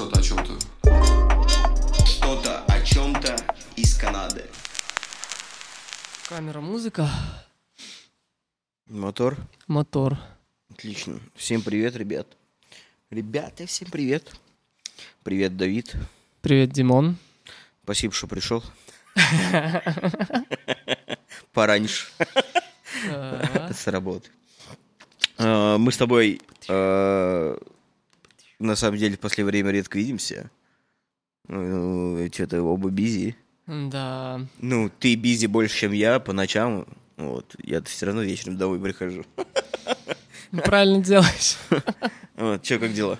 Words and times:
Что-то 0.00 0.18
о 0.18 0.22
чем-то. 0.22 0.58
Что-то 2.06 2.64
о 2.64 2.80
чем-то 2.80 3.36
из 3.76 3.94
Канады. 3.98 4.46
Камера, 6.26 6.62
музыка, 6.62 7.06
Мотор. 8.86 9.36
мотор. 9.66 10.16
Отлично. 10.70 11.20
Всем 11.34 11.60
привет, 11.60 11.96
ребят. 11.96 12.26
Ребята, 13.10 13.66
всем 13.66 13.90
привет. 13.90 14.32
Привет, 15.22 15.58
Давид. 15.58 15.94
Привет, 16.40 16.70
Димон. 16.70 17.18
Спасибо, 17.84 18.14
что 18.14 18.26
пришел. 18.26 18.64
Пораньше 21.52 22.06
с 23.04 23.86
работы. 23.86 24.30
А, 25.36 25.76
Мы 25.76 25.92
с 25.92 25.98
тобой 25.98 26.40
а, 26.70 27.58
на 28.60 28.76
самом 28.76 28.98
деле 28.98 29.16
в 29.16 29.20
последнее 29.20 29.50
время 29.50 29.70
редко 29.72 29.98
видимся. 29.98 30.50
Что-то 31.48 32.62
оба 32.62 32.90
бизи. 32.90 33.36
Да. 33.66 34.40
Ну, 34.58 34.90
ты 35.00 35.14
бизи 35.16 35.46
больше, 35.46 35.76
чем 35.76 35.92
я 35.92 36.20
по 36.20 36.32
ночам. 36.32 36.86
Вот. 37.16 37.54
Я 37.62 37.82
все 37.82 38.06
равно 38.06 38.22
вечером 38.22 38.56
домой 38.56 38.78
прихожу. 38.80 39.24
Ну, 40.52 40.62
Правильно 40.62 41.02
делаешь. 41.02 41.56
Вот, 42.36 42.62
че, 42.62 42.78
как 42.78 42.94
дела? 42.94 43.18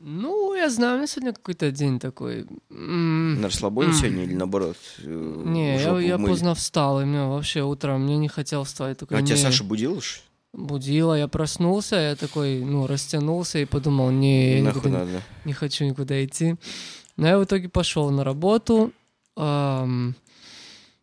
Ну, 0.00 0.52
я 0.54 0.68
знаю, 0.68 0.94
у 0.94 0.96
меня 0.96 1.06
сегодня 1.06 1.32
какой-то 1.32 1.70
день 1.70 2.00
такой. 2.00 2.44
На 2.70 3.44
расслабоне 3.46 3.92
сегодня 3.92 4.24
или 4.24 4.34
наоборот? 4.34 4.76
э, 4.98 5.42
Не, 5.44 5.80
я, 5.80 5.98
я 6.00 6.18
поздно 6.18 6.56
встал, 6.56 7.00
и 7.00 7.04
мне 7.04 7.24
вообще 7.24 7.62
утром 7.62 8.02
мне 8.02 8.16
не 8.16 8.26
хотел 8.26 8.64
вставать. 8.64 8.98
Такой, 8.98 9.18
А 9.18 9.22
тебя. 9.22 9.36
Саша 9.36 9.62
будил 9.62 9.98
уж? 9.98 10.22
Будила, 10.56 11.14
я 11.14 11.28
проснулся, 11.28 11.96
я 11.96 12.16
такой, 12.16 12.60
ну, 12.64 12.86
растянулся 12.86 13.58
и 13.58 13.64
подумал, 13.64 14.10
не, 14.10 14.54
я 14.54 14.60
никуда 14.60 14.90
надо. 14.90 15.22
не 15.44 15.52
хочу 15.52 15.84
никуда 15.84 16.24
идти. 16.24 16.56
Но 17.16 17.26
я 17.28 17.38
в 17.38 17.44
итоге 17.44 17.68
пошел 17.68 18.10
на 18.10 18.24
работу. 18.24 18.92
Ам, 19.36 20.14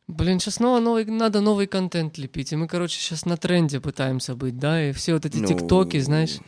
Блин, 0.08 0.40
сейчас 0.40 0.56
снова 0.56 0.80
новый, 0.82 1.06
надо 1.06 1.40
новый 1.40 1.66
контент 1.66 2.18
лепить. 2.18 2.52
И 2.52 2.56
мы, 2.58 2.68
короче, 2.68 3.00
сейчас 3.00 3.26
на 3.26 3.38
тренде 3.38 3.80
пытаемся 3.80 4.36
быть, 4.36 4.60
да, 4.60 4.90
и 4.90 4.92
все 4.92 5.14
вот 5.14 5.26
эти 5.26 5.38
Ну, 5.38 5.48
тиктоки, 5.48 5.98
знаешь. 6.00 6.40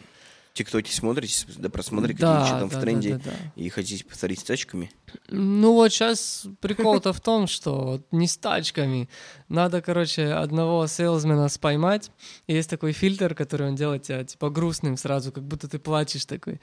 Тиктоки 0.55 0.89
смотрите, 0.89 1.45
да 1.57 1.69
просмотрите, 1.69 2.21
Да, 2.21 2.39
какие 2.43 2.59
там 2.61 2.69
да, 2.69 2.77
в 2.77 2.81
тренде, 2.81 3.09
да, 3.09 3.17
да, 3.25 3.31
да. 3.31 3.61
и 3.61 3.67
хотите 3.67 4.05
повторить 4.05 4.39
с 4.39 4.43
тачками? 4.43 4.89
Ну 5.27 5.73
вот 5.73 5.91
сейчас 5.91 6.47
прикол-то 6.61 7.11
в 7.11 7.19
том, 7.19 7.45
что 7.47 8.01
не 8.11 8.25
с 8.25 8.37
тачками. 8.37 9.09
Надо, 9.49 9.81
короче, 9.81 10.27
одного 10.31 10.87
сейлсмена 10.87 11.49
споймать. 11.49 12.09
Есть 12.47 12.69
такой 12.69 12.93
фильтр, 12.93 13.35
который 13.35 13.67
он 13.67 13.75
делает 13.75 14.03
тебя, 14.03 14.23
типа, 14.23 14.49
грустным 14.49 14.95
сразу, 14.95 15.33
как 15.33 15.43
будто 15.43 15.67
ты 15.67 15.77
плачешь 15.77 16.23
такой. 16.25 16.61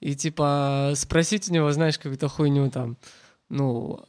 И, 0.00 0.14
типа, 0.14 0.92
спросить 0.94 1.48
у 1.48 1.54
него, 1.54 1.72
знаешь, 1.72 1.96
какую-то 1.96 2.28
хуйню 2.28 2.70
там, 2.70 2.98
ну, 3.48 4.04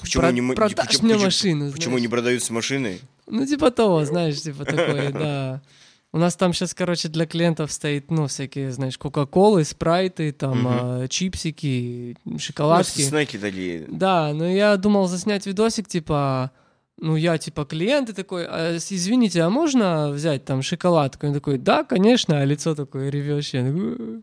Почему, 0.00 0.22
про- 0.22 0.32
не, 0.32 0.54
продашь 0.54 0.74
почему- 0.86 1.04
мне 1.04 1.12
почему- 1.14 1.24
машину, 1.26 1.72
почему 1.72 1.90
знаешь? 1.90 2.00
не 2.02 2.08
продаются 2.08 2.52
машины? 2.54 3.00
Ну, 3.26 3.44
типа 3.44 3.70
того, 3.70 4.02
знаешь, 4.06 4.40
типа 4.40 4.64
такое, 4.64 5.10
да. 5.12 5.62
У 6.16 6.18
нас 6.18 6.34
там 6.34 6.54
сейчас, 6.54 6.72
короче, 6.72 7.08
для 7.08 7.26
клиентов 7.26 7.70
стоит, 7.70 8.10
ну, 8.10 8.26
всякие, 8.26 8.72
знаешь, 8.72 8.96
кока-колы, 8.96 9.64
спрайты, 9.64 10.32
там, 10.32 10.60
Мгм. 10.60 10.66
а, 10.70 11.08
чипсики, 11.08 12.16
Ну, 12.24 12.38
шоколадки. 12.38 13.02
Снеки 13.02 13.36
такие. 13.36 13.84
Да, 13.86 14.32
но 14.32 14.48
я 14.48 14.78
думал 14.78 15.08
заснять 15.08 15.44
видосик, 15.44 15.88
типа, 15.88 16.52
ну, 16.98 17.16
я, 17.16 17.36
типа, 17.36 17.66
клиент 17.66 18.08
и 18.08 18.14
такой, 18.14 18.46
«А, 18.48 18.78
извините, 18.78 19.42
а 19.42 19.50
можно 19.50 20.08
взять 20.08 20.46
там 20.46 20.62
шоколадку? 20.62 21.26
Он 21.26 21.34
такой, 21.34 21.58
да, 21.58 21.84
конечно, 21.84 22.40
а 22.40 22.46
лицо 22.46 22.74
такое 22.74 23.10
«Э». 23.12 24.20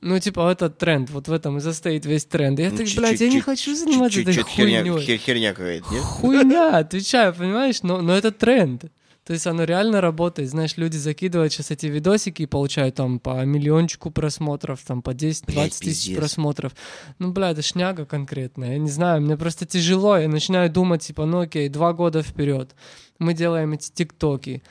Ну, 0.00 0.18
типа, 0.18 0.50
этот 0.50 0.76
тренд, 0.78 1.08
вот 1.10 1.28
в 1.28 1.32
этом 1.32 1.58
и 1.58 1.60
застоит 1.60 2.04
весь 2.04 2.24
тренд. 2.24 2.58
Я 2.58 2.70
Ну, 2.72 2.78
так, 2.78 2.86
блядь, 2.96 3.20
я 3.20 3.28
не 3.28 3.40
хочу 3.40 3.76
заниматься 3.76 4.20
этой 4.22 4.34
хер- 4.34 5.18
херня 5.18 5.54
какая-то, 5.54 5.94
нет? 5.94 6.02
Хуйня, 6.02 6.78
отвечаю, 6.78 7.32
понимаешь? 7.32 7.84
Но, 7.84 8.02
но 8.02 8.12
это 8.12 8.32
тренд. 8.32 8.86
То 9.24 9.32
есть 9.32 9.46
оно 9.46 9.64
реально 9.64 10.02
работает. 10.02 10.50
Знаешь, 10.50 10.76
люди 10.76 10.98
закидывают 10.98 11.52
сейчас 11.52 11.70
эти 11.70 11.86
видосики 11.86 12.42
и 12.42 12.46
получают 12.46 12.96
там 12.96 13.18
по 13.18 13.42
миллиончику 13.44 14.10
просмотров, 14.10 14.80
там 14.86 15.00
по 15.00 15.10
10-20 15.10 15.44
Блядь, 15.46 15.78
тысяч 15.78 16.14
просмотров. 16.14 16.72
Ну, 17.18 17.32
бля, 17.32 17.50
это 17.50 17.62
шняга 17.62 18.04
конкретная. 18.04 18.72
Я 18.72 18.78
не 18.78 18.90
знаю, 18.90 19.22
мне 19.22 19.36
просто 19.38 19.64
тяжело. 19.64 20.18
Я 20.18 20.28
начинаю 20.28 20.70
думать, 20.70 21.02
типа, 21.02 21.24
ну 21.24 21.40
окей, 21.40 21.70
два 21.70 21.94
года 21.94 22.22
вперед. 22.22 22.74
Мы 23.18 23.32
делаем 23.32 23.72
эти 23.72 23.90
тиктоки. 23.90 24.62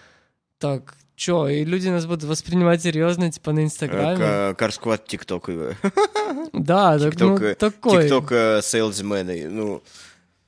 Так, 0.59 0.95
чё, 1.15 1.47
и 1.47 1.65
люди 1.65 1.87
нас 1.87 2.05
будут 2.05 2.25
воспринимать 2.25 2.83
серьезно, 2.83 3.31
типа, 3.31 3.53
на 3.53 3.63
Инстаграме. 3.63 4.53
Карсквад 4.55 5.07
тикток. 5.07 5.49
э, 5.49 5.73
Да, 6.53 6.99
так, 6.99 7.19
ну, 7.19 7.37
э, 7.37 7.55
такой. 7.55 8.03
Тикток 8.03 8.31
э, 8.31 8.61
сейлзмены. 8.61 9.49
Ну, 9.49 9.81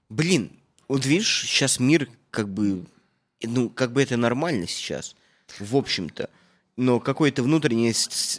блин, 0.09 0.51
вот 0.87 1.05
видишь, 1.05 1.45
сейчас 1.47 1.79
мир 1.79 2.07
как 2.29 2.49
бы, 2.49 2.85
ну, 3.41 3.69
как 3.69 3.91
бы 3.94 4.03
это 4.03 4.18
нормально 4.18 4.68
сейчас, 4.68 5.16
в 5.59 5.75
общем-то. 5.75 6.29
Но 6.78 7.00
какое-то 7.00 7.41
внутреннее 7.41 7.94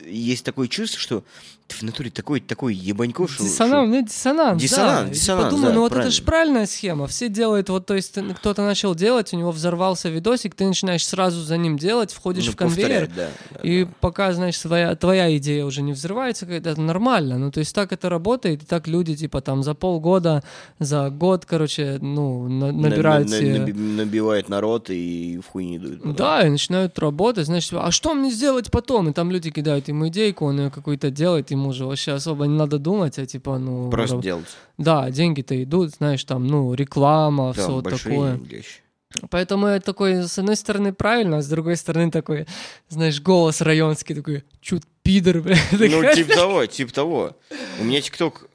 есть 0.07 0.45
такое 0.45 0.69
чувство, 0.69 1.01
что 1.01 1.25
ты 1.69 1.77
в 1.77 1.83
натуре 1.83 2.11
такой, 2.11 2.41
такой 2.41 2.75
ебанько, 2.75 3.27
что... 3.27 3.43
Диссонанс, 3.43 3.89
у 3.89 3.91
меня 3.91 4.03
диссонанс, 4.03 4.63
Диссонанс, 4.63 5.09
да. 5.09 5.15
Диссонанс, 5.15 5.45
Подумай, 5.47 5.69
да, 5.69 5.75
ну 5.75 5.81
вот 5.81 5.87
это 5.87 5.95
правильно. 5.95 6.11
же 6.13 6.23
правильная 6.23 6.67
схема. 6.67 7.07
Все 7.09 7.29
делают, 7.29 7.69
вот, 7.71 7.87
то 7.87 7.95
есть 7.95 8.17
кто-то 8.37 8.63
начал 8.63 8.95
делать, 8.95 9.33
у 9.33 9.37
него 9.37 9.51
взорвался 9.51 10.09
видосик, 10.09 10.55
ты 10.55 10.65
начинаешь 10.65 11.05
сразу 11.05 11.43
за 11.43 11.57
ним 11.57 11.77
делать, 11.77 12.13
входишь 12.13 12.47
ну, 12.47 12.53
в 12.53 12.57
конвейер, 12.57 13.09
да, 13.09 13.31
и 13.65 13.85
да. 13.85 13.91
пока, 14.01 14.33
знаешь, 14.33 14.59
твоя, 14.59 14.95
твоя 14.95 15.37
идея 15.39 15.65
уже 15.65 15.83
не 15.83 15.93
взрывается, 15.93 16.47
это 16.47 16.81
нормально. 16.81 17.37
Ну, 17.39 17.51
то 17.51 17.59
есть 17.59 17.75
так 17.75 17.93
это 17.93 18.09
работает, 18.11 18.63
и 18.63 18.67
так 18.67 18.87
люди, 18.87 19.17
типа, 19.17 19.41
там, 19.41 19.65
за 19.65 19.75
полгода, 19.75 20.45
за 20.79 21.11
год, 21.11 21.47
короче, 21.47 21.99
ну, 22.01 22.47
на- 22.49 22.71
На- 22.71 22.91
набирают 22.91 23.29
на- 23.29 23.39
себе- 23.39 23.57
наби- 23.57 23.73
набивает 23.97 24.49
народ 24.49 24.89
и 24.91 25.41
в 25.45 25.51
хуй 25.51 25.65
не 25.65 25.79
идут. 25.79 26.15
Да, 26.15 26.47
и 26.47 26.51
начинают 26.51 26.97
работать, 27.01 27.47
значит, 27.47 27.73
а 27.75 27.91
что 27.91 28.15
мне 28.15 28.26
сделать 28.31 28.71
потом? 28.71 29.09
И 29.09 29.13
там 29.13 29.31
люди 29.31 29.51
кидают 29.51 29.89
ему 29.89 30.09
идейку, 30.09 30.47
он 30.47 30.61
ее 30.61 30.71
какую-то 30.71 31.11
делает, 31.11 31.51
ему 31.51 31.69
уже 31.71 31.85
вообще 31.87 32.13
особо 32.13 32.47
не 32.47 32.57
надо 32.57 32.79
думать, 32.79 33.19
а 33.19 33.27
типа, 33.27 33.59
ну... 33.59 33.91
Просто 33.91 34.17
раб- 34.17 34.23
делать. 34.25 34.57
Да, 34.79 35.11
деньги-то 35.11 35.63
идут, 35.63 35.91
знаешь, 35.95 36.25
там, 36.25 36.47
ну, 36.47 36.75
реклама, 36.75 37.53
Да, 37.55 37.63
все 37.63 37.73
вот 37.73 37.85
такое. 37.85 38.37
вещи. 38.37 38.83
Поэтому 39.31 39.67
это 39.67 39.87
такой, 39.87 40.25
с 40.29 40.39
одной 40.39 40.57
стороны, 40.57 40.93
правильно, 40.93 41.39
а 41.39 41.43
с 41.43 41.49
другой 41.49 41.77
стороны, 41.77 42.11
такой, 42.11 42.47
знаешь, 42.89 43.21
голос 43.21 43.61
районский, 43.61 44.15
такой, 44.15 44.45
чуть 44.61 44.83
пидор, 45.03 45.41
бля. 45.41 45.57
Ну, 45.73 46.15
типа 46.15 46.35
того, 46.35 46.67
типа 46.67 46.93
того. 46.93 47.37
У 47.81 47.85
меня 47.85 48.01
ТикТок... 48.01 48.49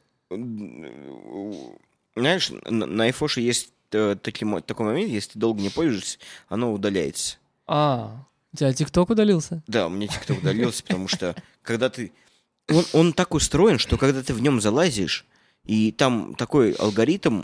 Знаешь, 2.16 2.52
на 2.70 3.03
айфоше 3.06 3.42
есть 3.42 3.72
э, 3.92 4.16
такой 4.22 4.86
момент, 4.86 5.09
если 5.09 5.32
ты 5.34 5.40
долго 5.40 5.62
не 5.62 5.70
пользуешься, 5.70 6.20
оно 6.50 6.74
удаляется. 6.74 7.38
А, 7.68 8.26
у 8.53 8.57
тебя 8.57 8.73
ТикТок 8.73 9.09
удалился? 9.09 9.63
Да, 9.67 9.88
у 9.88 9.89
меня 9.89 10.07
ТикТок 10.07 10.39
удалился, 10.39 10.84
потому 10.84 11.07
что 11.07 11.35
когда 11.62 11.89
ты... 11.89 12.12
Он, 12.69 12.85
он 12.94 13.13
так 13.13 13.34
устроен, 13.34 13.79
что 13.79 13.97
когда 13.97 14.23
ты 14.23 14.34
в 14.34 14.41
нем 14.41 14.62
залазишь, 14.62 15.25
и 15.66 15.91
там 15.91 16.35
такой 16.35 16.73
алгоритм, 16.73 17.44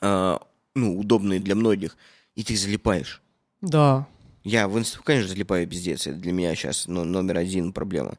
а, 0.00 0.40
ну, 0.74 0.98
удобный 0.98 1.38
для 1.38 1.54
многих, 1.54 1.96
и 2.34 2.44
ты 2.44 2.56
залипаешь. 2.56 3.20
Да. 3.60 4.06
Я 4.44 4.66
в 4.68 4.78
инсту, 4.78 5.02
конечно, 5.02 5.28
залипаю 5.28 5.68
пиздец. 5.68 6.06
Это 6.06 6.16
для 6.16 6.32
меня 6.32 6.54
сейчас 6.54 6.86
ну, 6.88 7.04
номер 7.04 7.38
один 7.38 7.72
проблема. 7.72 8.18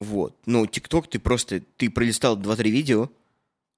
Вот. 0.00 0.36
Ну, 0.46 0.66
ТикТок, 0.66 1.08
ты 1.08 1.18
просто... 1.18 1.62
Ты 1.76 1.90
пролистал 1.90 2.36
2-3 2.36 2.70
видео, 2.70 3.10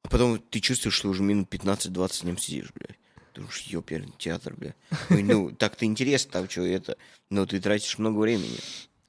а 0.02 0.08
потом 0.08 0.38
ты 0.38 0.60
чувствуешь, 0.60 0.94
что 0.94 1.08
уже 1.08 1.22
минут 1.22 1.52
15-20 1.52 2.12
с 2.12 2.22
ним 2.24 2.38
сидишь, 2.38 2.72
блядь. 2.74 2.98
Ты 3.34 3.40
думаешь, 3.40 3.60
ёперный 3.66 4.14
театр, 4.16 4.54
бля. 4.56 4.74
Ой, 5.10 5.22
ну, 5.22 5.50
так-то 5.58 5.84
интересно, 5.84 6.30
там 6.32 6.48
что 6.48 6.62
это. 6.62 6.96
Но 7.30 7.44
ты 7.46 7.60
тратишь 7.60 7.98
много 7.98 8.18
времени. 8.20 8.56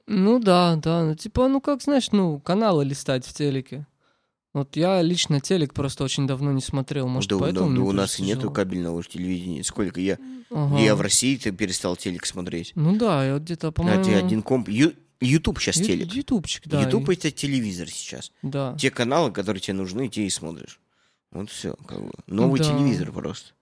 Ну 0.08 0.38
да, 0.40 0.76
да, 0.76 1.04
ну 1.04 1.14
типа, 1.14 1.48
ну 1.48 1.60
как, 1.60 1.82
знаешь, 1.82 2.10
ну, 2.12 2.38
каналы 2.40 2.84
листать 2.84 3.24
в 3.24 3.32
телеке. 3.32 3.86
Вот 4.52 4.74
я 4.76 5.02
лично 5.02 5.40
телек 5.40 5.74
просто 5.74 6.02
очень 6.02 6.26
давно 6.26 6.50
не 6.52 6.62
смотрел, 6.62 7.08
может, 7.08 7.28
да, 7.30 7.36
да, 7.36 7.40
поэтому 7.42 7.66
да, 7.66 7.72
мне 7.72 7.80
у 7.82 7.92
нас 7.92 8.18
и 8.18 8.22
нету 8.22 8.50
кабельного 8.50 9.02
телевидения. 9.04 9.62
Сколько 9.62 10.00
я... 10.00 10.18
Ага. 10.50 10.78
Я 10.78 10.94
в 10.96 11.00
России 11.02 11.36
ты 11.36 11.50
перестал 11.52 11.94
телек 11.96 12.24
смотреть. 12.24 12.72
Ну 12.74 12.96
да, 12.96 13.24
я 13.26 13.34
вот 13.34 13.42
где-то, 13.42 13.68
А 13.68 13.72
по-моему... 13.72 14.02
ты 14.04 14.14
один 14.14 14.42
комп... 14.42 14.68
Ю- 14.68 14.94
Ютуб 15.20 15.58
сейчас 15.60 15.76
Ю- 15.78 15.84
телек. 15.84 16.12
Ютубчик, 16.12 16.66
да. 16.68 16.82
Ютуб 16.82 17.08
и- 17.10 17.14
это 17.14 17.30
телевизор 17.30 17.88
сейчас. 17.88 18.32
Да. 18.42 18.74
Те 18.78 18.90
каналы, 18.90 19.30
которые 19.30 19.60
тебе 19.60 19.74
нужны, 19.74 20.08
те 20.08 20.22
и 20.24 20.30
смотришь. 20.30 20.80
Вот 21.32 21.50
все, 21.50 21.74
как 21.86 22.00
бы. 22.02 22.12
Новый 22.26 22.58
Да. 22.60 22.64
телевизор 22.64 23.12
просто. 23.12 23.52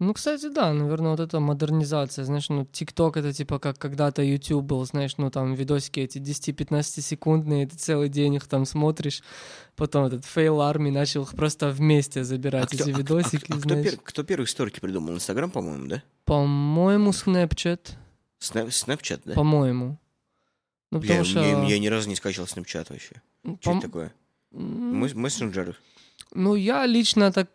Ну, 0.00 0.14
кстати, 0.14 0.48
да, 0.48 0.72
наверное, 0.72 1.10
вот 1.10 1.20
эта 1.20 1.40
модернизация, 1.40 2.24
знаешь, 2.24 2.48
ну, 2.48 2.64
ТикТок 2.64 3.18
это 3.18 3.34
типа 3.34 3.58
как 3.58 3.78
когда-то 3.78 4.22
YouTube 4.22 4.64
был, 4.64 4.84
знаешь, 4.86 5.18
ну, 5.18 5.30
там 5.30 5.52
видосики 5.52 6.00
эти 6.00 6.16
10-15 6.16 7.02
секундные, 7.02 7.66
ты 7.66 7.76
целый 7.76 8.08
день 8.08 8.34
их 8.36 8.46
там 8.48 8.64
смотришь, 8.64 9.22
потом 9.76 10.06
этот 10.06 10.24
Fail 10.24 10.56
Army 10.72 10.90
начал 10.90 11.24
их 11.24 11.34
просто 11.34 11.68
вместе 11.68 12.24
забирать, 12.24 12.72
эти 12.72 12.90
а- 12.90 12.96
видосики, 12.96 13.52
а 13.52 13.58
кто, 13.58 13.68
знаешь. 13.68 13.86
пер- 13.86 14.00
кто 14.02 14.22
первых 14.24 14.48
сторики 14.48 14.80
придумал? 14.80 15.12
Инстаграм, 15.14 15.50
по-моему, 15.50 15.86
да? 15.86 16.02
По-моему, 16.24 17.10
Snapchat, 17.10 17.90
Снэпчат, 18.38 19.20
да? 19.26 19.34
по-моему. 19.34 19.98
Ну, 20.90 20.98
Бля, 21.00 21.08
потому 21.08 21.24
что... 21.24 21.40
я, 21.40 21.62
я 21.64 21.78
ни 21.78 21.88
разу 21.88 22.08
не 22.08 22.16
скачивал 22.16 22.46
Snapchat 22.46 22.86
вообще. 22.88 23.20
Что 23.60 23.70
пом- 23.70 23.78
это 23.78 23.86
такое? 23.86 24.12
М, 24.52 25.02
Мес- 25.04 25.14
Мессенджеры? 25.14 25.76
Ну, 26.32 26.54
я 26.54 26.86
лично 26.86 27.30
так 27.32 27.48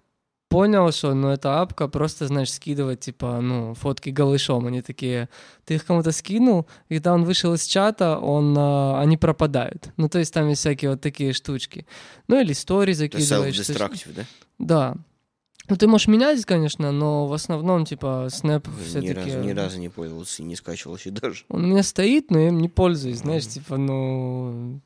понял, 0.55 0.89
что, 0.93 1.13
ну, 1.13 1.27
эта 1.27 1.59
апка 1.59 1.89
просто, 1.89 2.27
знаешь, 2.27 2.53
скидывать, 2.53 3.01
типа, 3.01 3.41
ну, 3.41 3.73
фотки 3.73 4.09
голышом. 4.09 4.65
Они 4.67 4.81
такие, 4.81 5.27
ты 5.65 5.73
их 5.73 5.85
кому-то 5.85 6.13
скинул, 6.13 6.65
и 6.87 6.95
когда 6.95 7.13
он 7.13 7.25
вышел 7.25 7.53
из 7.53 7.65
чата, 7.65 8.17
он, 8.17 8.55
а, 8.57 9.01
они 9.01 9.17
пропадают. 9.17 9.89
Ну, 9.97 10.07
то 10.07 10.17
есть 10.17 10.33
там 10.33 10.47
есть 10.47 10.61
всякие 10.61 10.91
вот 10.91 11.01
такие 11.01 11.33
штучки. 11.33 11.85
Ну, 12.29 12.39
или 12.39 12.53
стори 12.53 12.93
Это 12.93 12.99
закидываешь. 12.99 13.59
self-destructive, 13.59 14.13
да? 14.15 14.25
Да. 14.57 14.95
Ну, 15.67 15.75
ты 15.75 15.87
можешь 15.87 16.07
менять, 16.07 16.45
конечно, 16.45 16.93
но 16.93 17.27
в 17.27 17.33
основном, 17.33 17.85
типа, 17.85 18.29
Snap 18.29 18.65
Ой, 18.65 18.85
все 18.85 19.01
ни, 19.01 19.09
разу, 19.09 19.39
ни 19.41 19.51
разу 19.51 19.77
не 19.77 19.89
пользовался 19.89 20.41
и 20.41 20.45
не 20.45 20.55
скачивал 20.55 20.93
вообще 20.93 21.11
даже. 21.11 21.43
Он 21.49 21.65
у 21.65 21.67
меня 21.67 21.83
стоит, 21.83 22.31
но 22.31 22.39
я 22.39 22.47
им 22.47 22.59
не 22.59 22.69
пользуюсь, 22.69 23.17
знаешь, 23.17 23.45
типа, 23.45 23.75
ну... 23.75 24.79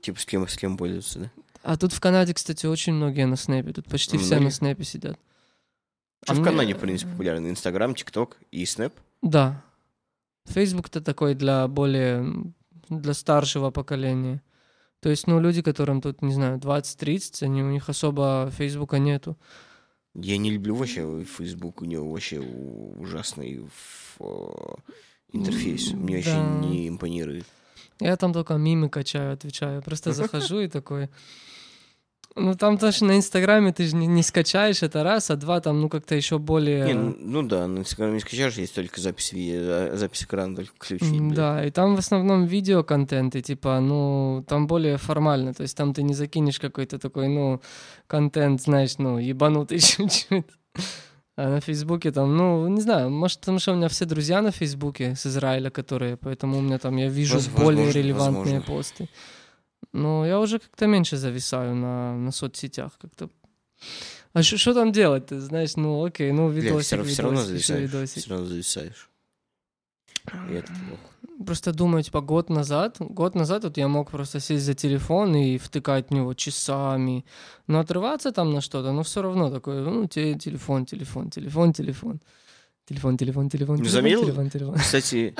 Типа 0.00 0.20
с 0.20 0.24
кем, 0.24 0.46
с 0.46 0.56
кем 0.56 0.76
пользоваться, 0.76 1.18
да? 1.18 1.30
А 1.66 1.76
тут 1.76 1.92
в 1.92 1.98
Канаде, 1.98 2.32
кстати, 2.32 2.64
очень 2.66 2.92
многие 2.92 3.26
на 3.26 3.34
снэпе. 3.34 3.72
Тут 3.72 3.86
почти 3.86 4.18
все 4.18 4.38
на 4.38 4.50
снэпе 4.50 4.84
сидят. 4.84 5.18
А 6.24 6.32
в 6.32 6.40
Канаде, 6.40 6.74
в 6.74 6.78
принципе, 6.78 7.10
популярно? 7.10 7.48
Инстаграм, 7.48 7.92
ТикТок 7.92 8.38
и 8.52 8.64
Снэп? 8.64 8.92
Да. 9.20 9.64
Это 10.48 11.00
такой 11.00 11.34
для 11.34 11.66
более... 11.66 12.54
для 12.88 13.14
старшего 13.14 13.72
поколения. 13.72 14.42
То 15.00 15.08
есть, 15.08 15.26
ну, 15.26 15.40
люди, 15.40 15.60
которым 15.60 16.00
тут, 16.00 16.22
не 16.22 16.32
знаю, 16.32 16.58
20-30, 16.58 17.42
они, 17.42 17.64
у 17.64 17.70
них 17.72 17.88
особо 17.88 18.48
Фейсбука 18.56 19.00
нету. 19.00 19.36
Я 20.14 20.38
не 20.38 20.52
люблю 20.52 20.76
вообще 20.76 21.24
Facebook, 21.24 21.82
у 21.82 21.84
него 21.84 22.08
вообще 22.12 22.38
ужасный 22.38 23.66
э, 24.20 24.24
интерфейс. 25.32 25.92
Мне 25.94 26.18
вообще 26.18 26.30
Да. 26.30 26.58
не 26.60 26.88
импонирует. 26.88 27.44
Я 27.98 28.16
там 28.16 28.32
только 28.32 28.54
мимы 28.54 28.88
качаю, 28.88 29.32
отвечаю. 29.32 29.82
Просто 29.82 30.12
захожу 30.12 30.60
и 30.60 30.68
такой... 30.68 31.08
Ну, 32.38 32.54
там 32.54 32.76
тоже 32.76 33.04
на 33.06 33.16
Инстаграме 33.16 33.72
ты 33.72 33.86
же 33.86 33.96
не, 33.96 34.06
не 34.06 34.22
скачаешь, 34.22 34.82
это 34.82 35.02
раз, 35.02 35.30
а 35.30 35.36
два, 35.36 35.60
там, 35.60 35.80
ну, 35.80 35.88
как-то 35.88 36.14
еще 36.14 36.38
более... 36.38 36.84
Не, 36.84 36.92
ну, 36.94 37.16
ну 37.18 37.42
да, 37.42 37.66
на 37.66 37.78
Инстаграме 37.78 38.14
не 38.14 38.20
скачаешь, 38.20 38.58
есть 38.58 38.74
только 38.74 39.00
запись, 39.00 39.32
ви- 39.32 39.56
а 39.56 39.92
запись 39.96 40.24
экрана 40.24 40.54
только 40.54 40.72
блядь. 40.78 41.34
Да, 41.34 41.64
и 41.64 41.70
там 41.70 41.96
в 41.96 41.98
основном 41.98 42.44
видеоконтент, 42.44 43.36
и 43.36 43.42
типа, 43.42 43.80
ну, 43.80 44.44
там 44.46 44.66
более 44.66 44.98
формально, 44.98 45.54
то 45.54 45.62
есть 45.62 45.76
там 45.76 45.94
ты 45.94 46.02
не 46.02 46.12
закинешь 46.14 46.60
какой-то 46.60 46.98
такой, 46.98 47.28
ну, 47.28 47.60
контент, 48.06 48.60
знаешь, 48.60 48.98
ну, 48.98 49.18
ебанутый 49.18 49.78
чуть-чуть. 49.80 50.44
А 51.38 51.48
на 51.50 51.60
Фейсбуке 51.60 52.12
там, 52.12 52.36
ну, 52.36 52.66
не 52.68 52.80
знаю, 52.80 53.10
может, 53.10 53.40
потому 53.40 53.58
что 53.58 53.72
у 53.72 53.76
меня 53.76 53.88
все 53.88 54.04
друзья 54.04 54.42
на 54.42 54.50
Фейсбуке 54.52 55.14
с 55.16 55.26
Израиля, 55.26 55.70
которые, 55.70 56.16
поэтому 56.16 56.58
у 56.58 56.60
меня 56.62 56.78
там, 56.78 56.96
я 56.96 57.08
вижу 57.08 57.34
Воз- 57.34 57.48
более 57.48 57.86
возможно, 57.86 57.98
релевантные 57.98 58.60
возможно. 58.60 58.76
посты. 58.76 59.08
Но 59.96 60.26
я 60.26 60.38
уже 60.40 60.58
как-то 60.58 60.86
меньше 60.86 61.16
зависаю 61.16 61.74
на, 61.74 62.16
на 62.16 62.30
соцсетях, 62.32 62.92
как-то... 63.00 63.30
А 64.34 64.42
что 64.42 64.74
там 64.74 64.92
делать, 64.92 65.26
ты 65.26 65.40
знаешь, 65.40 65.76
ну, 65.76 66.04
окей, 66.04 66.32
ну, 66.32 66.50
Бля, 66.50 66.60
видосик, 66.60 67.02
все, 67.04 67.22
равно 67.22 67.40
видосик, 67.40 67.66
зависаешь. 67.66 67.80
видосик. 67.92 68.18
Все 68.22 68.30
равно 68.30 68.46
зависаешь. 68.46 69.10
Плохо. 70.24 70.66
Просто 71.46 71.72
думаю, 71.72 72.02
типа, 72.02 72.20
год 72.20 72.50
назад, 72.50 72.96
год 73.00 73.34
назад 73.34 73.64
вот 73.64 73.76
я 73.78 73.88
мог 73.88 74.10
просто 74.10 74.40
сесть 74.40 74.64
за 74.64 74.74
телефон 74.74 75.34
и 75.36 75.56
втыкать 75.58 76.08
в 76.10 76.14
него 76.14 76.34
часами, 76.34 77.24
но 77.66 77.78
отрываться 77.80 78.32
там 78.32 78.52
на 78.52 78.60
что-то, 78.60 78.92
но 78.92 79.02
все 79.02 79.22
равно 79.22 79.50
такое, 79.50 79.82
ну, 79.82 80.06
те- 80.08 80.34
телефон, 80.34 80.84
телефон, 80.86 81.30
телефон, 81.30 81.72
телефон, 81.72 82.20
телефон, 82.86 83.16
телефон, 83.16 83.48
телефон, 83.50 83.76
Ну, 83.76 83.84
телефон, 83.84 83.92
заметил? 83.92 84.22
телефон, 84.24 84.50
телефон. 84.50 84.74
Кстати, 84.76 85.34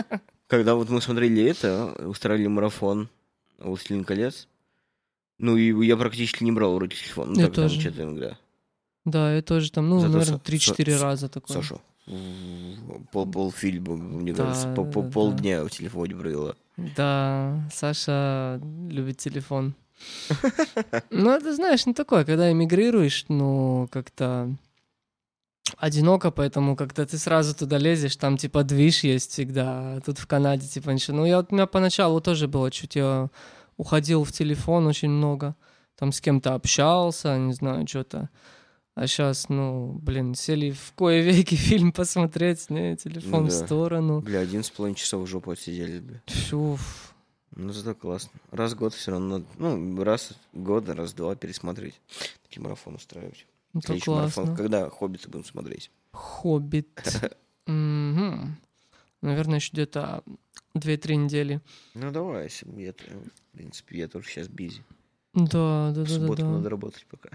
когда 0.47 0.75
вот 0.75 0.88
мы 0.91 1.00
смотрели 1.00 1.44
это, 1.44 1.87
устраивали 2.09 2.47
марафон 2.47 3.09
«Властелин 3.58 4.05
колец», 4.05 4.49
ну 5.38 5.56
и 5.56 5.87
я 5.87 5.97
практически 5.97 6.44
не 6.44 6.53
брал 6.53 6.79
руки 6.79 6.97
телефон. 6.97 7.32
Ну, 7.35 7.41
Я 7.41 7.47
так, 7.47 7.55
там 7.56 7.64
тоже. 7.69 7.81
что-то 7.81 8.03
иногда. 8.03 8.38
Да, 9.05 9.35
я 9.35 9.43
тоже 9.43 9.70
там, 9.70 9.88
ну, 9.88 10.00
Зато 10.00 10.12
наверное, 10.12 10.38
Са- 10.38 10.43
3-4 10.43 10.85
Са- 10.97 11.03
раза 11.03 11.29
такое. 11.29 11.56
Саша, 11.56 11.79
пол, 13.12 13.26
полфильма, 13.31 13.97
мне 13.97 14.32
Да, 14.32 14.44
кажется, 14.44 14.69
по, 14.75 14.85
по- 14.85 15.03
да, 15.03 15.06
да. 15.06 15.12
полдня 15.12 15.64
в 15.64 15.70
телефоне 15.70 16.14
провела. 16.17 16.56
Да, 16.76 17.61
Саша 17.73 18.61
любит 18.91 19.19
телефон. 19.19 19.75
Ну, 21.11 21.31
это, 21.31 21.55
знаешь, 21.55 21.87
ну 21.87 21.94
такое, 21.94 22.25
когда 22.25 22.50
эмигрируешь, 22.52 23.25
ну, 23.29 23.88
как-то 23.91 24.55
одиноко, 25.79 26.31
поэтому 26.31 26.77
когда 26.77 27.05
ты 27.07 27.19
сразу 27.19 27.55
туда 27.55 27.79
лезешь, 27.79 28.17
там, 28.17 28.37
типа, 28.37 28.63
движ 28.65 29.05
есть 29.05 29.33
всегда, 29.33 29.97
а 29.97 30.01
тут 30.01 30.19
в 30.19 30.27
Канаде, 30.27 30.67
типа, 30.67 30.91
ничего. 30.91 31.19
Ну, 31.19 31.25
я 31.25 31.41
у 31.41 31.47
меня 31.55 31.67
поначалу 31.67 32.21
тоже 32.21 32.49
было 32.49 32.71
чуть, 32.71 32.97
я 32.97 33.31
уходил 33.77 34.25
в 34.25 34.33
телефон 34.33 34.87
очень 34.87 35.11
много, 35.11 35.55
там 35.97 36.13
с 36.13 36.21
кем-то 36.21 36.55
общался, 36.55 37.37
не 37.39 37.53
знаю, 37.53 37.87
что-то. 37.87 38.31
А 38.95 39.07
сейчас, 39.07 39.51
ну, 39.51 39.93
блин, 40.01 40.35
сели 40.35 40.71
в 40.71 40.93
кое 40.95 41.21
веки 41.21 41.55
фильм 41.69 41.93
посмотреть, 41.93 42.71
не, 42.71 42.97
телефон 42.97 43.43
Ну 43.45 43.49
в 43.49 43.51
да. 43.51 43.67
сторону. 43.67 44.21
Бля, 44.23 44.41
один 44.41 44.62
с 44.62 44.71
половиной 44.71 44.97
часов 44.97 45.23
в 45.23 45.27
жопу 45.27 45.51
отсидели, 45.51 45.99
бля. 46.01 46.23
Фу, 46.27 46.79
Ну, 47.55 47.73
зато 47.73 47.95
классно. 47.95 48.31
Раз 48.53 48.73
в 48.73 48.77
год 48.77 48.95
все 48.95 49.11
равно, 49.11 49.43
ну, 49.59 50.03
раз 50.03 50.33
в 50.55 50.59
год, 50.59 50.89
раз 50.89 51.12
в 51.12 51.17
два 51.17 51.35
пересмотреть. 51.37 52.01
Такие 52.45 52.62
марафон 52.62 52.95
устраивать. 52.95 53.47
Ну, 53.76 53.81
то 53.82 53.88
Следующий 53.88 54.11
марафон, 54.11 54.44
классно. 54.46 54.56
когда 54.56 54.88
«Хоббиты» 54.88 55.28
будем 55.28 55.44
смотреть. 55.44 55.90
Хоббит. 56.12 56.88
Наверное, 57.67 59.56
еще 59.56 59.70
где-то 59.73 60.23
2-3 60.75 61.14
недели. 61.17 61.61
Ну, 61.94 62.11
давай, 62.11 62.49
я, 62.76 62.93
в 62.93 63.56
принципе, 63.56 63.99
я 63.99 64.08
тоже 64.08 64.28
сейчас 64.28 64.49
бизи. 64.49 64.82
Да, 65.34 65.44
да, 65.44 65.90
В 65.90 65.94
да, 65.94 66.02
да, 66.05 66.08
субботу 66.08 66.43
да. 66.43 66.49
надо 66.49 66.70
работать 66.70 67.06
пока. 67.11 67.28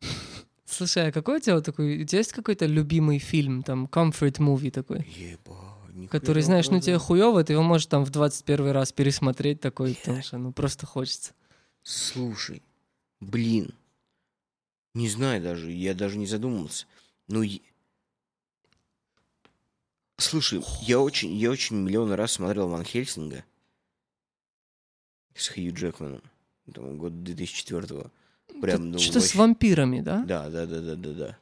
Слушай, 0.64 1.08
а 1.08 1.12
какой 1.12 1.38
у 1.38 1.40
тебя 1.40 1.56
вот 1.56 1.64
такой, 1.64 2.02
у 2.02 2.06
тебя 2.06 2.18
есть 2.18 2.32
какой-то 2.32 2.66
любимый 2.66 3.18
фильм, 3.18 3.64
там, 3.64 3.86
comfort 3.86 4.38
movie 4.38 4.70
такой? 4.70 4.98
Ебать, 5.16 5.94
нихуя 5.94 6.08
Который, 6.08 6.42
знаешь, 6.44 6.70
ну 6.70 6.80
тебе 6.80 6.98
хуёво, 6.98 7.42
ты 7.42 7.54
его 7.54 7.64
можешь 7.64 7.86
там 7.86 8.04
в 8.04 8.10
21 8.10 8.70
раз 8.70 8.92
пересмотреть 8.92 9.60
такой, 9.60 9.94
потому 9.94 10.22
что, 10.22 10.38
ну, 10.38 10.52
просто 10.52 10.86
хочется. 10.86 11.32
Слушай, 11.82 12.62
блин, 13.20 13.72
не 14.94 15.08
знаю 15.08 15.42
даже, 15.42 15.70
я 15.70 15.94
даже 15.94 16.16
не 16.16 16.26
задумывался. 16.26 16.86
Ну, 17.28 17.42
е- 17.42 17.60
слушай, 20.18 20.62
я 20.82 21.00
очень, 21.00 21.32
я 21.34 21.50
очень 21.50 21.76
миллион 21.76 22.12
раз 22.12 22.32
смотрел 22.32 22.68
Ван 22.68 22.84
Хельсинга 22.84 23.44
с 25.34 25.48
Хью 25.48 25.72
Джекманом, 25.74 26.22
там, 26.72 26.96
год 26.98 27.22
2004 27.24 28.10
Прям, 28.60 28.92
ну, 28.92 28.98
Что-то 28.98 29.20
с 29.20 29.22
вообще- 29.24 29.38
вампирами, 29.38 30.00
да? 30.00 30.22
Да, 30.22 30.48
да, 30.48 30.64
да, 30.66 30.80
да, 30.80 30.94
да, 30.94 31.12
да. 31.12 31.38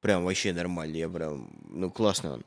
Прям 0.00 0.24
вообще 0.24 0.52
нормально, 0.52 0.96
я 0.96 1.08
прям, 1.08 1.50
ну, 1.68 1.90
классно 1.90 2.34
он. 2.34 2.44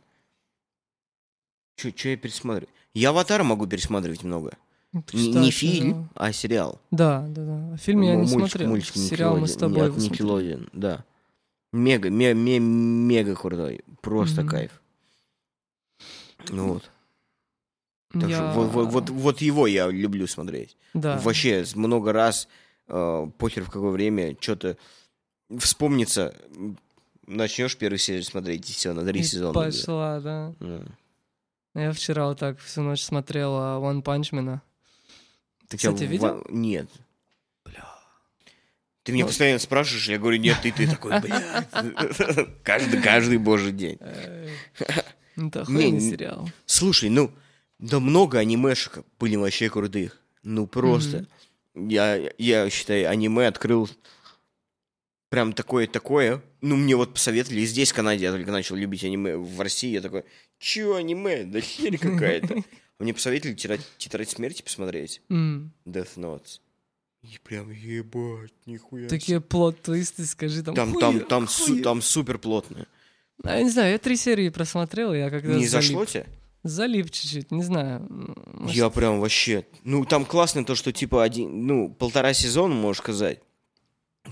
Че, 1.76 1.92
че 1.92 2.12
я 2.12 2.18
пересматриваю? 2.18 2.74
Я 2.94 3.10
«Аватар» 3.10 3.44
могу 3.44 3.68
пересматривать 3.68 4.24
много. 4.24 4.58
Ну, 4.96 5.02
Н- 5.02 5.04
представь, 5.04 5.36
не 5.44 5.46
да. 5.48 5.52
фильм, 5.52 6.10
а 6.16 6.32
сериал. 6.32 6.80
Да, 6.90 7.26
да, 7.28 7.44
да. 7.44 7.78
Фильм 7.78 8.02
я 8.02 8.12
не 8.16 8.22
мультик, 8.22 8.40
смотрел. 8.40 8.70
Мультик 8.70 8.96
Сериал 8.96 9.36
мы 9.38 9.48
с 9.50 9.58
тобой 9.58 9.76
не, 9.82 9.88
от 9.88 9.94
посмотрели. 9.96 10.30
Nickelodeon, 10.56 10.70
да. 10.72 11.04
Мега, 11.74 12.10
ме- 12.10 12.34
ме- 12.34 12.60
мега 12.60 13.36
крутой. 13.36 13.82
Просто 14.02 14.42
Мгм. 14.44 14.50
кайф. 14.50 14.82
Ну 16.50 16.74
вот. 16.76 16.90
Так 18.14 18.30
Я- 18.30 18.38
что 18.38 18.52
вот, 18.62 18.72
вот, 18.72 18.92
вот, 18.94 19.10
вот 19.10 19.42
его 19.42 19.68
я 19.68 19.90
люблю 19.90 20.28
смотреть. 20.28 20.78
Да. 20.94 21.18
Вообще, 21.18 21.66
много 21.76 22.14
раз, 22.14 22.48
э, 22.88 23.28
похер 23.38 23.66
в 23.66 23.70
какое 23.70 23.92
время, 23.92 24.38
что-то 24.40 24.78
вспомнится, 25.58 26.34
начнешь 27.28 27.76
первую 27.76 28.00
серию 28.00 28.24
смотреть, 28.24 28.70
и 28.70 28.74
все, 28.74 28.94
на 28.94 29.04
три 29.04 29.20
И 29.20 29.24
сезона. 29.24 29.54
Пошла, 29.54 30.22
да. 30.22 30.54
Ну. 30.62 30.86
Я 31.74 31.92
вчера 31.92 32.28
вот 32.28 32.40
так 32.40 32.58
всю 32.60 32.82
ночь 32.84 33.02
смотрел 33.02 33.52
а, 33.58 33.80
One 33.82 34.02
Punch 34.02 34.32
Man. 34.32 34.62
Ты, 35.70 35.78
тебя 35.78 35.92
кстати, 35.92 36.08
в- 36.08 36.12
видел? 36.12 36.46
Нет. 36.50 36.90
Бля. 37.66 37.86
Ты 39.04 39.12
меня 39.12 39.24
Ну. 39.24 39.28
постоянно 39.30 39.60
спрашиваешь, 39.60 40.08
я 40.10 40.18
говорю, 40.18 40.38
нет, 40.38 40.58
ты, 40.62 40.72
ты 40.72 40.88
такой, 40.88 41.20
блядь. 41.22 41.44
Каждый, 42.64 43.02
каждый 43.02 43.38
божий 43.38 43.72
день. 43.72 43.98
Ну, 45.36 45.48
Это 45.48 45.62
охуенный 45.62 46.00
сериал. 46.00 46.50
Слушай, 46.66 47.10
ну, 47.10 47.32
да 47.80 48.00
много 48.00 48.40
анимешек 48.40 49.00
были 49.20 49.36
вообще 49.36 49.70
крутых. 49.70 50.22
Ну, 50.44 50.66
просто. 50.68 51.28
Я, 51.76 52.32
я 52.38 52.70
считаю, 52.70 53.10
аниме 53.10 53.48
открыл 53.48 53.90
прям 55.30 55.52
такое-такое. 55.54 56.42
Ну, 56.62 56.78
мне 56.78 56.96
вот 56.96 57.14
посоветовали, 57.14 57.62
и 57.62 57.66
здесь, 57.66 57.92
в 57.92 57.96
Канаде, 57.96 58.24
я 58.24 58.32
только 58.32 58.52
начал 58.52 58.76
любить 58.76 59.04
аниме. 59.04 59.36
В 59.36 59.60
России 59.60 59.90
я 59.90 60.02
такой, 60.02 60.24
чё 60.58 60.96
аниме? 60.96 61.44
Да 61.44 61.60
херь 61.60 61.98
какая-то. 61.98 62.56
Мне 63.00 63.14
посоветовали 63.14 63.56
«Тетрадь, 63.56 63.82
«Тетрадь 63.98 64.30
смерти» 64.30 64.62
посмотреть. 64.62 65.22
М, 65.30 65.72
Death 65.86 66.16
Notes. 66.16 66.60
И 67.24 67.38
прям, 67.44 67.72
ебать, 67.72 68.54
нихуя. 68.66 69.08
Такие 69.10 69.40
плод-твисты, 69.42 70.26
скажи, 70.26 70.62
там 70.64 70.76
Там, 70.76 70.94
там, 71.00 71.18
хуя- 71.18 71.26
там, 71.26 71.48
су- 71.48 71.72
хуя. 71.74 71.84
там 71.84 72.02
супер 72.02 72.38
плотно. 72.38 72.86
А, 73.44 73.58
Я 73.58 73.64
не 73.64 73.70
знаю, 73.70 73.92
я 73.92 73.98
три 73.98 74.16
серии 74.16 74.50
просмотрел, 74.50 75.14
я 75.14 75.30
когда 75.30 75.56
Не 75.56 75.66
залип. 75.68 75.88
зашло 75.88 76.06
тебе? 76.06 76.26
залип 76.64 77.12
чуть-чуть, 77.12 77.52
не 77.52 77.64
знаю. 77.64 78.06
Может, 78.10 78.76
Я 78.76 78.90
прям 78.90 79.20
вообще... 79.20 79.66
Ну, 79.84 80.06
там 80.06 80.24
классно 80.26 80.64
то, 80.66 80.76
что, 80.76 80.92
типа, 80.94 81.24
один, 81.24 81.66
ну, 81.68 81.90
полтора 81.94 82.34
сезона, 82.34 82.74
можешь 82.76 83.02
сказать. 83.02 83.40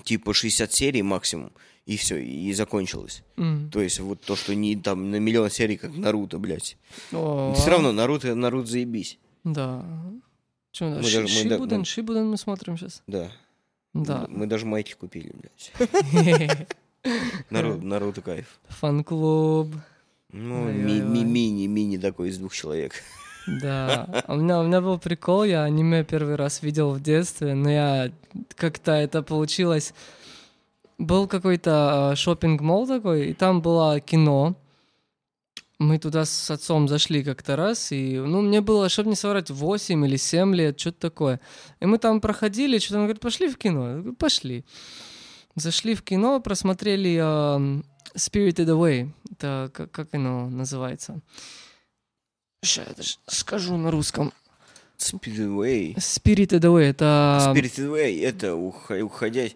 Типа 0.04 0.34
60 0.34 0.72
серий 0.74 1.02
максимум. 1.04 1.52
И 1.86 1.98
все, 1.98 2.18
и 2.24 2.54
закончилось. 2.54 3.24
м. 3.38 3.70
То 3.72 3.82
есть 3.82 4.00
вот 4.00 4.22
то, 4.22 4.36
что 4.36 4.56
не 4.56 4.76
там 4.76 5.12
на 5.12 5.18
миллион 5.20 5.50
серий, 5.50 5.78
как 5.78 5.94
Наруто, 5.96 6.40
блядь. 6.40 6.78
О, 7.12 7.54
Все 7.56 7.70
равно 7.72 7.92
Наруто, 7.92 8.34
Наруто 8.36 8.68
заебись. 8.70 9.20
Да. 9.44 9.86
Че, 10.72 10.86
Мы 10.86 10.96
даже- 10.96 11.28
Шибуден, 11.28 11.80
мы- 11.80 11.86
Шибуден 11.86 12.30
мы 12.30 12.38
смотрим 12.38 12.78
сейчас. 12.78 13.04
Да. 13.08 13.30
Да. 13.94 14.26
Мы 14.30 14.48
даже 14.48 14.66
майки 14.66 14.94
купили, 14.94 15.32
блядь. 15.34 15.72
Наруто, 17.50 17.86
Наруто 17.86 18.22
кайф. 18.22 18.60
Фан-клуб. 18.70 19.76
Ну, 20.32 20.66
Ой, 20.66 20.74
ми- 20.74 20.92
ой, 20.94 21.02
ми- 21.02 21.20
ой. 21.20 21.26
мини, 21.26 21.68
мини 21.68 21.98
такой 21.98 22.30
из 22.30 22.38
двух 22.38 22.54
человек. 22.56 22.94
Да. 23.48 24.08
А 24.28 24.34
У 24.34 24.38
меня, 24.38 24.60
у 24.60 24.64
меня 24.64 24.82
был 24.82 24.98
прикол, 24.98 25.44
я 25.44 25.64
аниме 25.64 26.04
первый 26.04 26.36
раз 26.36 26.62
видел 26.62 26.92
в 26.92 27.02
детстве, 27.02 27.54
но 27.54 27.70
я 27.70 28.12
как-то 28.56 28.92
это 28.92 29.22
получилось... 29.24 29.94
Был 31.00 31.28
какой-то 31.28 32.14
шопинг 32.16 32.62
мол 32.62 32.88
такой, 32.88 33.30
и 33.30 33.34
там 33.34 33.62
было 33.62 34.00
кино. 34.00 34.56
Мы 35.80 35.98
туда 35.98 36.24
с 36.24 36.52
отцом 36.52 36.88
зашли 36.88 37.24
как-то 37.24 37.56
раз, 37.56 37.92
и, 37.92 38.20
ну, 38.20 38.42
мне 38.42 38.62
было, 38.62 38.90
чтобы 38.90 39.10
не 39.10 39.16
соврать, 39.16 39.50
8 39.50 40.06
или 40.06 40.18
7 40.18 40.56
лет, 40.56 40.80
что-то 40.80 41.00
такое. 41.10 41.40
И 41.80 41.88
мы 41.88 41.98
там 41.98 42.22
проходили, 42.22 42.78
что-то 42.78 43.00
он 43.00 43.06
говорит, 43.06 43.22
пошли 43.22 43.50
в 43.50 43.58
кино. 43.58 43.90
Я 43.90 43.96
говорю, 43.96 44.14
пошли. 44.14 44.66
Зашли 45.56 45.96
в 45.96 46.04
кино, 46.04 46.40
просмотрели 46.40 47.18
эм, 47.18 47.84
Spirited 48.16 48.68
Away. 48.68 49.10
Это 49.32 49.72
как, 49.74 49.92
как 49.92 50.14
оно 50.14 50.48
называется? 50.48 51.16
Даже 51.16 51.63
скажу 53.28 53.78
на 53.78 53.92
русском. 53.92 54.32
Speedway. 54.98 55.96
Spirited 55.96 56.62
Away, 56.62 56.84
это... 56.92 57.40
Spirited 57.54 57.90
Way, 57.92 58.24
это 58.26 58.56
уха- 58.56 59.02
уходять. 59.04 59.56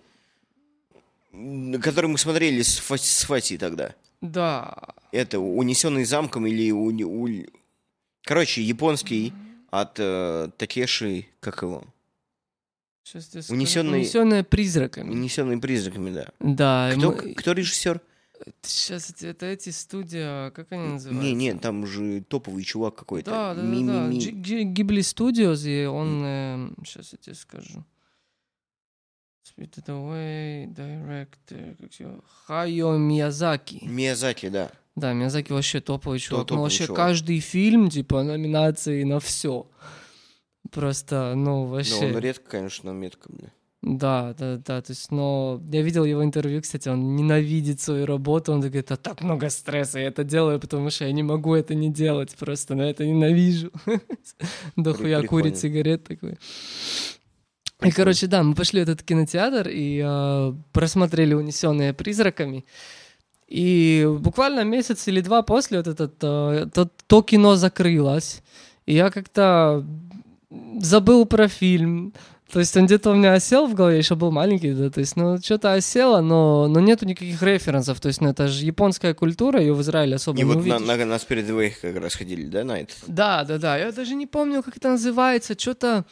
м, 1.31 1.79
Который 1.81 2.07
мы 2.07 2.17
смотрели 2.17 2.61
с, 2.61 2.79
Фа- 2.79 2.97
с 2.97 3.23
Фати 3.23 3.57
тогда. 3.57 3.93
Да. 4.21 4.75
Это 5.11 5.39
унесенный 5.39 6.03
замком 6.05 6.47
или 6.47 6.71
уни- 6.71 7.03
уль- 7.05 7.47
Короче, 8.23 8.61
японский 8.61 9.31
от 9.69 9.95
э, 9.99 10.49
Такеши, 10.57 11.27
как 11.39 11.61
его? 11.61 11.83
Сейчас 13.03 13.29
я 13.33 13.41
скажу. 13.41 13.53
Унесённый- 13.61 13.99
Унесённая 13.99 14.43
призраками. 14.43 15.11
Унесенный 15.11 15.59
призраками, 15.59 16.09
да. 16.09 16.27
Да. 16.39 16.91
Кто, 16.97 17.11
мы- 17.11 17.33
кто 17.35 17.53
режиссер? 17.53 18.01
Сейчас 18.61 19.09
это, 19.09 19.27
это 19.27 19.45
эти 19.45 19.69
студия, 19.69 20.51
как 20.51 20.71
они 20.71 20.87
называются? 20.87 21.27
Не, 21.27 21.33
не, 21.33 21.53
там 21.53 21.85
же 21.85 22.21
топовый 22.21 22.63
чувак 22.63 22.95
какой-то. 22.95 23.31
Да, 23.31 23.53
да, 23.53 23.61
да, 23.61 23.69
да. 23.69 24.09
Джи- 24.11 24.63
Ghibli 24.73 24.99
Studios, 24.99 25.67
и 25.67 25.85
он... 25.85 26.75
сейчас 26.85 27.11
я 27.13 27.17
тебе 27.17 27.35
скажу. 27.35 27.83
Spirited 29.57 29.85
Away, 29.85 30.67
director, 30.73 31.75
как 31.79 31.93
его? 31.93 32.23
Хайо 32.45 32.97
Миязаки. 32.97 33.79
Миязаки, 33.83 34.49
да. 34.49 34.71
Да, 34.95 35.13
Миязаки 35.13 35.53
вообще 35.53 35.79
топовый 35.79 36.19
чувак. 36.19 36.47
топовый 36.47 36.57
ну, 36.57 36.63
вообще 36.63 36.85
чувак. 36.85 36.97
каждый 36.97 37.39
фильм, 37.39 37.89
типа, 37.89 38.23
номинации 38.23 39.03
на 39.03 39.19
все. 39.19 39.69
Просто, 40.71 41.33
ну, 41.35 41.65
вообще... 41.65 42.07
он 42.07 42.17
редко, 42.17 42.49
конечно, 42.49 42.89
метко, 42.89 43.31
бля. 43.31 43.51
Да, 43.83 44.33
да, 44.37 44.57
да, 44.57 44.81
то 44.81 44.91
есть, 44.91 45.11
но 45.11 45.61
я 45.71 45.83
видел 45.83 46.03
его 46.03 46.23
интервью, 46.23 46.61
кстати, 46.61 46.89
он 46.89 47.15
ненавидит 47.15 47.79
свою 47.79 48.07
работу, 48.07 48.51
он 48.51 48.59
говорит, 48.59 48.91
а 48.91 48.97
так 48.97 49.21
много 49.21 49.49
стресса, 49.49 49.99
я 49.99 50.07
это 50.07 50.23
делаю, 50.23 50.59
потому 50.59 50.89
что 50.89 51.05
я 51.05 51.11
не 51.11 51.21
могу 51.21 51.53
это 51.53 51.75
не 51.75 51.91
делать, 51.91 52.35
просто, 52.35 52.73
но 52.73 52.83
это 52.83 53.05
ненавижу. 53.05 53.71
Дохуя 54.75 55.19
Прикольно. 55.19 55.27
курит 55.27 55.57
сигарет 55.57 56.03
такой. 56.05 56.37
И, 57.83 57.91
короче, 57.91 58.25
да, 58.25 58.41
мы 58.41 58.55
пошли 58.55 58.79
в 58.81 58.89
этот 58.89 59.03
кинотеатр 59.03 59.69
и 59.69 60.01
э, 60.03 60.53
просмотрели 60.71 61.35
«Унесенные 61.35 61.93
призраками». 61.93 62.65
И 63.47 64.05
буквально 64.19 64.63
месяц 64.63 65.07
или 65.07 65.21
два 65.21 65.43
после 65.43 65.77
вот 65.77 65.87
этот, 65.87 66.15
э, 66.21 66.67
то, 66.73 66.89
то 67.05 67.21
кино 67.21 67.55
закрылось. 67.55 68.41
И 68.87 68.95
я 68.95 69.11
как-то 69.11 69.85
забыл 70.81 71.25
про 71.25 71.47
фильм. 71.47 72.13
То 72.51 72.59
есть 72.59 72.75
он 72.77 72.85
где-то 72.85 73.11
у 73.11 73.15
меня 73.15 73.33
осел 73.33 73.67
в 73.67 73.73
голове, 73.73 73.97
еще 73.97 74.15
был 74.15 74.31
маленький, 74.31 74.71
да, 74.71 74.89
то 74.89 75.01
есть, 75.01 75.17
ну, 75.17 75.37
что-то 75.37 75.73
осело, 75.73 76.21
но, 76.21 76.67
но 76.67 76.79
нету 76.79 77.05
никаких 77.05 77.41
референсов, 77.41 77.99
то 77.99 78.07
есть, 78.07 78.21
ну, 78.21 78.29
это 78.29 78.47
же 78.47 78.65
японская 78.65 79.13
культура, 79.13 79.59
ее 79.59 79.73
в 79.73 79.81
Израиле 79.81 80.15
особо 80.15 80.39
И 80.39 80.43
не 80.43 80.45
вот 80.45 80.57
увидишь. 80.57 80.79
на, 80.79 80.95
на 81.05 81.15
Spirit 81.15 81.49
Way 81.49 81.73
как 81.81 82.01
раз 82.01 82.15
ходили, 82.15 82.45
да, 82.45 82.63
на 82.63 82.79
это? 82.79 82.93
Да, 83.07 83.43
да, 83.43 83.57
да. 83.57 83.77
Я 83.77 83.91
даже 83.91 84.15
не 84.15 84.27
помню, 84.27 84.63
как 84.63 84.77
это 84.77 84.89
называется. 84.89 85.59
Что-то. 85.59 86.05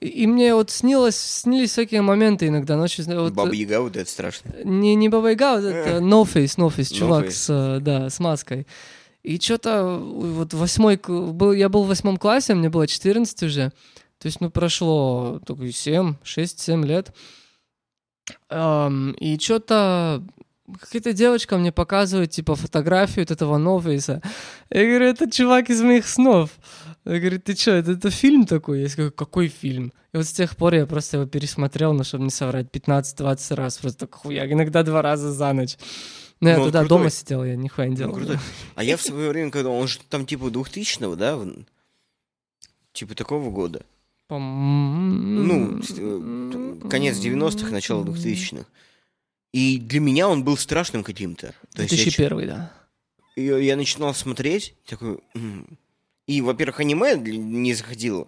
И 0.00 0.26
мне 0.26 0.54
вот 0.54 0.70
снилось, 0.70 1.16
снились 1.16 1.70
всякие 1.70 2.02
моменты 2.02 2.48
иногда 2.48 2.76
ночью. 2.76 3.04
Вот, 3.06 3.32
Баба 3.32 3.52
Яга, 3.52 3.80
вот 3.80 3.96
это 3.96 4.10
страшно. 4.10 4.50
не, 4.64 4.94
не 4.94 5.08
Баба 5.08 5.30
Яга, 5.30 5.54
вот 5.54 5.64
это 5.64 5.98
No 5.98 6.24
Face, 6.24 6.58
No 6.58 6.74
Face, 6.74 6.92
чувак 6.92 7.26
No 7.26 7.28
Face. 7.28 7.30
с, 7.30 7.50
э, 7.50 7.80
да, 7.80 8.10
с 8.10 8.18
маской. 8.20 8.66
И 9.22 9.40
что-то 9.40 9.96
вот 9.98 10.52
восьмой, 10.52 11.00
был, 11.06 11.52
я 11.52 11.70
был 11.70 11.84
в 11.84 11.88
восьмом 11.88 12.18
классе, 12.18 12.54
мне 12.54 12.68
было 12.68 12.86
14 12.86 13.42
уже. 13.44 13.72
То 14.24 14.28
есть, 14.28 14.40
ну, 14.40 14.48
прошло 14.48 15.38
только 15.44 15.70
7, 15.70 16.14
6-7 16.24 16.86
лет. 16.86 17.12
И 19.20 19.38
что-то 19.38 20.24
какая-то 20.80 21.12
девочка 21.12 21.58
мне 21.58 21.72
показывает, 21.72 22.30
типа, 22.30 22.54
фотографию 22.54 23.26
вот 23.28 23.30
этого 23.30 23.58
Новейса. 23.58 24.22
Я 24.70 24.86
говорю, 24.86 25.04
это 25.04 25.30
чувак 25.30 25.68
из 25.68 25.82
моих 25.82 26.08
снов. 26.08 26.52
Я 27.04 27.20
говорю, 27.20 27.38
ты 27.38 27.54
что, 27.54 27.72
это, 27.72 27.92
это 27.92 28.08
фильм 28.08 28.46
такой? 28.46 28.80
Я 28.80 28.88
говорю, 28.96 29.12
какой 29.12 29.48
фильм? 29.48 29.92
И 30.14 30.16
вот 30.16 30.24
с 30.24 30.32
тех 30.32 30.56
пор 30.56 30.72
я 30.72 30.86
просто 30.86 31.18
его 31.18 31.26
пересмотрел, 31.26 31.92
ну, 31.92 32.02
чтобы 32.02 32.24
не 32.24 32.30
соврать, 32.30 32.68
15-20 32.72 33.54
раз. 33.56 33.76
Просто 33.76 34.06
так 34.06 34.14
хуя, 34.14 34.50
иногда 34.50 34.82
два 34.84 35.02
раза 35.02 35.34
за 35.34 35.52
ночь. 35.52 35.76
Ну, 36.40 36.48
я 36.48 36.56
Ну, 36.56 36.64
тогда 36.64 36.78
крутой. 36.78 36.98
дома 36.98 37.10
сидел, 37.10 37.44
я 37.44 37.56
нихуя 37.56 37.88
не 37.88 37.96
делал. 37.96 38.12
Ну, 38.12 38.16
крутой. 38.20 38.38
А 38.74 38.84
я 38.84 38.96
в 38.96 39.02
свое 39.02 39.28
время, 39.28 39.50
когда 39.50 39.68
он 39.68 39.86
же 39.86 39.98
там 40.08 40.24
типа 40.24 40.44
2000-го, 40.46 41.14
да? 41.14 41.38
Типа 42.94 43.14
такого 43.14 43.50
года. 43.50 43.84
Ну, 44.28 45.80
э, 45.80 46.88
конец 46.88 47.16
90-х, 47.18 47.70
начало 47.70 48.04
2000-х. 48.04 48.66
И 49.52 49.78
для 49.78 50.00
меня 50.00 50.28
он 50.28 50.42
был 50.44 50.56
страшным 50.56 51.04
каким-то. 51.04 51.54
То 51.74 51.82
есть 51.82 51.92
я, 51.92 51.98
ч- 52.10 52.16
2001, 52.16 52.48
да. 52.48 52.72
я, 53.36 53.58
я 53.58 53.76
начинал 53.76 54.14
смотреть, 54.14 54.74
такой... 54.86 55.18
И, 56.26 56.40
во-первых, 56.40 56.80
аниме 56.80 57.16
не 57.16 57.74
заходило 57.74 58.26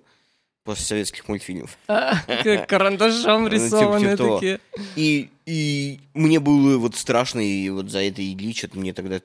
после 0.65 0.85
советских 0.85 1.27
мультфильмов. 1.29 1.79
А, 1.89 2.21
Как 2.27 2.69
карандашом 2.69 3.45
Ну, 3.45 3.49
типа, 3.51 3.55
рисованные 3.65 4.17
типа 4.17 4.35
такие. 4.35 4.61
И, 4.95 5.31
и 5.47 6.01
мне 6.13 6.39
было 6.41 6.77
вот 6.79 6.95
страшно, 6.95 7.41
и 7.41 7.69
вот 7.71 7.91
за 7.91 8.01
это 8.03 8.23
Ильи 8.23 8.53
что-то 8.53 8.79
мне 8.79 8.93
тогда... 8.93 9.21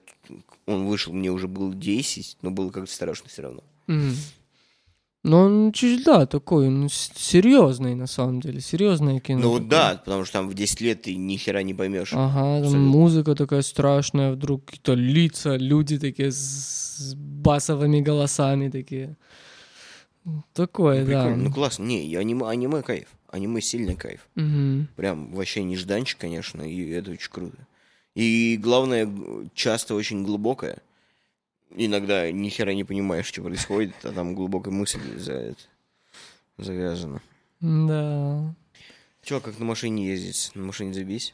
Он 0.67 0.85
вышел, 0.85 1.11
мне 1.11 1.31
уже 1.31 1.47
было 1.47 1.73
10, 1.73 2.37
но 2.41 2.51
было 2.51 2.69
как-то 2.71 2.91
страшно 2.91 3.27
все 3.27 3.41
равно. 3.41 3.63
Ну, 5.23 5.37
он 5.37 5.71
чуть, 5.71 6.03
да, 6.03 6.25
такой, 6.25 6.69
ну, 6.69 6.89
с- 6.89 7.11
серьезный, 7.15 7.93
на 7.93 8.07
самом 8.07 8.39
деле, 8.41 8.59
серьезное 8.59 9.19
кино. 9.19 9.39
Ну 9.41 9.53
такое. 9.53 9.69
да, 9.69 10.01
потому 10.03 10.25
что 10.25 10.33
там 10.39 10.49
в 10.49 10.55
10 10.55 10.81
лет 10.81 11.03
ты 11.03 11.15
ни 11.15 11.37
хера 11.37 11.61
не 11.61 11.75
поймешь. 11.75 12.11
Ага, 12.13 12.67
там 12.67 12.81
музыка 12.81 13.35
такая 13.35 13.61
страшная, 13.61 14.31
вдруг 14.31 14.65
какие-то 14.65 14.93
лица, 14.95 15.57
люди 15.57 15.99
такие 15.99 16.31
с, 16.31 17.13
басовыми 17.15 18.01
голосами 18.01 18.69
такие. 18.69 19.15
Такое, 20.53 21.03
Ну, 21.03 21.11
да. 21.11 21.35
Ну 21.35 21.51
классно. 21.51 21.83
Не, 21.83 22.05
и 22.07 22.15
аниме, 22.15 22.47
аниме 22.47 22.81
кайф. 22.83 23.07
Аниме 23.29 23.61
сильный 23.61 23.95
кайф. 23.95 24.27
Мгм. 24.35 24.87
Прям 24.95 25.33
вообще 25.33 25.63
нежданчик, 25.63 26.17
конечно, 26.19 26.61
и 26.61 26.89
это 26.89 27.11
очень 27.11 27.31
круто. 27.31 27.57
И 28.15 28.57
главное, 28.61 29.09
часто 29.53 29.95
очень 29.95 30.23
глубокое. 30.23 30.79
Иногда 31.75 32.31
ни 32.31 32.49
хера 32.49 32.73
не 32.73 32.83
понимаешь, 32.83 33.25
что 33.25 33.41
происходит, 33.41 33.93
а 34.03 34.11
там 34.11 34.35
глубокая 34.35 34.73
мысль 34.73 34.99
за 35.17 35.33
это 35.33 35.61
завязана. 36.57 37.21
Да. 37.59 38.53
Че, 39.23 39.39
как 39.39 39.59
на 39.59 39.65
машине 39.65 40.07
ездить? 40.07 40.51
На 40.55 40.65
машине 40.65 40.93
забись? 40.93 41.33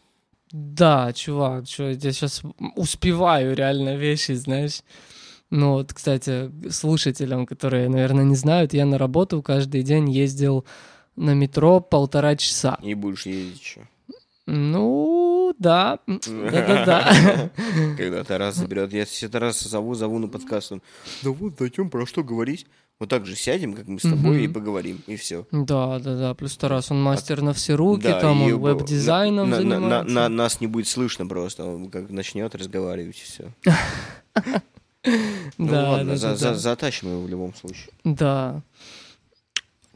Да, 0.51 1.11
чувак, 1.13 1.67
чё, 1.67 1.89
я 1.89 2.11
сейчас 2.11 2.41
успеваю 2.75 3.55
реально 3.55 3.95
вещи, 3.97 4.33
знаешь. 4.33 4.81
Ну 5.49 5.73
вот, 5.73 5.93
кстати, 5.93 6.51
слушателям, 6.69 7.45
которые, 7.45 7.89
наверное, 7.89 8.25
не 8.25 8.35
знают, 8.35 8.73
я 8.73 8.85
на 8.85 8.97
работу 8.97 9.41
каждый 9.41 9.83
день 9.83 10.09
ездил 10.09 10.65
на 11.15 11.33
метро 11.33 11.79
полтора 11.79 12.35
часа. 12.35 12.77
И 12.81 12.93
будешь 12.93 13.25
ездить 13.25 13.61
еще. 13.61 13.87
Ну, 14.45 15.26
да, 15.57 15.99
да-да-да. 16.07 17.49
Когда 17.97 18.23
Тарас 18.23 18.55
заберет. 18.55 18.93
Я 18.93 19.05
все 19.05 19.29
Тараса 19.29 19.69
зову, 19.69 19.93
зову 19.95 20.19
на 20.19 20.27
подкаст. 20.27 20.71
Он, 20.71 20.81
да 21.23 21.29
вот, 21.31 21.53
зачем, 21.59 21.89
про 21.89 22.05
что 22.05 22.23
говорить? 22.23 22.65
Вот 22.99 23.09
так 23.09 23.27
же 23.27 23.35
сядем, 23.35 23.73
как 23.75 23.87
мы 23.87 23.99
с 23.99 24.03
тобой, 24.03 24.43
и 24.45 24.47
поговорим, 24.47 25.03
и 25.05 25.17
все. 25.17 25.45
Да, 25.51 25.99
да, 25.99 26.15
да. 26.17 26.33
Плюс 26.33 26.57
Тарас, 26.57 26.89
он 26.89 26.99
мастер 27.03 27.41
на 27.43 27.53
все 27.53 27.75
руки, 27.75 28.07
там 28.07 28.41
он 28.41 28.57
веб-дизайном 28.59 29.53
занимается. 29.53 30.11
на- 30.11 30.29
Нас 30.29 30.59
не 30.61 30.67
будет 30.67 30.87
слышно 30.87 31.27
просто. 31.27 31.63
Он 31.63 31.89
как 31.91 32.09
начнет 32.09 32.55
разговаривать, 32.55 33.17
и 33.17 33.23
все. 33.23 33.53
Ну 35.57 35.67
Да, 35.69 35.89
ладно, 35.91 36.17
за- 36.17 36.37
да. 36.37 36.53
затащим 36.55 37.09
его 37.09 37.21
в 37.21 37.29
любом 37.29 37.53
случае. 37.55 37.89
Да. 38.03 38.61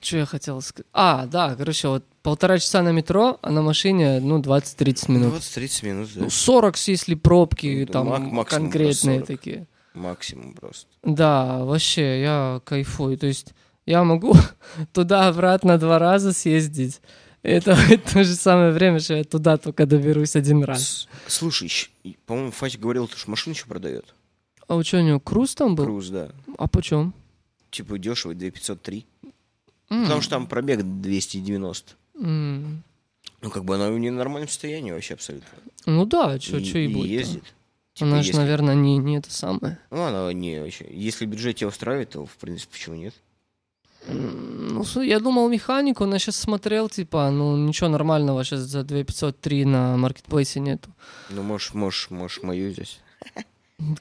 Что 0.01 0.17
я 0.17 0.25
хотел 0.25 0.60
сказать? 0.62 0.88
А, 0.93 1.25
да, 1.27 1.55
короче, 1.55 1.88
вот 1.88 2.03
полтора 2.24 2.58
часа 2.58 2.81
на 2.81 2.91
метро, 2.91 3.38
а 3.41 3.51
на 3.51 3.62
машине, 3.62 4.20
ну, 4.20 4.39
20-30 4.41 5.12
минут. 5.12 5.34
20-30 5.36 5.86
минут, 5.86 6.10
да? 6.15 6.22
Ну, 6.22 6.29
40, 6.29 6.75
если 6.88 7.15
пробки 7.15 7.86
Ну, 7.88 7.93
там 7.93 8.08
мак- 8.34 8.50
конкретные 8.50 9.20
40. 9.20 9.27
такие. 9.27 9.67
Максимум 9.93 10.53
просто. 10.53 10.88
Да, 11.03 11.63
вообще, 11.65 12.22
я 12.22 12.62
кайфую. 12.65 13.17
То 13.17 13.27
есть 13.27 13.53
я 13.86 14.03
могу 14.03 14.34
туда-обратно 14.93 15.77
два 15.77 16.00
раза 16.00 16.34
съездить. 16.34 17.01
Это 17.43 17.75
то 18.13 18.24
же 18.24 18.34
самое 18.36 18.72
время, 18.72 19.00
что 19.00 19.15
я 19.15 19.24
туда 19.24 19.58
только 19.58 19.86
доберусь 19.86 20.36
один 20.36 20.63
раз. 20.63 20.81
С- 20.81 21.08
Слушай, 21.27 21.70
по-моему, 22.25 22.51
Фатик 22.51 22.79
говорил, 22.79 23.08
что 23.08 23.29
машину 23.29 23.53
еще 23.53 23.65
продает. 23.65 24.13
А 24.67 24.75
у 24.75 24.84
чего 24.84 25.01
у 25.01 25.05
него 25.05 25.20
круз 25.20 25.53
там 25.55 25.75
был? 25.75 25.84
Круз, 25.86 26.10
да. 26.10 26.29
А 26.58 26.67
почем? 26.67 27.13
Типа 27.70 27.98
дешево, 27.98 28.34
2503. 28.34 29.05
Потому 30.03 30.21
что 30.21 30.29
там 30.31 30.48
пробег 30.48 30.81
290. 30.83 31.93
М. 32.15 32.83
Ну, 33.41 33.50
как 33.50 33.65
бы 33.65 33.75
она 33.75 33.89
в 33.91 34.00
ненормальном 34.00 34.48
состоянии 34.48 34.91
вообще 34.91 35.15
абсолютно. 35.15 35.48
Ну 35.86 36.05
да, 36.05 36.39
что 36.39 36.57
и, 36.57 36.63
и, 36.63 36.86
и 36.86 36.93
будет. 36.93 37.10
ездит. 37.10 37.43
Типа, 37.93 38.07
Она 38.12 38.21
же, 38.21 38.29
если- 38.29 38.39
наверное, 38.39 38.75
не, 38.75 38.98
не 38.98 39.17
это 39.17 39.31
самое. 39.33 39.77
Ну, 39.89 40.01
она 40.03 40.31
не 40.31 40.62
вообще. 40.62 40.88
Если 40.89 41.25
бюджет 41.25 41.57
тебя 41.57 41.67
устраивает, 41.67 42.12
то, 42.12 42.25
в 42.25 42.38
принципе, 42.38 42.71
почему 42.71 42.95
нет? 42.95 43.13
Ну, 44.07 44.83
я 45.01 45.19
думал 45.19 45.48
механику, 45.50 46.05
но 46.05 46.17
сейчас 46.17 46.36
смотрел, 46.38 46.89
типа, 46.89 47.29
ну, 47.31 47.55
ничего 47.57 47.89
нормального 47.89 48.43
сейчас 48.43 48.62
за 48.62 48.83
2503 48.83 49.65
на 49.65 49.98
маркетплейсе 49.98 50.60
нету. 50.60 50.89
Ну, 51.29 51.43
можешь, 51.43 51.74
можешь, 51.74 52.10
можешь 52.10 52.41
мою 52.43 52.71
здесь. 52.71 53.00